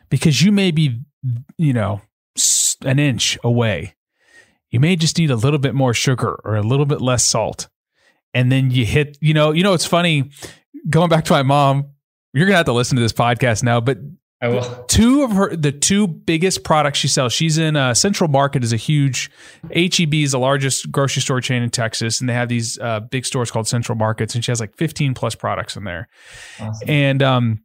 because 0.08 0.42
you 0.42 0.52
may 0.52 0.70
be, 0.70 1.00
you 1.58 1.72
know, 1.72 2.00
an 2.84 2.98
inch 2.98 3.36
away. 3.42 3.95
You 4.70 4.80
may 4.80 4.96
just 4.96 5.18
need 5.18 5.30
a 5.30 5.36
little 5.36 5.58
bit 5.58 5.74
more 5.74 5.94
sugar 5.94 6.40
or 6.44 6.56
a 6.56 6.62
little 6.62 6.86
bit 6.86 7.00
less 7.00 7.24
salt. 7.24 7.68
And 8.34 8.50
then 8.52 8.70
you 8.70 8.84
hit, 8.84 9.16
you 9.20 9.32
know, 9.32 9.52
you 9.52 9.62
know, 9.62 9.72
it's 9.72 9.86
funny 9.86 10.30
going 10.90 11.08
back 11.08 11.24
to 11.26 11.32
my 11.32 11.42
mom. 11.42 11.92
You're 12.32 12.44
going 12.44 12.52
to 12.52 12.58
have 12.58 12.66
to 12.66 12.72
listen 12.72 12.96
to 12.96 13.02
this 13.02 13.12
podcast 13.12 13.62
now, 13.62 13.80
but 13.80 13.98
I 14.42 14.48
will. 14.48 14.84
Two 14.88 15.22
of 15.22 15.32
her, 15.32 15.56
the 15.56 15.72
two 15.72 16.06
biggest 16.06 16.62
products 16.62 16.98
she 16.98 17.08
sells. 17.08 17.32
She's 17.32 17.56
in 17.56 17.74
uh, 17.76 17.94
Central 17.94 18.28
Market 18.28 18.62
is 18.62 18.72
a 18.72 18.76
huge 18.76 19.30
HEB 19.72 20.14
is 20.14 20.32
the 20.32 20.38
largest 20.38 20.92
grocery 20.92 21.22
store 21.22 21.40
chain 21.40 21.62
in 21.62 21.70
Texas, 21.70 22.20
and 22.20 22.28
they 22.28 22.34
have 22.34 22.48
these 22.48 22.78
uh, 22.78 23.00
big 23.00 23.24
stores 23.24 23.50
called 23.50 23.66
Central 23.66 23.96
Markets, 23.96 24.34
and 24.34 24.44
she 24.44 24.50
has 24.50 24.60
like 24.60 24.76
15 24.76 25.14
plus 25.14 25.34
products 25.34 25.76
in 25.76 25.84
there. 25.84 26.08
Awesome. 26.60 26.90
And 26.90 27.22
um, 27.22 27.64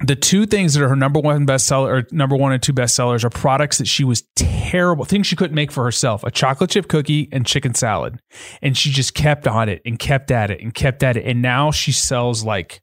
the 0.00 0.16
two 0.16 0.44
things 0.44 0.74
that 0.74 0.82
are 0.82 0.88
her 0.88 0.96
number 0.96 1.20
one 1.20 1.46
bestseller 1.46 1.88
or 1.88 2.06
number 2.10 2.36
one 2.36 2.52
and 2.52 2.62
two 2.62 2.72
bestsellers 2.72 3.24
are 3.24 3.30
products 3.30 3.78
that 3.78 3.86
she 3.86 4.02
was 4.02 4.22
terrible 4.34 5.04
things 5.04 5.26
she 5.26 5.36
couldn't 5.36 5.54
make 5.54 5.70
for 5.70 5.84
herself 5.84 6.24
a 6.24 6.30
chocolate 6.30 6.70
chip 6.70 6.88
cookie 6.88 7.28
and 7.30 7.46
chicken 7.46 7.74
salad 7.74 8.18
and 8.60 8.76
she 8.76 8.90
just 8.90 9.14
kept 9.14 9.46
on 9.46 9.68
it 9.68 9.80
and 9.84 9.98
kept 9.98 10.30
at 10.32 10.50
it 10.50 10.60
and 10.60 10.74
kept 10.74 11.02
at 11.02 11.16
it 11.16 11.24
and 11.24 11.40
now 11.40 11.70
she 11.70 11.92
sells 11.92 12.44
like 12.44 12.82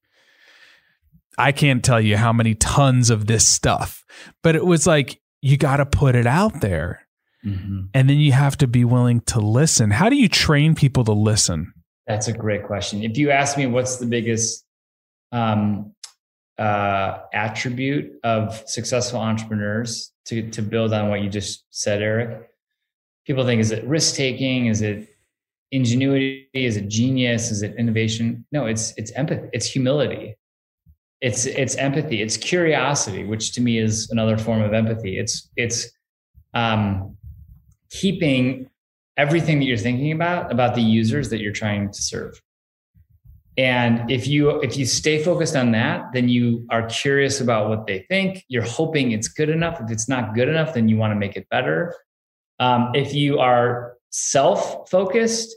I 1.38 1.52
can't 1.52 1.84
tell 1.84 2.00
you 2.00 2.18
how 2.18 2.34
many 2.34 2.56
tons 2.56 3.10
of 3.10 3.26
this 3.26 3.48
stuff, 3.48 4.04
but 4.44 4.56
it 4.56 4.66
was 4.66 4.86
like, 4.86 5.20
you 5.42 5.58
got 5.58 5.78
to 5.78 5.86
put 5.86 6.16
it 6.16 6.28
out 6.28 6.62
there. 6.62 7.08
Mm-hmm. 7.44 7.86
And 7.94 8.10
then 8.10 8.18
you 8.18 8.32
have 8.34 8.58
to 8.58 8.68
be 8.68 8.86
willing 8.86 9.22
to 9.22 9.40
listen. 9.40 9.90
How 9.90 10.10
do 10.10 10.16
you 10.16 10.30
train 10.30 10.76
people 10.76 11.04
to 11.06 11.14
listen? 11.14 11.74
That's 12.06 12.28
a 12.28 12.34
great 12.34 12.64
question. 12.66 13.04
If 13.04 13.18
you 13.18 13.32
ask 13.32 13.58
me 13.58 13.66
what's 13.66 13.98
the 13.98 14.06
biggest 14.06 14.64
um, 15.32 15.94
uh, 16.58 17.20
attribute 17.34 18.14
of 18.24 18.62
successful 18.68 19.20
entrepreneurs 19.20 20.12
to, 20.26 20.50
to 20.52 20.62
build 20.62 20.94
on 20.94 21.10
what 21.10 21.22
you 21.22 21.30
just 21.30 21.66
said, 21.72 22.02
Erik, 22.02 22.50
people 23.26 23.46
think 23.46 23.62
is 23.62 23.72
it 23.72 23.84
risk 23.86 24.16
taking? 24.16 24.68
Is 24.68 24.82
it 24.82 25.10
ingenuity? 25.72 26.48
Is 26.54 26.78
it 26.78 26.88
genius? 26.88 27.52
Is 27.52 27.62
it 27.62 27.76
innovation? 27.78 28.46
No, 28.52 28.66
it's 28.66 28.94
it's 28.98 29.12
empathy. 29.12 29.50
It's 29.54 29.66
humility 29.66 30.36
it's 31.22 31.46
it's 31.46 31.76
empathy 31.76 32.22
it's 32.22 32.36
curiosity 32.36 33.24
which 33.24 33.54
to 33.54 33.62
me 33.62 33.78
is 33.78 34.10
another 34.10 34.38
form 34.38 34.62
of 34.62 34.74
empathy 34.74 35.20
it's 35.20 35.50
it's 35.56 35.92
um, 36.54 37.16
keeping 37.90 38.70
everything 39.18 39.60
that 39.60 39.66
you're 39.66 39.78
thinking 39.78 40.12
about 40.12 40.52
about 40.52 40.76
the 40.76 40.82
users 40.82 41.30
that 41.30 41.40
you're 41.40 41.54
trying 41.54 41.92
to 41.92 42.02
serve 42.02 42.42
and 43.62 44.10
if 44.10 44.28
you 44.28 44.50
if 44.62 44.78
you 44.78 44.86
stay 44.86 45.22
focused 45.24 45.56
on 45.56 45.72
that 45.72 45.98
then 46.14 46.28
you 46.36 46.66
are 46.70 46.84
curious 46.88 47.42
about 47.42 47.70
what 47.70 47.86
they 47.88 48.00
think 48.10 48.44
you're 48.48 48.70
hoping 48.80 49.12
it's 49.12 49.28
good 49.28 49.50
enough 49.50 49.80
if 49.82 49.92
it's 49.92 50.08
not 50.08 50.34
good 50.34 50.50
enough 50.50 50.74
then 50.74 50.90
you 50.90 50.98
want 50.98 51.12
to 51.12 51.20
make 51.26 51.36
it 51.36 51.48
better 51.50 51.96
um, 52.60 52.92
if 52.94 53.14
you 53.14 53.40
are 53.40 53.94
self 54.10 54.90
focused 54.90 55.56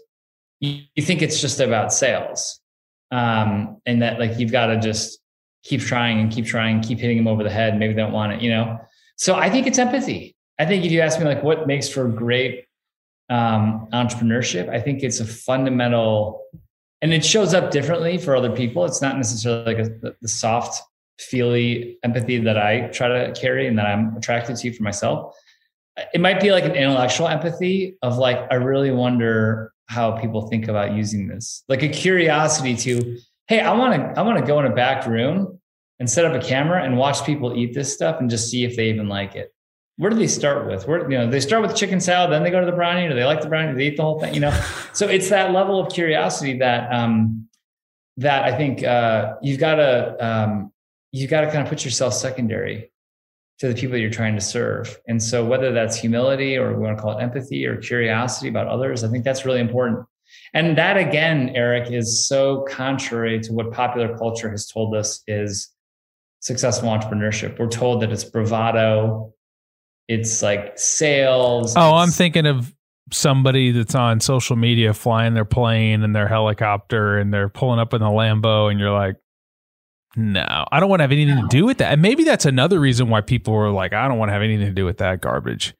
you, 0.61 0.83
you, 0.95 1.03
think 1.03 1.23
it's 1.23 1.41
just 1.41 1.61
about 1.61 1.93
sales 1.93 2.61
um, 3.11 3.81
and 3.87 4.03
that 4.03 4.19
like 4.19 4.39
you've 4.39 4.53
got 4.53 4.67
to 4.67 4.81
just 4.81 5.21
keep 5.65 5.81
trying 5.81 6.21
and 6.21 6.31
keep 6.31 6.47
trying, 6.47 6.81
keep 6.81 6.99
hitting 6.99 7.17
them 7.17 7.27
over 7.27 7.43
the 7.43 7.51
head. 7.51 7.79
Maybe 7.79 7.95
they 7.95 8.03
don't 8.03 8.13
want 8.13 8.33
it, 8.35 8.43
you 8.43 8.51
know? 8.51 8.79
So 9.17 9.35
I 9.35 9.51
think 9.51 9.67
it's 9.67 9.79
empathy. 9.79 10.37
I 10.59 10.67
think 10.67 10.85
if 10.85 10.93
you 10.93 11.01
ask 11.01 11.19
me 11.19 11.25
like 11.25 11.43
what 11.43 11.67
makes 11.67 11.89
for 11.89 12.07
great 12.07 12.67
um, 13.31 13.89
entrepreneurship, 13.93 14.69
I 14.69 14.81
think 14.81 15.03
it's 15.03 15.21
a 15.21 15.25
fundamental, 15.25 16.43
and 17.05 17.13
it 17.13 17.23
shows 17.23 17.53
up 17.53 17.71
differently 17.71 18.17
for 18.17 18.35
other 18.35 18.51
people. 18.51 18.87
It's 18.87 19.03
not 19.03 19.19
necessarily 19.19 19.75
like 19.75 19.87
a, 19.87 20.15
the 20.23 20.29
soft, 20.29 20.83
feely 21.19 21.99
empathy 22.03 22.39
that 22.39 22.57
I 22.57 22.89
try 22.89 23.09
to 23.09 23.39
carry 23.39 23.67
and 23.67 23.79
that 23.79 23.85
I'm 23.85 24.17
attracted 24.17 24.57
to 24.57 24.73
for 24.73 24.83
myself. 24.83 25.37
It 26.15 26.21
might 26.23 26.41
be 26.41 26.51
like 26.51 26.65
an 26.65 26.75
intellectual 26.75 27.29
empathy 27.29 27.99
of 28.01 28.17
like, 28.17 28.39
I 28.51 28.55
really 28.55 28.91
wonder 28.91 29.71
how 29.87 30.13
people 30.13 30.49
think 30.49 30.67
about 30.67 30.95
using 30.95 31.29
this, 31.29 31.63
like 31.69 31.83
a 31.83 31.91
curiosity 31.91 32.75
to, 32.75 33.19
hey, 33.49 33.61
I 33.61 33.75
want 33.75 34.01
to 34.01 34.19
I 34.19 34.23
want 34.23 34.39
to 34.39 34.47
go 34.47 34.59
in 34.61 34.65
a 34.65 34.75
back 34.75 35.07
room 35.07 35.61
and 36.01 36.09
set 36.09 36.25
up 36.25 36.33
a 36.33 36.43
camera 36.43 36.83
and 36.83 36.97
watch 36.97 37.23
people 37.27 37.55
eat 37.55 37.75
this 37.75 37.93
stuff 37.93 38.19
and 38.19 38.31
just 38.31 38.51
see 38.51 38.65
if 38.65 38.77
they 38.77 38.89
even 38.89 39.11
like 39.11 39.37
it. 39.37 39.54
Where 39.97 40.11
do 40.11 40.17
they 40.17 40.27
start 40.27 40.67
with? 40.67 40.89
Where 40.89 41.09
you 41.11 41.19
know 41.19 41.31
they 41.31 41.41
start 41.41 41.63
with 41.63 41.77
chicken 41.77 42.01
salad, 42.01 42.33
then 42.33 42.43
they 42.43 42.51
go 42.51 42.61
to 42.61 42.67
the 42.67 42.73
brownie. 42.73 43.09
Do 43.09 43.15
they 43.15 43.25
like 43.25 43.43
the 43.43 43.49
brownie? 43.49 43.73
Do 43.73 43.79
they 43.79 43.89
eat 43.89 43.97
the 43.97 44.03
whole 44.03 44.19
thing? 44.19 44.35
You 44.35 44.41
know, 44.41 44.65
so 44.93 45.07
it's 45.09 45.29
that 45.29 45.53
level 45.53 45.79
of 45.79 45.93
curiosity 45.93 46.59
that 46.59 46.93
um, 46.93 47.49
that 48.17 48.45
I 48.45 48.57
think 48.57 48.83
uh, 48.83 49.35
you've 49.43 49.61
got 49.61 49.77
to 49.77 50.17
um, 50.25 50.73
you've 51.13 51.31
got 51.31 51.43
to 51.43 51.47
kind 51.47 51.63
of 51.63 51.69
put 51.69 51.85
yourself 51.85 52.15
secondary 52.15 52.91
to 53.61 53.69
the 53.69 53.75
people 53.75 53.97
you're 53.97 54.11
trying 54.11 54.35
to 54.35 54.41
serve. 54.41 54.99
And 55.07 55.23
so 55.23 55.45
whether 55.45 55.73
that's 55.73 55.97
humility 55.97 56.57
or 56.57 56.75
we 56.75 56.83
want 56.83 56.97
to 56.99 57.03
call 57.03 57.17
it 57.17 57.23
empathy 57.23 57.65
or 57.67 57.77
curiosity 57.77 58.49
about 58.49 58.67
others, 58.67 59.05
I 59.05 59.09
think 59.09 59.25
that's 59.25 59.45
really 59.45 59.61
important. 59.61 60.05
And 60.55 60.77
that 60.77 60.97
again, 60.97 61.51
Erik, 61.51 61.93
is 61.93 62.27
so 62.27 62.63
contrary 62.69 63.41
to 63.41 63.53
what 63.53 63.73
popular 63.73 64.17
culture 64.19 64.51
has 64.51 64.67
told 64.67 64.97
us 64.97 65.23
is 65.29 65.71
successful 66.41 66.89
entrepreneurship. 66.89 67.59
We're 67.59 67.69
told 67.69 68.03
that 68.03 68.11
it's 68.11 68.25
bravado, 68.25 69.33
it's 70.09 70.43
like 70.43 70.79
sales. 70.79 71.75
Oh, 71.77 71.95
I'm 71.95 72.11
thinking 72.11 72.47
of 72.47 72.75
somebody 73.13 73.71
that's 73.71 73.95
on 73.95 74.21
social 74.21 74.57
media 74.57 74.95
flying 74.95 75.35
their 75.35 75.45
plane 75.45 76.03
and 76.03 76.15
their 76.15 76.29
helicopter 76.29 77.19
and 77.19 77.33
they're 77.33 77.49
pulling 77.49 77.79
up 77.79 77.95
in 77.95 78.01
the 78.01 78.07
Lambo 78.07 78.71
and 78.71 78.81
you're 78.81 78.91
like, 78.91 79.17
no, 80.17 80.65
I 80.71 80.81
don't 80.81 80.89
want 80.89 81.01
to 81.01 81.05
have 81.05 81.13
anything 81.13 81.37
no. 81.37 81.43
to 81.43 81.49
do 81.49 81.65
with 81.65 81.79
that. 81.79 81.93
And 81.93 82.03
maybe 82.03 82.25
that's 82.25 82.45
another 82.45 82.79
reason 82.79 83.09
why 83.09 83.21
people 83.21 83.55
are 83.55 83.71
like, 83.71 83.93
I 83.93 84.07
don't 84.09 84.19
want 84.19 84.29
to 84.29 84.33
have 84.33 84.43
anything 84.43 84.67
to 84.67 84.73
do 84.73 84.85
with 84.85 84.99
that 84.99 85.21
garbage 85.21 85.75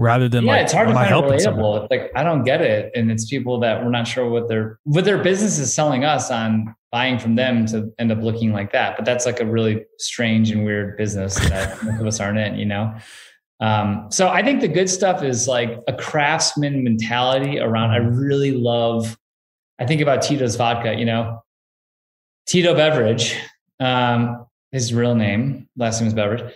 rather 0.00 0.28
than 0.28 0.44
yeah, 0.44 0.52
like, 0.52 0.62
it's 0.62 0.72
hard 0.72 0.88
to 0.88 0.94
find 0.94 1.12
relatable. 1.12 1.82
It's 1.82 1.90
like 1.90 2.10
I 2.16 2.24
don't 2.24 2.42
get 2.42 2.62
it, 2.62 2.90
and 2.96 3.12
it's 3.12 3.28
people 3.28 3.60
that 3.60 3.84
we're 3.84 3.90
not 3.90 4.08
sure 4.08 4.28
what 4.28 4.48
their 4.48 4.80
what 4.84 5.04
their 5.04 5.22
business 5.22 5.58
is 5.58 5.72
selling 5.72 6.04
us 6.04 6.30
on 6.30 6.74
buying 6.90 7.18
from 7.18 7.36
them 7.36 7.66
to 7.66 7.92
end 7.98 8.10
up 8.10 8.20
looking 8.20 8.52
like 8.52 8.72
that. 8.72 8.96
But 8.96 9.04
that's 9.04 9.26
like 9.26 9.40
a 9.40 9.46
really 9.46 9.84
strange 9.98 10.50
and 10.50 10.64
weird 10.64 10.96
business 10.96 11.36
that 11.48 11.82
most 11.84 12.00
of 12.00 12.06
us 12.06 12.20
aren't 12.20 12.38
in, 12.38 12.56
you 12.56 12.64
know. 12.64 12.92
Um, 13.60 14.06
so 14.10 14.28
I 14.28 14.42
think 14.42 14.60
the 14.60 14.68
good 14.68 14.88
stuff 14.88 15.22
is 15.22 15.46
like 15.46 15.78
a 15.86 15.92
craftsman 15.92 16.82
mentality 16.82 17.58
around. 17.58 17.90
I 17.90 17.98
really 17.98 18.52
love. 18.52 19.18
I 19.78 19.86
think 19.86 20.00
about 20.00 20.22
Tito's 20.22 20.56
vodka. 20.56 20.94
You 20.94 21.04
know, 21.04 21.42
Tito 22.46 22.74
Beveridge, 22.74 23.36
um, 23.78 24.46
his 24.72 24.94
real 24.94 25.14
name, 25.14 25.68
last 25.76 26.00
name 26.00 26.08
is 26.08 26.14
Beveridge 26.14 26.52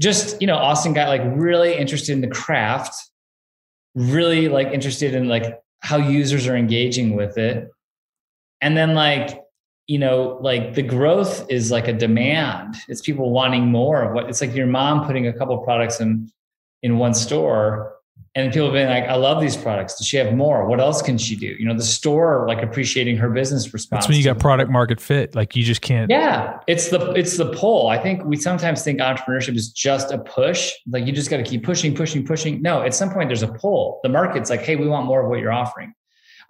just 0.00 0.40
you 0.40 0.46
know 0.46 0.56
austin 0.56 0.92
got 0.92 1.08
like 1.08 1.22
really 1.34 1.76
interested 1.76 2.12
in 2.12 2.20
the 2.20 2.28
craft 2.28 2.94
really 3.94 4.48
like 4.48 4.68
interested 4.68 5.14
in 5.14 5.28
like 5.28 5.58
how 5.80 5.96
users 5.96 6.46
are 6.46 6.56
engaging 6.56 7.16
with 7.16 7.38
it 7.38 7.70
and 8.60 8.76
then 8.76 8.94
like 8.94 9.40
you 9.86 9.98
know 9.98 10.38
like 10.42 10.74
the 10.74 10.82
growth 10.82 11.46
is 11.50 11.70
like 11.70 11.88
a 11.88 11.92
demand 11.92 12.76
it's 12.88 13.00
people 13.00 13.30
wanting 13.30 13.66
more 13.66 14.02
of 14.02 14.12
what 14.12 14.28
it's 14.28 14.40
like 14.40 14.54
your 14.54 14.66
mom 14.66 15.06
putting 15.06 15.26
a 15.26 15.32
couple 15.32 15.56
products 15.58 16.00
in 16.00 16.30
in 16.86 16.98
one 16.98 17.12
store 17.12 17.96
and 18.36 18.52
people 18.52 18.66
have 18.66 18.74
been 18.74 18.90
like, 18.90 19.04
I 19.04 19.14
love 19.14 19.40
these 19.40 19.56
products. 19.56 19.96
Does 19.96 20.06
she 20.06 20.18
have 20.18 20.34
more? 20.34 20.66
What 20.66 20.78
else 20.78 21.00
can 21.00 21.16
she 21.16 21.36
do? 21.36 21.46
You 21.46 21.64
know, 21.66 21.74
the 21.74 21.82
store 21.82 22.44
like 22.46 22.62
appreciating 22.62 23.16
her 23.16 23.30
business 23.30 23.72
response. 23.72 24.04
That's 24.04 24.08
when 24.08 24.18
you 24.18 24.24
got 24.24 24.38
product 24.38 24.70
market 24.70 25.00
fit. 25.00 25.34
Like 25.34 25.56
you 25.56 25.64
just 25.64 25.80
can't. 25.80 26.10
Yeah, 26.10 26.58
it's 26.66 26.90
the 26.90 27.12
it's 27.12 27.38
the 27.38 27.50
pull. 27.52 27.88
I 27.88 27.98
think 27.98 28.24
we 28.24 28.36
sometimes 28.36 28.84
think 28.84 29.00
entrepreneurship 29.00 29.56
is 29.56 29.70
just 29.70 30.12
a 30.12 30.18
push. 30.18 30.70
Like 30.86 31.06
you 31.06 31.12
just 31.12 31.30
got 31.30 31.38
to 31.38 31.42
keep 31.42 31.64
pushing, 31.64 31.94
pushing, 31.94 32.26
pushing. 32.26 32.60
No, 32.60 32.82
at 32.82 32.94
some 32.94 33.10
point 33.10 33.30
there's 33.30 33.42
a 33.42 33.48
pull. 33.48 34.00
The 34.02 34.10
market's 34.10 34.50
like, 34.50 34.60
hey, 34.60 34.76
we 34.76 34.86
want 34.86 35.06
more 35.06 35.22
of 35.22 35.30
what 35.30 35.40
you're 35.40 35.52
offering. 35.52 35.94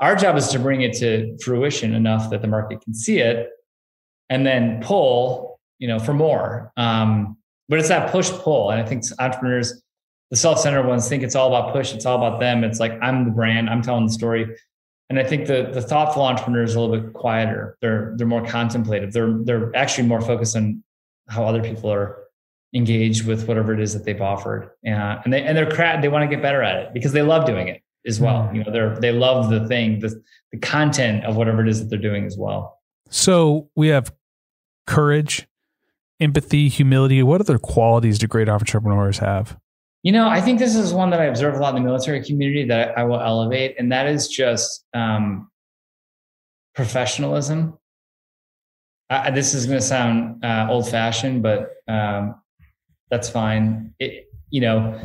Our 0.01 0.17
job 0.17 0.37
is 0.37 0.49
to 0.49 0.59
bring 0.59 0.83
it 0.83 0.93
to 0.95 1.39
fruition 1.43 1.95
enough 1.95 2.31
that 2.31 2.43
the 2.43 2.49
market 2.49 2.81
can 2.83 2.95
see 2.95 3.19
it, 3.19 3.49
and 4.29 4.45
then 4.45 4.83
pull, 4.83 5.61
you 5.79 5.87
know, 5.87 6.01
for 6.01 6.15
more. 6.15 6.73
Um, 6.77 7.39
but 7.69 7.79
it's 7.79 7.89
that 7.89 8.11
push 8.11 8.29
pull, 8.29 8.71
and 8.71 8.81
I 8.81 8.85
think 8.85 9.05
entrepreneurs 9.21 9.85
the 10.31 10.37
self-centered 10.37 10.87
ones 10.87 11.09
think 11.09 11.23
it's 11.23 11.35
all 11.35 11.55
about 11.55 11.73
push 11.73 11.95
it's 11.95 12.07
all 12.07 12.17
about 12.17 12.41
them. 12.41 12.65
It's 12.65 12.81
like 12.81 12.93
i'm 13.03 13.25
the 13.25 13.31
brand 13.31 13.71
i'm 13.71 13.83
telling 13.83 14.07
the 14.07 14.13
story. 14.13 14.47
And 15.09 15.19
i 15.19 15.25
think 15.25 15.47
the 15.47 15.71
the 15.73 15.83
thoughtful 15.83 16.23
entrepreneurs 16.23 16.75
are 16.75 16.79
a 16.79 16.83
little 16.83 17.01
bit 17.01 17.13
quieter. 17.13 17.77
They're 17.81 18.15
they're 18.17 18.27
more 18.27 18.45
contemplative. 18.45 19.13
They're 19.13 19.39
they're 19.45 19.75
actually 19.77 20.09
more 20.09 20.21
focused 20.21 20.57
on 20.57 20.83
how 21.29 21.45
other 21.45 21.63
people 21.63 21.93
are 21.93 22.19
engaged 22.75 23.27
with 23.27 23.49
whatever 23.49 23.73
it 23.73 23.81
is 23.81 23.93
that 23.95 24.05
they've 24.05 24.21
offered. 24.21 24.71
Uh, 24.87 25.21
and 25.25 25.33
they 25.33 25.43
and 25.43 25.57
they're 25.57 25.71
crap 25.71 26.03
they 26.03 26.09
want 26.09 26.29
to 26.29 26.35
get 26.35 26.43
better 26.43 26.63
at 26.63 26.77
it 26.77 26.93
because 26.93 27.13
they 27.13 27.23
love 27.23 27.47
doing 27.47 27.69
it 27.69 27.83
as 28.07 28.21
well. 28.21 28.43
Mm. 28.43 28.57
you 28.57 28.65
know 28.65 28.71
they're 28.71 28.99
they 28.99 29.13
love 29.13 29.51
the 29.51 29.67
thing 29.67 30.01
the, 30.01 30.23
the 30.53 30.59
content 30.59 31.25
of 31.25 31.37
whatever 31.37 31.63
it 31.63 31.69
is 31.69 31.81
that 31.81 31.91
they're 31.91 31.99
doing 31.99 32.27
as 32.27 32.37
well. 32.37 32.81
So 33.11 33.71
we 33.77 33.89
have 33.89 34.13
courage 34.87 35.47
empathy 36.21 36.69
humility. 36.69 37.23
What 37.23 37.41
other 37.41 37.59
qualities 37.59 38.19
do 38.19 38.27
great 38.27 38.49
entrepreneurs 38.49 39.19
have 39.19 39.59
you 40.07 40.13
know, 40.13 40.29
I 40.29 40.41
think 40.41 40.61
this 40.61 40.77
is 40.77 40.95
one 40.95 41.11
that 41.11 41.21
I 41.21 41.25
observe 41.25 41.57
a 41.57 41.59
lot 41.59 41.75
in 41.75 41.83
the 41.83 41.85
military 41.85 42.23
community 42.23 42.65
that 42.67 42.97
I 42.97 43.03
will 43.03 43.21
elevate, 43.21 43.75
and 43.77 43.91
that 43.91 44.07
is 44.07 44.29
just 44.29 44.85
um, 44.95 45.51
professionalism. 46.77 47.77
Uh, 49.11 49.33
this 49.33 49.53
is 49.53 49.67
going 49.67 49.81
to 49.81 49.85
sound 49.85 50.45
uh, 50.45 50.69
old 50.71 50.89
fashioned, 50.89 51.43
but 51.43 51.73
um, 51.89 52.37
that's 53.11 53.29
fine. 53.29 53.95
It, 53.99 54.29
you 54.51 54.61
know, 54.61 54.97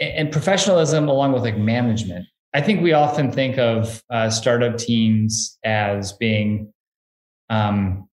and 0.00 0.32
professionalism 0.32 1.08
along 1.08 1.30
with 1.30 1.44
like 1.44 1.56
management. 1.56 2.26
I 2.52 2.60
think 2.60 2.82
we 2.82 2.94
often 2.94 3.30
think 3.30 3.56
of 3.56 4.02
uh, 4.10 4.30
startup 4.30 4.78
teams 4.78 5.60
as 5.62 6.12
being, 6.14 6.72
um, 7.50 8.08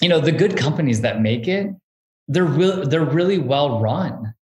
you 0.00 0.08
know, 0.08 0.20
the 0.20 0.30
good 0.30 0.56
companies 0.56 1.00
that 1.00 1.20
make 1.20 1.48
it. 1.48 1.66
They're 2.28 2.44
re- 2.44 2.86
they're 2.86 3.04
really 3.04 3.38
well 3.38 3.80
run 3.80 4.34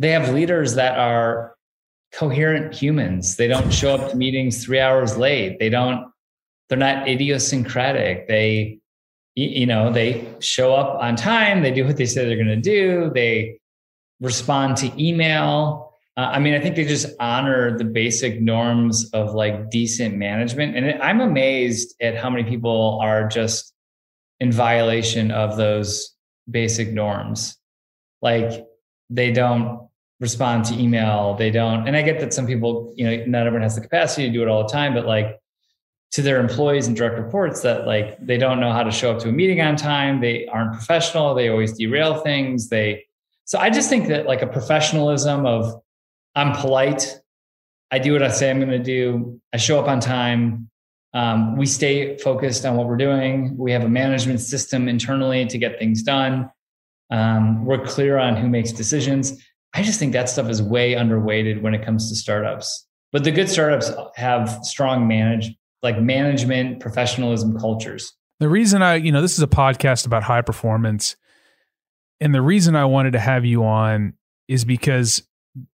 they 0.00 0.10
have 0.10 0.30
leaders 0.30 0.76
that 0.76 0.98
are 0.98 1.54
coherent 2.14 2.74
humans. 2.74 3.36
They 3.36 3.46
don't 3.46 3.70
show 3.70 3.94
up 3.94 4.10
to 4.10 4.16
meetings 4.16 4.64
three 4.64 4.80
hours 4.80 5.18
late. 5.18 5.58
They 5.58 5.68
don't, 5.68 6.10
they're 6.68 6.78
not 6.78 7.06
idiosyncratic. 7.06 8.26
They, 8.26 8.78
you 9.34 9.66
know, 9.66 9.92
they 9.92 10.26
show 10.40 10.74
up 10.74 11.00
on 11.02 11.16
time. 11.16 11.62
They 11.62 11.70
do 11.70 11.84
what 11.84 11.98
they 11.98 12.06
say 12.06 12.24
they're 12.24 12.36
going 12.36 12.46
to 12.46 12.56
do. 12.56 13.12
They 13.14 13.60
respond 14.22 14.78
to 14.78 14.90
email. 15.02 15.92
Uh, 16.16 16.30
I 16.32 16.38
mean, 16.38 16.54
I 16.54 16.60
think 16.60 16.76
they 16.76 16.86
just 16.86 17.14
honor 17.20 17.76
the 17.76 17.84
basic 17.84 18.40
norms 18.40 19.10
of 19.10 19.34
like 19.34 19.68
decent 19.70 20.16
management. 20.16 20.76
And 20.76 21.02
I'm 21.02 21.20
amazed 21.20 21.94
at 22.00 22.16
how 22.16 22.30
many 22.30 22.44
people 22.44 22.98
are 23.02 23.28
just 23.28 23.74
in 24.40 24.50
violation 24.50 25.30
of 25.30 25.58
those 25.58 26.16
basic 26.50 26.90
norms. 26.90 27.58
Like 28.22 28.66
they 29.10 29.30
don't 29.30 29.89
respond 30.20 30.66
to 30.66 30.74
email. 30.78 31.34
They 31.34 31.50
don't, 31.50 31.88
and 31.88 31.96
I 31.96 32.02
get 32.02 32.20
that 32.20 32.32
some 32.32 32.46
people, 32.46 32.92
you 32.96 33.04
know, 33.04 33.24
not 33.26 33.46
everyone 33.46 33.62
has 33.62 33.74
the 33.74 33.80
capacity 33.80 34.26
to 34.26 34.32
do 34.32 34.42
it 34.42 34.48
all 34.48 34.62
the 34.62 34.72
time, 34.72 34.94
but 34.94 35.06
like 35.06 35.40
to 36.12 36.22
their 36.22 36.40
employees 36.40 36.86
and 36.86 36.96
direct 36.96 37.16
reports 37.16 37.62
that 37.62 37.86
like 37.86 38.18
they 38.24 38.36
don't 38.36 38.60
know 38.60 38.72
how 38.72 38.82
to 38.82 38.90
show 38.90 39.12
up 39.12 39.20
to 39.20 39.28
a 39.28 39.32
meeting 39.32 39.60
on 39.60 39.76
time. 39.76 40.20
They 40.20 40.46
aren't 40.46 40.72
professional. 40.72 41.34
They 41.34 41.48
always 41.48 41.76
derail 41.76 42.20
things. 42.20 42.68
They, 42.68 43.06
so 43.44 43.58
I 43.58 43.70
just 43.70 43.88
think 43.88 44.08
that 44.08 44.26
like 44.26 44.42
a 44.42 44.46
professionalism 44.46 45.46
of 45.46 45.80
I'm 46.34 46.52
polite. 46.52 47.18
I 47.90 47.98
do 47.98 48.12
what 48.12 48.22
I 48.22 48.28
say 48.28 48.50
I'm 48.50 48.58
going 48.58 48.70
to 48.70 48.78
do. 48.78 49.40
I 49.52 49.56
show 49.56 49.80
up 49.80 49.88
on 49.88 50.00
time. 50.00 50.68
Um, 51.12 51.56
we 51.56 51.66
stay 51.66 52.16
focused 52.18 52.64
on 52.64 52.76
what 52.76 52.86
we're 52.86 52.96
doing. 52.96 53.56
We 53.56 53.72
have 53.72 53.82
a 53.82 53.88
management 53.88 54.40
system 54.40 54.88
internally 54.88 55.46
to 55.46 55.58
get 55.58 55.78
things 55.78 56.02
done. 56.02 56.50
Um, 57.10 57.64
we're 57.64 57.84
clear 57.84 58.18
on 58.18 58.36
who 58.36 58.48
makes 58.48 58.70
decisions. 58.70 59.42
I 59.74 59.82
just 59.82 59.98
think 59.98 60.12
that 60.12 60.28
stuff 60.28 60.48
is 60.48 60.62
way 60.62 60.94
underweighted 60.94 61.62
when 61.62 61.74
it 61.74 61.84
comes 61.84 62.08
to 62.08 62.16
startups. 62.16 62.86
But 63.12 63.24
the 63.24 63.30
good 63.30 63.48
startups 63.48 63.90
have 64.16 64.60
strong 64.62 65.06
manage 65.08 65.52
like 65.82 66.00
management 66.00 66.80
professionalism 66.80 67.58
cultures. 67.58 68.12
The 68.38 68.48
reason 68.48 68.82
I, 68.82 68.96
you 68.96 69.12
know, 69.12 69.22
this 69.22 69.34
is 69.34 69.42
a 69.42 69.48
podcast 69.48 70.06
about 70.06 70.22
high 70.22 70.42
performance. 70.42 71.16
And 72.20 72.34
the 72.34 72.42
reason 72.42 72.76
I 72.76 72.84
wanted 72.84 73.12
to 73.12 73.18
have 73.18 73.44
you 73.44 73.64
on 73.64 74.14
is 74.48 74.64
because, 74.64 75.22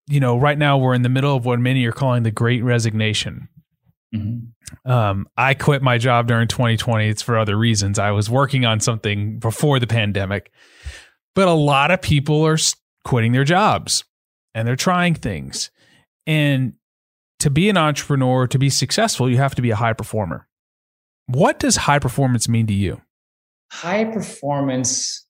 you 0.08 0.20
know, 0.20 0.36
right 0.36 0.56
now 0.56 0.78
we're 0.78 0.94
in 0.94 1.02
the 1.02 1.08
middle 1.08 1.34
of 1.36 1.44
what 1.44 1.58
many 1.58 1.84
are 1.86 1.92
calling 1.92 2.22
the 2.22 2.30
great 2.30 2.62
resignation. 2.62 3.48
Mm-hmm. 4.14 4.90
Um, 4.90 5.26
I 5.36 5.54
quit 5.54 5.82
my 5.82 5.98
job 5.98 6.28
during 6.28 6.48
2020. 6.48 7.08
It's 7.08 7.22
for 7.22 7.36
other 7.38 7.56
reasons. 7.56 7.98
I 7.98 8.12
was 8.12 8.30
working 8.30 8.64
on 8.64 8.80
something 8.80 9.38
before 9.38 9.78
the 9.80 9.86
pandemic, 9.86 10.50
but 11.34 11.48
a 11.48 11.52
lot 11.52 11.90
of 11.90 12.00
people 12.00 12.46
are 12.46 12.58
quitting 13.06 13.30
their 13.30 13.44
jobs 13.44 14.02
and 14.52 14.66
they're 14.66 14.74
trying 14.74 15.14
things. 15.14 15.70
And 16.26 16.74
to 17.38 17.50
be 17.50 17.68
an 17.68 17.76
entrepreneur, 17.76 18.48
to 18.48 18.58
be 18.58 18.68
successful, 18.68 19.30
you 19.30 19.36
have 19.36 19.54
to 19.54 19.62
be 19.62 19.70
a 19.70 19.76
high 19.76 19.92
performer. 19.92 20.48
What 21.26 21.60
does 21.60 21.76
high 21.76 22.00
performance 22.00 22.48
mean 22.48 22.66
to 22.66 22.74
you? 22.74 23.00
High 23.70 24.06
performance, 24.06 25.24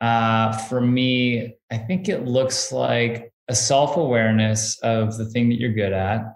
uh, 0.00 0.52
for 0.52 0.80
me, 0.80 1.54
I 1.70 1.78
think 1.78 2.08
it 2.08 2.24
looks 2.24 2.72
like 2.72 3.32
a 3.48 3.54
self 3.54 3.96
awareness 3.96 4.78
of 4.80 5.16
the 5.16 5.26
thing 5.26 5.48
that 5.50 5.60
you're 5.60 5.72
good 5.72 5.92
at, 5.92 6.34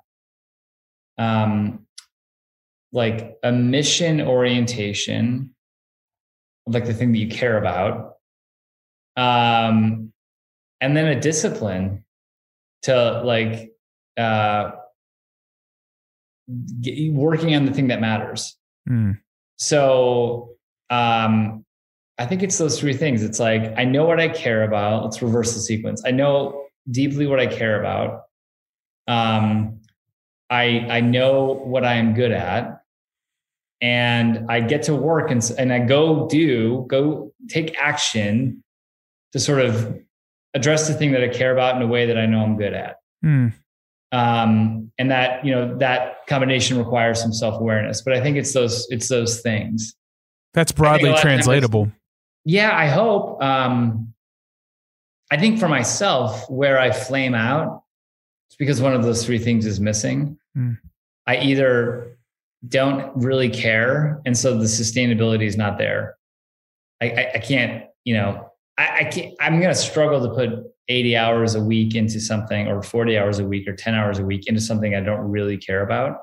um, 1.18 1.86
like 2.92 3.38
a 3.42 3.50
mission 3.50 4.20
orientation, 4.20 5.52
like 6.66 6.86
the 6.86 6.94
thing 6.94 7.10
that 7.12 7.18
you 7.18 7.28
care 7.28 7.58
about, 7.58 8.14
um, 9.16 10.12
and 10.84 10.94
then 10.94 11.06
a 11.06 11.18
discipline 11.18 12.04
to 12.82 13.22
like 13.24 13.72
uh, 14.18 14.72
get, 16.82 17.14
working 17.14 17.54
on 17.56 17.64
the 17.64 17.72
thing 17.72 17.88
that 17.88 18.02
matters. 18.02 18.54
Mm. 18.86 19.18
So 19.56 20.50
um, 20.90 21.64
I 22.18 22.26
think 22.26 22.42
it's 22.42 22.58
those 22.58 22.78
three 22.78 22.92
things. 22.92 23.22
It's 23.22 23.40
like 23.40 23.72
I 23.78 23.84
know 23.84 24.04
what 24.04 24.20
I 24.20 24.28
care 24.28 24.62
about. 24.62 25.04
Let's 25.04 25.22
reverse 25.22 25.54
the 25.54 25.60
sequence. 25.60 26.02
I 26.04 26.10
know 26.10 26.66
deeply 26.90 27.26
what 27.26 27.40
I 27.40 27.46
care 27.46 27.80
about. 27.80 28.24
Um, 29.08 29.80
I 30.50 30.86
I 30.90 31.00
know 31.00 31.62
what 31.64 31.86
I 31.86 31.94
am 31.94 32.12
good 32.12 32.30
at, 32.30 32.82
and 33.80 34.50
I 34.50 34.60
get 34.60 34.82
to 34.84 34.94
work 34.94 35.30
and 35.30 35.42
and 35.56 35.72
I 35.72 35.78
go 35.78 36.28
do 36.28 36.84
go 36.88 37.32
take 37.48 37.74
action 37.80 38.62
to 39.32 39.40
sort 39.40 39.62
of 39.62 40.03
address 40.54 40.88
the 40.88 40.94
thing 40.94 41.12
that 41.12 41.22
I 41.22 41.28
care 41.28 41.52
about 41.52 41.76
in 41.76 41.82
a 41.82 41.86
way 41.86 42.06
that 42.06 42.16
I 42.16 42.26
know 42.26 42.42
I'm 42.42 42.56
good 42.56 42.72
at. 42.74 42.96
Mm. 43.24 43.52
Um, 44.12 44.92
and 44.96 45.10
that, 45.10 45.44
you 45.44 45.52
know, 45.52 45.76
that 45.78 46.26
combination 46.28 46.78
requires 46.78 47.20
some 47.20 47.32
self-awareness, 47.32 48.02
but 48.02 48.12
I 48.12 48.20
think 48.20 48.36
it's 48.36 48.52
those, 48.52 48.86
it's 48.90 49.08
those 49.08 49.40
things. 49.40 49.94
That's 50.52 50.70
broadly 50.70 51.12
translatable. 51.18 51.90
yeah, 52.44 52.76
I 52.76 52.86
hope. 52.86 53.42
Um, 53.42 54.14
I 55.32 55.36
think 55.36 55.58
for 55.58 55.68
myself, 55.68 56.48
where 56.48 56.78
I 56.78 56.92
flame 56.92 57.34
out, 57.34 57.82
it's 58.48 58.56
because 58.56 58.80
one 58.80 58.94
of 58.94 59.02
those 59.02 59.24
three 59.24 59.38
things 59.38 59.66
is 59.66 59.80
missing. 59.80 60.38
Mm. 60.56 60.78
I 61.26 61.38
either 61.38 62.16
don't 62.68 63.10
really 63.16 63.48
care, 63.48 64.20
and 64.26 64.36
so 64.36 64.56
the 64.56 64.64
sustainability 64.64 65.46
is 65.46 65.56
not 65.56 65.76
there. 65.78 66.16
I, 67.00 67.10
I, 67.10 67.30
I 67.34 67.38
can't, 67.38 67.86
you 68.04 68.14
know, 68.14 68.52
I, 68.76 68.98
I 69.00 69.04
can't, 69.04 69.34
I'm 69.40 69.60
going 69.60 69.72
to 69.72 69.78
struggle 69.78 70.20
to 70.22 70.34
put 70.34 70.64
80 70.88 71.16
hours 71.16 71.54
a 71.54 71.60
week 71.62 71.94
into 71.94 72.20
something 72.20 72.68
or 72.68 72.82
40 72.82 73.16
hours 73.18 73.38
a 73.38 73.44
week 73.44 73.66
or 73.68 73.74
10 73.74 73.94
hours 73.94 74.18
a 74.18 74.24
week 74.24 74.46
into 74.46 74.60
something 74.60 74.94
I 74.94 75.00
don't 75.00 75.30
really 75.30 75.56
care 75.56 75.82
about. 75.82 76.18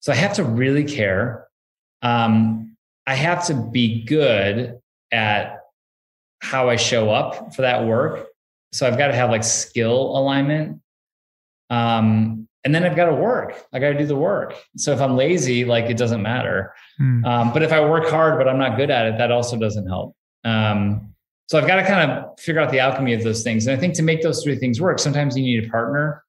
So 0.00 0.12
I 0.12 0.16
have 0.16 0.34
to 0.34 0.44
really 0.44 0.84
care. 0.84 1.46
Um, 2.02 2.76
I 3.06 3.14
have 3.14 3.46
to 3.46 3.54
be 3.54 4.04
good 4.04 4.78
at 5.12 5.60
how 6.40 6.70
I 6.70 6.76
show 6.76 7.10
up 7.10 7.54
for 7.54 7.62
that 7.62 7.84
work. 7.84 8.28
So 8.72 8.86
I've 8.86 8.96
got 8.96 9.08
to 9.08 9.14
have 9.14 9.30
like 9.30 9.44
skill 9.44 10.16
alignment. 10.16 10.80
Um, 11.70 12.48
and 12.64 12.74
then 12.74 12.84
I've 12.84 12.96
got 12.96 13.06
to 13.06 13.14
work. 13.14 13.64
I 13.72 13.78
got 13.78 13.90
to 13.90 13.98
do 13.98 14.06
the 14.06 14.16
work. 14.16 14.54
So 14.76 14.92
if 14.92 15.00
I'm 15.00 15.16
lazy, 15.16 15.64
like 15.64 15.86
it 15.86 15.96
doesn't 15.96 16.22
matter. 16.22 16.74
Mm. 17.00 17.24
Um, 17.26 17.52
but 17.52 17.62
if 17.62 17.72
I 17.72 17.80
work 17.84 18.08
hard, 18.08 18.38
but 18.38 18.48
I'm 18.48 18.58
not 18.58 18.76
good 18.76 18.90
at 18.90 19.06
it, 19.06 19.18
that 19.18 19.32
also 19.32 19.58
doesn't 19.58 19.86
help. 19.86 20.14
Um, 20.44 21.14
so 21.50 21.58
I've 21.58 21.66
got 21.66 21.76
to 21.76 21.82
kind 21.84 22.12
of 22.12 22.38
figure 22.38 22.60
out 22.60 22.70
the 22.70 22.78
alchemy 22.78 23.12
of 23.12 23.24
those 23.24 23.42
things. 23.42 23.66
And 23.66 23.76
I 23.76 23.80
think 23.80 23.94
to 23.94 24.04
make 24.04 24.22
those 24.22 24.44
three 24.44 24.54
things 24.54 24.80
work, 24.80 25.00
sometimes 25.00 25.36
you 25.36 25.42
need 25.42 25.64
a 25.64 25.68
partner. 25.68 26.22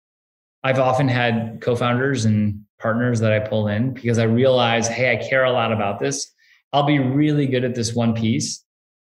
I've 0.64 0.80
often 0.80 1.08
had 1.08 1.62
co-founders 1.62 2.26
and 2.26 2.66
partners 2.80 3.20
that 3.20 3.32
I 3.32 3.38
pull 3.38 3.68
in 3.68 3.94
because 3.94 4.18
I 4.18 4.24
realize, 4.24 4.88
hey, 4.88 5.12
I 5.12 5.18
care 5.18 5.44
a 5.44 5.52
lot 5.52 5.72
about 5.72 6.00
this. 6.00 6.34
I'll 6.74 6.88
be 6.88 6.98
really 6.98 7.46
good 7.46 7.64
at 7.64 7.76
this 7.76 7.94
one 7.94 8.16
piece, 8.16 8.66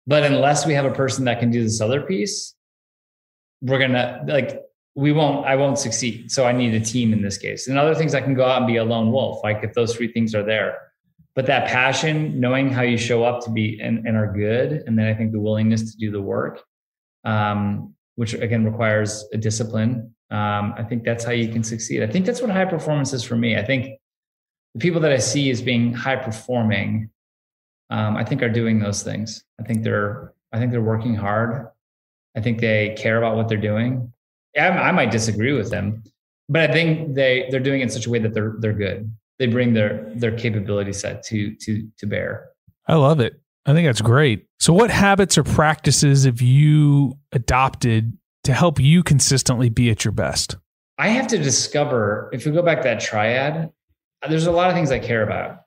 but 0.08 0.24
unless 0.24 0.66
we 0.66 0.74
have 0.76 0.86
a 0.86 0.94
person 0.94 1.26
that 1.26 1.42
can 1.42 1.52
do 1.52 1.62
this 1.62 1.82
other 1.82 2.00
piece, 2.00 2.56
we're 3.62 3.80
gonna 3.80 4.24
like 4.28 4.62
we 4.94 5.12
won't 5.12 5.46
i 5.48 5.56
won't 5.56 5.80
succeed 5.80 6.32
so 6.32 6.46
i 6.46 6.52
need 6.52 6.76
a 6.76 6.80
team 6.80 7.12
in 7.12 7.24
this 7.24 7.40
case 7.40 7.68
and 7.68 7.78
other 7.78 7.96
things 7.96 8.14
i 8.14 8.22
can 8.22 8.36
go 8.36 8.46
out 8.46 8.60
and 8.60 8.68
be 8.68 8.78
a 8.78 8.84
lone 8.84 9.12
wolf 9.12 9.44
like 9.44 9.64
if 9.64 9.74
those 9.74 9.96
three 9.96 10.12
things 10.12 10.36
are 10.36 10.44
there 10.44 10.78
but 11.38 11.46
that 11.46 11.68
passion 11.68 12.40
knowing 12.40 12.68
how 12.68 12.82
you 12.82 12.98
show 12.98 13.24
up 13.24 13.44
to 13.44 13.52
be 13.52 13.80
and, 13.80 14.08
and 14.08 14.18
are 14.18 14.34
good 14.34 14.84
and 14.88 14.98
then 14.98 15.06
i 15.06 15.14
think 15.14 15.32
the 15.32 15.40
willingness 15.40 15.92
to 15.92 15.98
do 15.98 16.12
the 16.12 16.20
work 16.20 16.64
um, 17.24 17.94
which 18.16 18.34
again 18.34 18.66
requires 18.66 19.24
a 19.32 19.38
discipline 19.38 20.14
um, 20.32 20.74
i 20.76 20.84
think 20.84 21.04
that's 21.06 21.24
how 21.24 21.32
you 21.32 21.48
can 21.48 21.64
succeed. 21.64 22.04
I 22.04 22.08
think 22.08 22.26
that's 22.26 22.42
what 22.42 22.50
high 22.50 22.66
performance 22.66 23.14
is 23.14 23.24
for 23.24 23.38
me. 23.38 23.56
I 23.56 23.64
think 23.64 24.00
the 24.74 24.80
people 24.80 25.00
that 25.02 25.14
i 25.14 25.18
see 25.18 25.50
as 25.52 25.62
being 25.62 25.94
high 25.94 26.18
performing 26.18 27.10
um, 27.92 28.18
i 28.18 28.24
think 28.26 28.42
are 28.42 28.50
doing 28.50 28.80
those 28.80 29.04
things. 29.04 29.44
I 29.62 29.64
think 29.64 29.84
they're 29.84 30.34
i 30.52 30.58
think 30.60 30.72
they're 30.72 30.82
working 30.94 31.16
hard. 31.16 31.68
I 32.36 32.42
think 32.42 32.60
they 32.60 32.96
care 32.98 33.18
about 33.18 33.36
what 33.36 33.48
they're 33.48 33.58
doing. 33.72 34.12
I, 34.58 34.70
I 34.70 34.92
might 34.92 35.12
disagree 35.12 35.54
with 35.54 35.70
them, 35.70 36.04
but 36.50 36.68
I 36.70 36.74
think 36.74 37.14
they 37.14 37.48
they're 37.52 37.68
doing 37.70 37.82
it 37.82 37.84
in 37.84 37.90
such 37.90 38.08
a 38.08 38.10
way 38.10 38.20
that 38.20 38.34
they're 38.34 38.56
they're 38.60 38.74
good. 38.88 39.12
They 39.40 39.48
bring 39.48 39.74
their 39.74 40.12
their 40.16 40.36
capability 40.36 40.94
set 40.94 41.24
to 41.26 41.56
to 41.56 41.88
to 41.98 42.06
bear. 42.08 42.50
I 42.88 42.96
love 42.96 43.20
it. 43.20 43.40
I 43.66 43.74
think 43.74 43.86
that's 43.88 44.02
great. 44.02 44.46
So, 44.60 44.74
what 44.74 44.90
habits 44.90 45.38
or 45.38 45.44
practices 45.44 46.24
have 46.24 46.42
you 46.42 47.18
adopted 47.34 48.18
to 48.46 48.54
help 48.54 48.80
you 48.80 49.04
consistently 49.04 49.70
be 49.70 49.90
at 49.90 50.06
your 50.06 50.14
best? 50.14 50.56
I 50.98 51.10
have 51.10 51.28
to 51.28 51.38
discover, 51.38 52.30
if 52.34 52.46
we 52.46 52.52
go 52.52 52.64
back 52.64 52.78
to 52.78 52.84
that 52.84 53.02
triad, 53.02 53.70
there's 54.28 54.48
a 54.48 54.52
lot 54.52 54.70
of 54.70 54.76
things 54.76 54.90
I 54.90 55.00
care 55.00 55.22
about. 55.22 55.60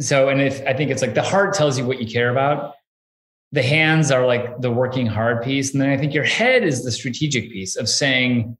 So, 0.00 0.30
and 0.30 0.40
if 0.40 0.66
I 0.66 0.72
think 0.72 0.90
it's 0.90 1.02
like 1.02 1.14
the 1.14 1.22
heart 1.22 1.54
tells 1.54 1.78
you 1.78 1.84
what 1.84 2.00
you 2.00 2.06
care 2.06 2.30
about, 2.30 2.74
the 3.52 3.62
hands 3.62 4.10
are 4.10 4.26
like 4.26 4.60
the 4.60 4.70
working 4.70 5.06
hard 5.06 5.42
piece. 5.42 5.72
And 5.72 5.82
then 5.82 5.90
I 5.90 5.98
think 5.98 6.14
your 6.14 6.24
head 6.24 6.64
is 6.64 6.82
the 6.82 6.90
strategic 6.90 7.50
piece 7.50 7.76
of 7.76 7.88
saying, 7.88 8.56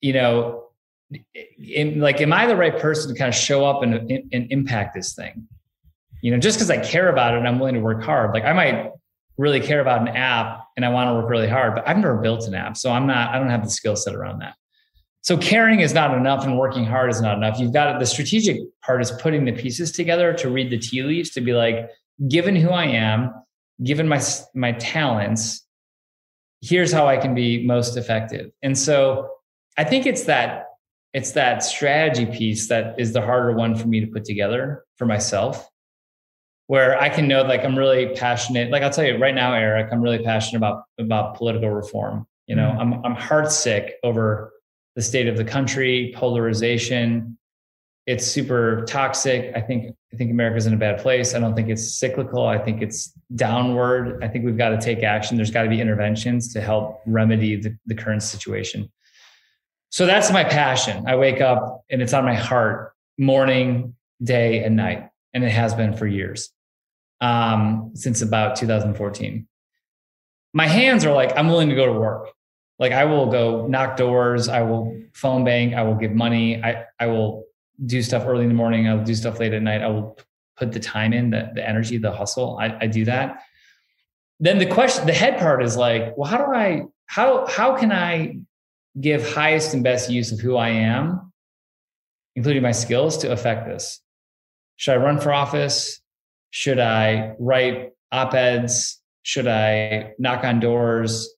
you 0.00 0.12
know, 0.12 0.67
like, 1.96 2.20
am 2.20 2.32
I 2.32 2.46
the 2.46 2.56
right 2.56 2.78
person 2.78 3.12
to 3.12 3.18
kind 3.18 3.28
of 3.28 3.34
show 3.34 3.64
up 3.64 3.82
and, 3.82 3.94
and 3.94 4.52
impact 4.52 4.94
this 4.94 5.14
thing? 5.14 5.48
You 6.22 6.32
know, 6.32 6.38
just 6.38 6.58
because 6.58 6.70
I 6.70 6.78
care 6.78 7.08
about 7.08 7.34
it 7.34 7.38
and 7.38 7.48
I'm 7.48 7.58
willing 7.58 7.74
to 7.74 7.80
work 7.80 8.02
hard. 8.02 8.34
Like 8.34 8.44
I 8.44 8.52
might 8.52 8.90
really 9.36 9.60
care 9.60 9.80
about 9.80 10.00
an 10.00 10.08
app 10.08 10.64
and 10.76 10.84
I 10.84 10.88
want 10.88 11.08
to 11.08 11.14
work 11.14 11.30
really 11.30 11.48
hard, 11.48 11.76
but 11.76 11.88
I've 11.88 11.96
never 11.96 12.16
built 12.16 12.46
an 12.48 12.54
app. 12.54 12.76
So 12.76 12.90
I'm 12.90 13.06
not, 13.06 13.34
I 13.34 13.38
don't 13.38 13.50
have 13.50 13.62
the 13.62 13.70
skill 13.70 13.94
set 13.94 14.14
around 14.14 14.40
that. 14.40 14.54
So 15.22 15.36
caring 15.36 15.80
is 15.80 15.94
not 15.94 16.16
enough 16.16 16.44
and 16.44 16.58
working 16.58 16.84
hard 16.84 17.10
is 17.10 17.20
not 17.20 17.36
enough. 17.36 17.58
You've 17.60 17.72
got 17.72 17.98
the 17.98 18.06
strategic 18.06 18.58
part 18.82 19.00
is 19.00 19.10
putting 19.12 19.44
the 19.44 19.52
pieces 19.52 19.92
together 19.92 20.32
to 20.34 20.50
read 20.50 20.70
the 20.70 20.78
tea 20.78 21.02
leaves 21.02 21.30
to 21.30 21.40
be 21.40 21.52
like, 21.52 21.90
given 22.28 22.56
who 22.56 22.70
I 22.70 22.86
am, 22.86 23.32
given 23.82 24.08
my 24.08 24.20
my 24.54 24.72
talents 24.72 25.66
here's 26.60 26.92
how 26.92 27.06
i 27.06 27.16
can 27.16 27.34
be 27.34 27.64
most 27.66 27.96
effective 27.96 28.50
and 28.62 28.76
so 28.76 29.28
i 29.76 29.84
think 29.84 30.06
it's 30.06 30.24
that 30.24 30.66
it's 31.18 31.32
that 31.32 31.64
strategy 31.64 32.26
piece 32.26 32.68
that 32.68 32.94
is 32.96 33.12
the 33.12 33.20
harder 33.20 33.52
one 33.52 33.74
for 33.74 33.88
me 33.88 33.98
to 33.98 34.06
put 34.06 34.24
together 34.24 34.84
for 34.96 35.04
myself 35.04 35.68
where 36.68 36.96
i 37.00 37.08
can 37.08 37.26
know 37.26 37.42
like 37.42 37.64
i'm 37.64 37.76
really 37.76 38.14
passionate 38.14 38.70
like 38.70 38.84
i'll 38.84 38.90
tell 38.90 39.04
you 39.04 39.18
right 39.18 39.34
now 39.34 39.52
erik 39.52 39.88
i'm 39.92 40.00
really 40.00 40.22
passionate 40.22 40.58
about 40.58 40.84
about 40.98 41.34
political 41.34 41.70
reform 41.70 42.24
you 42.46 42.54
know 42.54 42.70
mm-hmm. 42.70 42.94
i'm 42.94 43.04
i'm 43.04 43.16
heartsick 43.16 43.90
over 44.04 44.52
the 44.94 45.02
state 45.02 45.26
of 45.26 45.36
the 45.36 45.44
country 45.44 46.12
polarization 46.16 47.36
it's 48.08 48.26
super 48.26 48.86
toxic. 48.88 49.52
I 49.54 49.60
think 49.60 49.94
I 50.14 50.16
think 50.16 50.30
America's 50.30 50.64
in 50.64 50.72
a 50.72 50.78
bad 50.78 50.98
place. 50.98 51.34
I 51.34 51.40
don't 51.40 51.54
think 51.54 51.68
it's 51.68 51.98
cyclical. 51.98 52.46
I 52.46 52.56
think 52.56 52.80
it's 52.80 53.12
downward. 53.36 54.24
I 54.24 54.28
think 54.28 54.46
we've 54.46 54.56
got 54.56 54.70
to 54.70 54.78
take 54.78 55.02
action. 55.02 55.36
There's 55.36 55.50
got 55.50 55.64
to 55.64 55.68
be 55.68 55.78
interventions 55.78 56.50
to 56.54 56.62
help 56.62 57.02
remedy 57.04 57.56
the, 57.56 57.76
the 57.84 57.94
current 57.94 58.22
situation. 58.22 58.90
So 59.90 60.06
that's 60.06 60.30
my 60.30 60.44
passion. 60.44 61.04
I 61.06 61.16
wake 61.16 61.40
up 61.40 61.84
and 61.90 62.02
it's 62.02 62.12
on 62.12 62.24
my 62.24 62.34
heart 62.34 62.92
morning, 63.18 63.94
day, 64.22 64.62
and 64.62 64.76
night. 64.76 65.08
And 65.34 65.44
it 65.44 65.50
has 65.50 65.74
been 65.74 65.94
for 65.94 66.06
years. 66.06 66.50
Um, 67.20 67.90
since 67.94 68.22
about 68.22 68.54
2014. 68.56 69.48
My 70.54 70.68
hands 70.68 71.04
are 71.04 71.12
like, 71.12 71.36
I'm 71.36 71.48
willing 71.48 71.68
to 71.68 71.74
go 71.74 71.86
to 71.86 71.92
work. 71.92 72.28
Like 72.78 72.92
I 72.92 73.04
will 73.06 73.26
go 73.26 73.66
knock 73.66 73.96
doors, 73.96 74.48
I 74.48 74.62
will 74.62 74.96
phone 75.14 75.42
bank, 75.42 75.74
I 75.74 75.82
will 75.82 75.96
give 75.96 76.12
money, 76.12 76.62
I, 76.62 76.84
I 77.00 77.06
will 77.06 77.48
do 77.84 78.02
stuff 78.02 78.24
early 78.26 78.42
in 78.42 78.48
the 78.48 78.54
morning. 78.54 78.88
I'll 78.88 79.04
do 79.04 79.14
stuff 79.14 79.38
late 79.38 79.52
at 79.52 79.62
night. 79.62 79.82
I 79.82 79.88
will 79.88 80.18
put 80.56 80.72
the 80.72 80.80
time 80.80 81.12
in, 81.12 81.30
the, 81.30 81.50
the 81.54 81.66
energy, 81.66 81.98
the 81.98 82.12
hustle. 82.12 82.58
I, 82.60 82.76
I 82.80 82.86
do 82.86 83.04
that. 83.04 83.42
Then 84.40 84.58
the 84.58 84.66
question, 84.66 85.06
the 85.06 85.12
head 85.12 85.38
part 85.38 85.62
is 85.62 85.76
like, 85.76 86.16
well, 86.16 86.28
how 86.28 86.38
do 86.38 86.52
I, 86.52 86.82
how, 87.06 87.46
how 87.46 87.76
can 87.76 87.92
I 87.92 88.38
give 89.00 89.34
highest 89.34 89.74
and 89.74 89.82
best 89.82 90.10
use 90.10 90.32
of 90.32 90.40
who 90.40 90.56
I 90.56 90.70
am, 90.70 91.32
including 92.36 92.62
my 92.62 92.72
skills 92.72 93.18
to 93.18 93.32
affect 93.32 93.66
this? 93.66 94.00
Should 94.76 94.94
I 94.94 94.96
run 94.96 95.20
for 95.20 95.32
office? 95.32 96.00
Should 96.50 96.78
I 96.78 97.34
write 97.38 97.92
op-eds? 98.12 99.00
Should 99.22 99.46
I 99.46 100.12
knock 100.18 100.44
on 100.44 100.60
doors? 100.60 101.28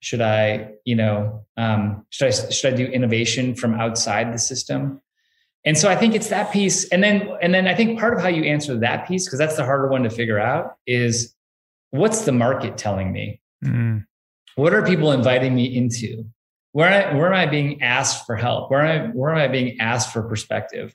Should 0.00 0.20
I, 0.20 0.72
you 0.84 0.96
know, 0.96 1.46
um, 1.56 2.06
should 2.10 2.28
I 2.28 2.30
should 2.30 2.74
I 2.74 2.76
do 2.76 2.84
innovation 2.84 3.54
from 3.54 3.74
outside 3.74 4.32
the 4.32 4.38
system? 4.38 5.00
And 5.64 5.78
so 5.78 5.88
I 5.88 5.96
think 5.96 6.14
it's 6.14 6.28
that 6.28 6.52
piece. 6.52 6.88
And 6.88 7.02
then, 7.02 7.28
and 7.40 7.54
then 7.54 7.68
I 7.68 7.74
think 7.74 7.98
part 7.98 8.14
of 8.14 8.20
how 8.20 8.28
you 8.28 8.42
answer 8.42 8.76
that 8.78 9.06
piece, 9.06 9.26
because 9.26 9.38
that's 9.38 9.56
the 9.56 9.64
harder 9.64 9.88
one 9.88 10.02
to 10.02 10.10
figure 10.10 10.40
out, 10.40 10.74
is 10.86 11.34
what's 11.90 12.22
the 12.22 12.32
market 12.32 12.76
telling 12.76 13.12
me? 13.12 13.40
Mm. 13.64 14.04
What 14.56 14.74
are 14.74 14.84
people 14.84 15.12
inviting 15.12 15.54
me 15.54 15.64
into? 15.64 16.24
Where, 16.72 16.88
am 16.88 17.14
I, 17.14 17.18
where 17.18 17.26
am 17.26 17.34
I 17.34 17.46
being 17.46 17.82
asked 17.82 18.26
for 18.26 18.34
help? 18.34 18.70
Where 18.70 18.80
am 18.84 19.10
I, 19.10 19.12
where 19.12 19.30
am 19.30 19.38
I 19.38 19.48
being 19.48 19.78
asked 19.80 20.12
for 20.12 20.22
perspective? 20.22 20.94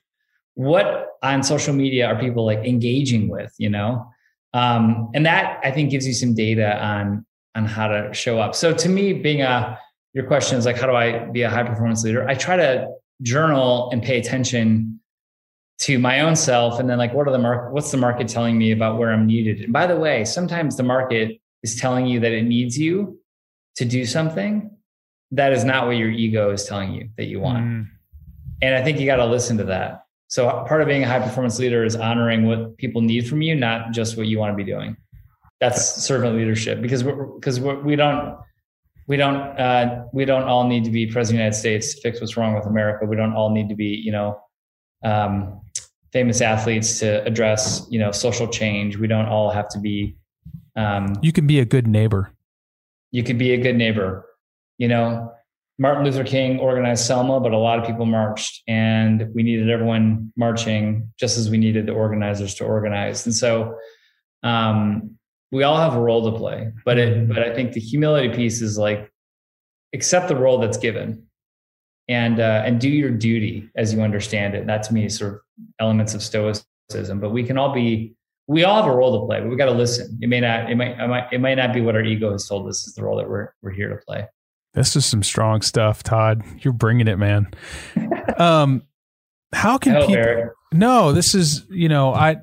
What 0.56 1.08
on 1.22 1.44
social 1.44 1.74
media 1.74 2.08
are 2.08 2.20
people 2.20 2.46
like 2.46 2.60
engaging 2.60 3.30
with, 3.30 3.54
you 3.58 3.70
know? 3.70 4.10
Um, 4.54 5.12
and 5.14 5.26
that 5.26 5.60
I 5.64 5.72
think 5.72 5.92
gives 5.92 6.08
you 6.08 6.14
some 6.14 6.34
data 6.34 6.84
on, 6.84 7.26
on 7.54 7.66
how 7.66 7.88
to 7.88 8.12
show 8.14 8.40
up. 8.40 8.56
So 8.56 8.74
to 8.74 8.90
me, 8.90 9.14
being 9.14 9.42
a, 9.42 9.78
your 10.14 10.26
question 10.26 10.58
is 10.58 10.66
like, 10.66 10.78
how 10.78 10.88
do 10.88 10.96
I 10.96 11.26
be 11.26 11.44
a 11.44 11.50
high 11.50 11.64
performance 11.64 12.04
leader? 12.04 12.28
I 12.28 12.34
try 12.34 12.56
to 12.56 12.88
journal 13.22 13.90
and 13.92 14.02
pay 14.02 14.20
attention 14.20 15.00
to 15.80 16.00
my 16.00 16.22
own 16.22 16.36
self 16.36 16.80
and 16.80 16.90
then 16.90 16.98
like 16.98 17.14
what 17.14 17.28
are 17.28 17.32
the 17.32 17.38
market 17.38 17.72
what's 17.72 17.92
the 17.92 17.98
market 17.98 18.28
telling 18.28 18.58
me 18.58 18.72
about 18.72 18.98
where 18.98 19.12
i'm 19.12 19.26
needed 19.26 19.62
and 19.62 19.74
by 19.74 19.86
the 19.86 19.96
way 19.96 20.26
sometimes 20.26 20.76
the 20.76 20.84
market 20.84 21.40
is 21.64 21.76
telling 21.76 22.06
you 22.06 22.20
that 22.20 22.32
it 22.32 22.44
needs 22.44 22.78
you 22.78 23.20
to 23.76 23.86
do 23.86 24.06
something 24.06 24.77
that 25.32 25.52
is 25.52 25.64
not 25.64 25.86
what 25.88 25.98
your 25.98 26.10
ego 26.10 26.52
is 26.52 26.66
telling 26.66 26.94
you 26.94 27.10
that 27.18 27.26
you 27.26 27.40
want 27.40 27.66
mm. 27.66 27.88
and 28.62 28.76
i 28.76 28.84
think 28.84 29.00
you 29.00 29.06
got 29.06 29.18
to 29.18 29.26
listen 29.26 29.58
to 29.58 29.64
that 29.64 30.04
so 30.30 30.50
part 30.68 30.82
of 30.82 30.88
being 30.88 31.04
a 31.04 31.08
high 31.08 31.20
performance 31.20 31.58
leader 31.60 31.84
is 31.84 31.96
honoring 31.96 32.46
what 32.46 32.78
people 32.78 33.02
need 33.02 33.28
from 33.28 33.42
you 33.42 33.56
not 33.56 33.92
just 33.92 34.18
what 34.18 34.28
you 34.28 34.40
want 34.40 34.52
to 34.52 34.64
be 34.64 34.70
doing 34.70 34.96
that's 35.60 36.04
servant 36.04 36.36
leadership 36.36 36.82
because 36.82 37.04
we're 37.04 37.26
because 37.26 37.60
we're, 37.60 37.80
we 37.82 37.96
don't 37.96 38.38
we 39.08 39.16
don't 39.16 39.38
uh, 39.58 40.04
we 40.14 40.26
don't 40.26 40.44
all 40.44 40.68
need 40.68 40.84
to 40.84 40.92
be 40.92 41.08
president 41.08 41.48
of 41.48 41.54
the 41.54 41.70
United 41.70 41.82
States 41.82 41.96
to 41.96 42.02
fix 42.02 42.22
what's 42.22 42.38
wrong 42.38 42.54
with 42.54 42.66
America. 42.66 43.06
We 43.06 43.16
don't 43.16 43.34
all 43.34 43.50
need 43.50 43.70
to 43.70 43.76
be 43.76 44.02
you 44.04 44.12
know 44.12 44.40
um, 45.04 45.62
famous 46.12 46.42
athletes 46.42 47.00
to 47.00 47.24
address 47.24 47.88
you 47.90 48.00
know 48.00 48.12
social 48.12 48.48
change. 48.48 48.98
We 48.98 49.08
don't 49.08 49.26
all 49.26 49.50
have 49.50 49.70
to 49.70 49.80
be. 49.80 50.18
Um, 50.76 51.16
you 51.22 51.32
can 51.32 51.48
be 51.48 51.60
a 51.60 51.66
good 51.66 51.88
neighbor. 51.88 52.32
You 53.12 53.24
could 53.24 53.38
be 53.38 53.54
a 53.54 53.58
good 53.58 53.78
neighbor. 53.78 54.26
You 54.78 54.88
know, 54.88 55.34
Martin 55.80 56.04
Luther 56.04 56.24
King 56.24 56.60
organized 56.60 57.06
Selma, 57.06 57.40
but 57.40 57.52
a 57.52 57.58
lot 57.58 57.80
of 57.80 57.86
people 57.86 58.06
marched, 58.06 58.64
and 58.68 59.30
we 59.34 59.44
needed 59.44 59.70
everyone 59.70 60.32
marching 60.36 61.12
just 61.20 61.38
as 61.38 61.50
we 61.50 61.58
needed 61.58 61.86
the 61.86 61.94
organizers 61.94 62.56
to 62.56 62.66
organize. 62.66 63.26
And 63.26 63.36
so, 63.36 63.78
um, 64.44 65.18
we 65.52 65.64
all 65.64 65.78
have 65.78 65.96
a 65.96 66.00
role 66.00 66.30
to 66.32 66.38
play, 66.38 66.72
but 66.84 66.98
it, 66.98 67.16
mm-hmm. 67.16 67.34
but 67.34 67.44
I 67.44 67.54
think 67.54 67.74
the 67.74 67.80
humility 67.80 68.30
piece 68.36 68.62
is 68.62 68.78
like 68.78 69.12
accept 69.94 70.28
the 70.28 70.36
role 70.36 70.58
that's 70.58 70.78
given 70.78 71.24
and 72.08 72.40
uh, 72.40 72.64
and 72.66 72.80
do 72.80 72.90
your 72.90 73.12
duty 73.12 73.70
as 73.76 73.94
you 73.94 74.02
understand 74.02 74.56
it. 74.56 74.68
That 74.68 74.84
to 74.84 74.94
me 74.94 75.06
is 75.06 75.18
sort 75.18 75.36
of 75.36 75.40
elements 75.80 76.14
of 76.14 76.22
stoicism. 76.22 77.20
But 77.20 77.32
we 77.32 77.44
can 77.44 77.58
all 77.58 77.74
be 77.74 78.16
we 78.48 78.64
all 78.64 78.82
have 78.82 78.92
a 78.92 78.96
role 78.96 79.20
to 79.20 79.26
play, 79.26 79.42
but 79.42 79.50
we 79.50 79.56
got 79.56 79.66
to 79.66 79.72
listen. 79.72 80.18
It 80.22 80.28
may 80.28 80.42
not 80.42 80.70
it 80.70 80.76
might, 80.76 81.00
it 81.00 81.08
might 81.08 81.34
it 81.34 81.42
might 81.42 81.56
not 81.56 81.74
be 81.74 81.82
what 81.82 81.96
our 81.96 82.04
ego 82.04 82.32
has 82.32 82.48
told 82.48 82.68
us 82.68 82.88
is 82.88 82.94
the 82.94 83.04
role 83.04 83.18
that 83.18 83.30
we're 83.30 83.50
we're 83.62 83.72
here 83.72 83.90
to 83.90 83.98
play. 84.06 84.28
This 84.78 84.96
is 84.96 85.08
some 85.08 85.24
strong 85.24 85.64
stuff, 85.64 86.04
Todd. 86.04 86.44
You're 86.60 86.72
bringing 86.72 87.08
it, 87.08 87.18
man. 87.18 87.48
um, 88.38 88.84
how 89.52 89.80
can 89.80 90.00
people? 90.02 90.16
Erik. 90.16 90.52
No, 90.72 91.14
this 91.14 91.34
is 91.34 91.66
you 91.72 91.90
know 91.90 92.14
I 92.14 92.38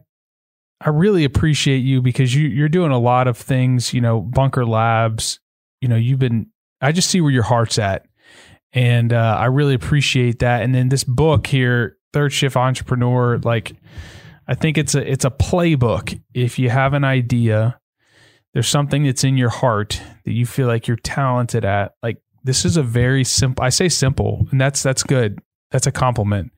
I 0.80 0.88
really 0.88 1.22
appreciate 1.22 1.78
you 1.78 2.02
because 2.02 2.34
you 2.34 2.48
you're 2.48 2.68
doing 2.68 2.90
a 2.90 2.98
lot 2.98 3.28
of 3.28 3.38
things, 3.38 3.94
you 3.94 4.00
know, 4.00 4.20
Bunker 4.20 4.66
Labs, 4.66 5.38
you 5.80 5.86
know, 5.86 5.94
you've 5.94 6.18
been 6.18 6.48
I 6.80 6.90
just 6.90 7.08
see 7.08 7.20
where 7.20 7.30
your 7.30 7.44
heart's 7.44 7.78
at. 7.78 8.04
And 8.72 9.12
uh, 9.12 9.36
I 9.38 9.44
really 9.44 9.74
appreciate 9.74 10.40
that. 10.40 10.64
And 10.64 10.74
then 10.74 10.88
this 10.88 11.04
book 11.04 11.46
here, 11.46 11.98
Third 12.12 12.32
Shift 12.32 12.56
Entrepreneur, 12.56 13.38
like 13.38 13.76
I 14.48 14.54
think 14.56 14.76
it's 14.76 14.96
a 14.96 15.08
it's 15.08 15.24
a 15.24 15.30
playbook. 15.30 16.20
If 16.34 16.58
you 16.58 16.68
have 16.68 16.94
an 16.94 17.04
idea, 17.04 17.78
there's 18.54 18.68
something 18.68 19.04
that's 19.04 19.24
in 19.24 19.36
your 19.36 19.50
heart 19.50 20.00
that 20.24 20.32
you 20.32 20.46
feel 20.46 20.66
like 20.66 20.88
you're 20.88 20.96
talented 20.96 21.64
at. 21.64 21.94
Like 22.02 22.22
this 22.42 22.64
is 22.64 22.76
a 22.76 22.82
very 22.82 23.24
simple. 23.24 23.62
I 23.64 23.68
say 23.68 23.88
simple, 23.90 24.46
and 24.50 24.60
that's 24.60 24.82
that's 24.82 25.02
good. 25.02 25.40
That's 25.70 25.86
a 25.86 25.92
compliment. 25.92 26.52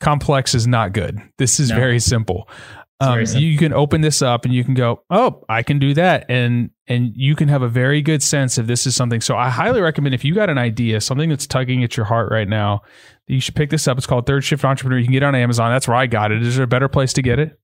Complex 0.00 0.54
is 0.54 0.66
not 0.66 0.92
good. 0.92 1.20
This 1.38 1.58
is 1.58 1.70
No. 1.70 1.76
very 1.76 2.00
simple. 2.00 2.48
Um, 2.98 3.12
very 3.14 3.26
simple. 3.26 3.42
you 3.42 3.58
can 3.58 3.72
open 3.74 4.00
this 4.00 4.22
up 4.22 4.46
and 4.46 4.54
you 4.54 4.64
can 4.64 4.72
go, 4.72 5.02
oh, 5.10 5.44
I 5.50 5.62
can 5.62 5.78
do 5.78 5.94
that, 5.94 6.26
and 6.30 6.70
and 6.88 7.12
you 7.14 7.36
can 7.36 7.48
have 7.48 7.62
a 7.62 7.68
very 7.68 8.00
good 8.02 8.22
sense 8.22 8.58
if 8.58 8.66
this 8.66 8.86
is 8.86 8.96
something. 8.96 9.20
So 9.20 9.36
I 9.36 9.48
highly 9.50 9.80
recommend 9.80 10.14
if 10.14 10.24
you 10.24 10.34
got 10.34 10.50
an 10.50 10.58
idea, 10.58 11.00
something 11.00 11.28
that's 11.28 11.46
tugging 11.46 11.84
at 11.84 11.96
your 11.96 12.06
heart 12.06 12.30
right 12.30 12.48
now, 12.48 12.82
that 13.28 13.34
you 13.34 13.40
should 13.40 13.54
pick 13.54 13.70
this 13.70 13.86
up. 13.86 13.98
It's 13.98 14.06
called 14.06 14.26
Third 14.26 14.44
Shift 14.44 14.64
Entrepreneur. 14.64 14.98
You 14.98 15.04
can 15.04 15.12
get 15.12 15.22
it 15.22 15.26
on 15.26 15.34
Amazon. 15.34 15.70
That's 15.70 15.86
where 15.88 15.96
I 15.96 16.06
got 16.06 16.32
it. 16.32 16.42
Is 16.42 16.56
there 16.56 16.64
a 16.64 16.68
better 16.68 16.88
place 16.88 17.12
to 17.14 17.22
get 17.22 17.38
it? 17.38 17.58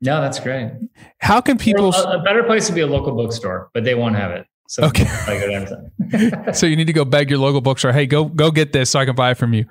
No, 0.00 0.20
that's 0.20 0.38
great. 0.40 0.70
How 1.18 1.40
can 1.40 1.58
people? 1.58 1.92
a, 1.94 2.18
a 2.18 2.22
better 2.22 2.42
place 2.44 2.68
would 2.68 2.74
be 2.74 2.80
a 2.82 2.86
local 2.86 3.12
bookstore, 3.16 3.68
but 3.74 3.84
they 3.84 3.94
won't 3.94 4.14
have 4.16 4.30
it. 4.30 4.46
So 4.68 4.84
Okay. 4.84 5.06
I 5.26 5.38
go 5.40 5.46
to 5.46 5.54
Amazon. 5.54 6.54
so 6.54 6.66
you 6.66 6.76
need 6.76 6.86
to 6.88 6.92
go 6.92 7.04
beg 7.04 7.30
your 7.30 7.38
local 7.38 7.60
bookstore. 7.60 7.90
Hey, 7.92 8.06
go 8.06 8.26
go 8.26 8.50
get 8.50 8.72
this 8.72 8.90
so 8.90 9.00
I 9.00 9.06
can 9.06 9.14
buy 9.16 9.30
it 9.32 9.38
from 9.38 9.54
you. 9.54 9.64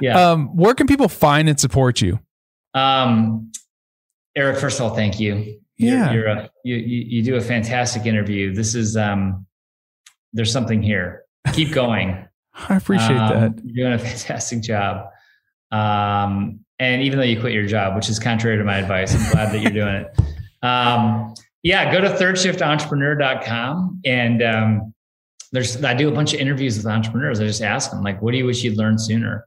yeah. 0.00 0.30
Um, 0.30 0.54
where 0.56 0.74
can 0.74 0.86
people 0.86 1.08
find 1.08 1.48
and 1.48 1.58
support 1.58 2.00
you? 2.02 2.20
Um, 2.74 3.50
Erik, 4.36 4.58
first 4.58 4.78
of 4.78 4.86
all, 4.90 4.94
thank 4.94 5.18
you. 5.18 5.58
Yeah. 5.78 6.12
You're, 6.12 6.22
you're 6.22 6.26
a, 6.28 6.50
you, 6.64 6.76
you 6.76 7.04
you 7.08 7.22
do 7.22 7.36
a 7.36 7.40
fantastic 7.40 8.06
interview. 8.06 8.54
This 8.54 8.74
is 8.74 8.96
um, 8.96 9.46
there's 10.32 10.52
something 10.52 10.82
here. 10.82 11.22
Keep 11.54 11.72
going. 11.72 12.28
I 12.68 12.76
appreciate 12.76 13.16
Um, 13.16 13.40
that. 13.40 13.64
You're 13.64 13.88
doing 13.88 13.94
a 13.94 13.98
fantastic 13.98 14.62
job. 14.62 15.06
Um, 15.70 16.60
and 16.82 17.00
even 17.00 17.16
though 17.16 17.24
you 17.24 17.38
quit 17.38 17.52
your 17.52 17.64
job, 17.64 17.94
which 17.94 18.08
is 18.08 18.18
contrary 18.18 18.58
to 18.58 18.64
my 18.64 18.78
advice, 18.78 19.14
I'm 19.14 19.30
glad 19.30 19.52
that 19.52 19.62
you're 19.62 19.70
doing 19.70 19.94
it. 19.94 20.66
Um, 20.66 21.32
yeah, 21.62 21.92
go 21.92 22.00
to 22.00 22.08
thirdshiftentrepreneur.com 22.08 24.00
and 24.04 24.42
um, 24.42 24.94
there's 25.52 25.82
I 25.84 25.94
do 25.94 26.08
a 26.08 26.12
bunch 26.12 26.34
of 26.34 26.40
interviews 26.40 26.76
with 26.76 26.86
entrepreneurs. 26.86 27.40
I 27.40 27.46
just 27.46 27.62
ask 27.62 27.92
them 27.92 28.02
like, 28.02 28.20
what 28.20 28.32
do 28.32 28.38
you 28.38 28.46
wish 28.46 28.64
you'd 28.64 28.76
learned 28.76 29.00
sooner? 29.00 29.46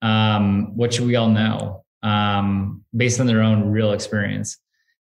Um, 0.00 0.76
what 0.76 0.94
should 0.94 1.06
we 1.06 1.16
all 1.16 1.28
know? 1.28 1.84
Um, 2.04 2.84
based 2.96 3.18
on 3.18 3.26
their 3.26 3.42
own 3.42 3.70
real 3.70 3.90
experience. 3.90 4.56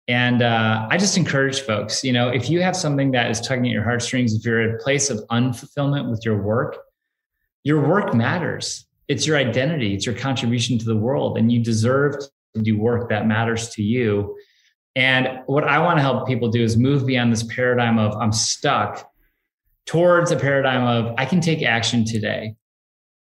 And 0.08 0.44
uh, 0.44 0.88
I 0.92 0.98
just 0.98 1.18
encourage 1.18 1.62
folks, 1.62 2.04
you 2.04 2.14
know, 2.14 2.30
if 2.30 2.52
you 2.52 2.62
have 2.62 2.76
something 2.76 3.12
that 3.12 3.32
is 3.32 3.42
tugging 3.42 3.66
at 3.66 3.72
your 3.72 3.84
heartstrings, 3.84 4.36
if 4.36 4.46
you're 4.46 4.62
at 4.62 4.76
a 4.76 4.78
place 4.78 5.10
of 5.10 5.20
unfulfillment 5.32 6.12
with 6.12 6.24
your 6.24 6.40
work, 6.40 6.78
your 7.64 7.88
work 7.88 8.14
matters. 8.14 8.86
It's 9.08 9.28
your 9.28 9.38
identity, 9.38 9.94
it's 9.94 10.06
your 10.06 10.16
contribution 10.16 10.78
to 10.80 10.86
the 10.86 10.96
world, 10.96 11.38
and 11.38 11.52
you 11.52 11.64
deserve 11.64 12.16
to 12.56 12.62
do 12.62 12.78
work 12.78 13.10
that 13.10 13.28
matters 13.28 13.70
to 13.70 13.84
you. 13.84 14.38
And 14.96 15.40
what 15.46 15.64
I 15.64 15.80
want 15.80 15.98
to 15.98 16.02
help 16.02 16.28
people 16.28 16.50
do 16.50 16.62
is 16.62 16.78
move 16.78 17.06
beyond 17.06 17.32
this 17.32 17.44
paradigm 17.44 17.98
of 17.98 18.16
I'm 18.18 18.32
stuck 18.32 19.10
towards 19.86 20.32
a 20.32 20.36
paradigm 20.36 20.86
of 20.86 21.16
I 21.18 21.26
can 21.26 21.42
take 21.42 21.64
action 21.64 22.06
today. 22.06 22.56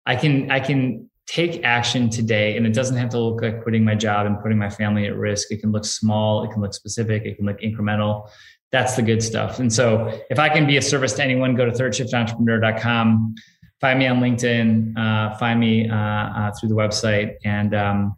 I 0.06 0.16
can 0.16 0.50
I 0.50 0.60
can 0.60 1.10
take 1.28 1.64
action 1.66 2.10
today 2.10 2.56
and 2.56 2.66
it 2.66 2.74
doesn't 2.74 2.96
have 2.96 3.10
to 3.10 3.20
look 3.20 3.42
like 3.42 3.62
quitting 3.62 3.84
my 3.84 3.96
job 3.96 4.26
and 4.26 4.40
putting 4.42 4.58
my 4.58 4.70
family 4.70 5.06
at 5.06 5.16
risk. 5.16 5.52
It 5.52 5.60
can 5.60 5.74
look 5.74 5.84
small, 5.84 6.44
it 6.44 6.52
can 6.52 6.62
look 6.62 6.74
specific, 6.74 7.26
it 7.26 7.36
can 7.36 7.46
look 7.46 7.60
incremental. 7.60 8.30
That's 8.72 8.96
the 8.96 9.02
good 9.02 9.22
stuff. 9.22 9.60
And 9.60 9.72
so 9.72 10.22
if 10.30 10.40
I 10.40 10.50
can 10.50 10.66
be 10.66 10.78
of 10.78 10.84
service 10.84 11.14
to 11.14 11.24
anyone, 11.24 11.56
go 11.56 11.66
to 11.66 11.72
thirdshiftentrepreneur.com, 11.72 13.36
find 13.82 14.00
me 14.00 14.08
on 14.08 14.20
LinkedIn, 14.20 14.98
uh, 14.98 15.38
find 15.38 15.60
me 15.60 15.90
uh, 15.90 15.96
uh, 15.96 16.52
through 16.52 16.70
the 16.70 16.76
website. 16.76 17.36
And 17.46 17.76
um, 17.76 18.16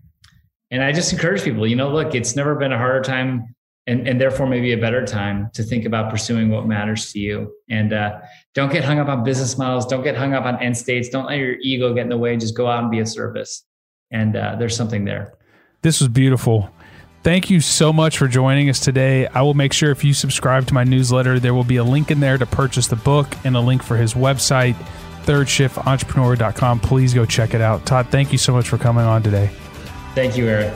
and 0.72 0.84
I 0.84 0.91
just 0.91 1.12
encourage 1.12 1.43
people, 1.43 1.66
you 1.66 1.76
know, 1.76 1.89
look, 1.89 2.14
it's 2.14 2.36
never 2.36 2.55
been 2.55 2.72
a 2.72 2.78
harder 2.78 3.01
time 3.01 3.55
and, 3.88 4.07
and 4.07 4.22
therefore 4.22 4.45
maybe 4.45 4.72
a 4.72 4.78
better 4.78 5.03
time 5.03 5.49
to 5.55 5.64
think 5.64 5.86
about 5.86 6.12
pursuing 6.12 6.49
what 6.49 6.68
matters 6.68 7.12
to 7.12 7.20
you. 7.20 7.51
And 7.72 7.91
uh, 7.91 8.20
don't 8.53 8.72
get 8.72 8.84
hung 8.84 8.99
up 8.99 9.07
on 9.07 9.24
business 9.24 9.57
models. 9.57 9.88
Don't 9.88 10.03
get 10.03 10.16
hung 10.16 10.34
up 10.34 10.45
on 10.45 10.62
end 10.62 10.78
states. 10.78 11.10
Don't 11.10 11.26
let 11.26 11.39
your 11.39 11.55
ego 11.62 11.93
get 11.95 12.03
in 12.03 12.10
the 12.10 12.18
way. 12.18 12.38
Just 12.38 12.55
go 12.55 12.68
out 12.68 12.84
and 12.84 12.91
be 12.91 12.99
a 12.99 13.05
service. 13.05 13.66
And 14.12 14.36
uh, 14.36 14.57
there's 14.60 14.76
something 14.76 15.05
there. 15.05 15.34
This 15.82 16.01
was 16.01 16.10
beautiful. 16.10 16.70
Thank 17.24 17.49
you 17.49 17.62
so 17.62 17.91
much 17.91 18.18
for 18.18 18.28
joining 18.28 18.70
us 18.70 18.80
today. 18.80 19.26
I 19.28 19.41
will 19.41 19.55
make 19.55 19.74
sure 19.74 19.89
if 19.89 20.03
you 20.03 20.14
subscribe 20.14 20.68
to 20.68 20.74
my 20.74 20.84
newsletter, 20.84 21.39
there 21.39 21.53
will 21.55 21.64
be 21.64 21.78
a 21.78 21.84
link 21.84 22.12
in 22.12 22.20
there 22.20 22.38
to 22.38 22.45
purchase 22.45 22.88
the 22.88 22.95
book 22.95 23.28
and 23.43 23.55
a 23.57 23.60
link 23.60 23.82
for 23.82 23.97
his 23.97 24.14
website, 24.14 24.76
thirdshiftentrepreneur.com. 25.26 26.80
Please 26.80 27.13
go 27.13 27.26
check 27.26 27.53
it 27.53 27.61
out. 27.61 27.86
Todd, 27.86 28.07
thank 28.09 28.32
you 28.32 28.38
so 28.38 28.53
much 28.53 28.70
for 28.70 28.78
coming 28.78 29.05
on 29.05 29.24
today. 29.24 29.49
Thank 30.15 30.38
you, 30.38 30.47
Erik. 30.47 30.74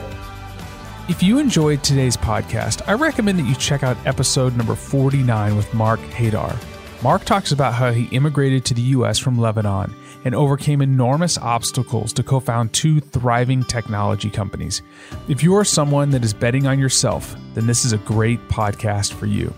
If 1.08 1.22
you 1.22 1.38
enjoyed 1.38 1.82
today's 1.82 2.16
podcast, 2.16 2.80
I 2.88 2.94
recommend 2.94 3.38
that 3.38 3.46
you 3.46 3.54
check 3.56 3.82
out 3.82 3.96
episode 4.06 4.56
number 4.56 4.74
49 4.74 5.54
with 5.54 5.72
Mark 5.74 6.00
Hadar. 6.00 6.56
Mark 7.02 7.24
talks 7.26 7.52
about 7.52 7.74
how 7.74 7.92
he 7.92 8.04
immigrated 8.04 8.64
to 8.64 8.74
the 8.74 8.80
U.S. 8.80 9.18
from 9.18 9.38
Lebanon 9.38 9.94
and 10.24 10.34
overcame 10.34 10.80
enormous 10.80 11.36
obstacles 11.36 12.14
to 12.14 12.22
co 12.22 12.40
found 12.40 12.72
two 12.72 13.00
thriving 13.00 13.62
technology 13.64 14.30
companies. 14.30 14.80
If 15.28 15.42
you 15.42 15.54
are 15.56 15.64
someone 15.64 16.08
that 16.10 16.24
is 16.24 16.32
betting 16.32 16.66
on 16.66 16.78
yourself, 16.78 17.36
then 17.52 17.66
this 17.66 17.84
is 17.84 17.92
a 17.92 17.98
great 17.98 18.40
podcast 18.48 19.12
for 19.12 19.26
you. 19.26 19.52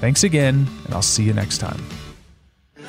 Thanks 0.00 0.24
again, 0.24 0.66
and 0.84 0.94
I'll 0.94 1.00
see 1.00 1.24
you 1.24 1.32
next 1.32 1.58
time. 1.58 1.82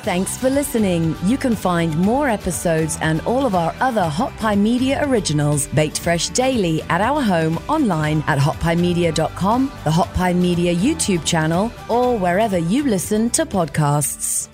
Thanks 0.06 0.36
for 0.36 0.48
listening. 0.48 1.16
You 1.24 1.36
can 1.36 1.56
find 1.56 1.98
more 1.98 2.28
episodes 2.28 2.96
and 3.00 3.20
all 3.22 3.44
of 3.44 3.56
our 3.56 3.74
other 3.80 4.04
Hot 4.04 4.32
Pie 4.36 4.54
Media 4.54 5.04
originals 5.04 5.66
baked 5.66 5.98
fresh 5.98 6.28
daily 6.28 6.80
at 6.82 7.00
our 7.00 7.20
home 7.20 7.58
online 7.68 8.22
at 8.28 8.38
hotpiemedia.com, 8.38 9.72
the 9.82 9.90
Hot 9.90 10.14
Pie 10.14 10.34
Media 10.34 10.72
YouTube 10.72 11.24
channel, 11.24 11.72
or 11.88 12.16
wherever 12.16 12.56
you 12.56 12.84
listen 12.84 13.30
to 13.30 13.44
podcasts. 13.44 14.48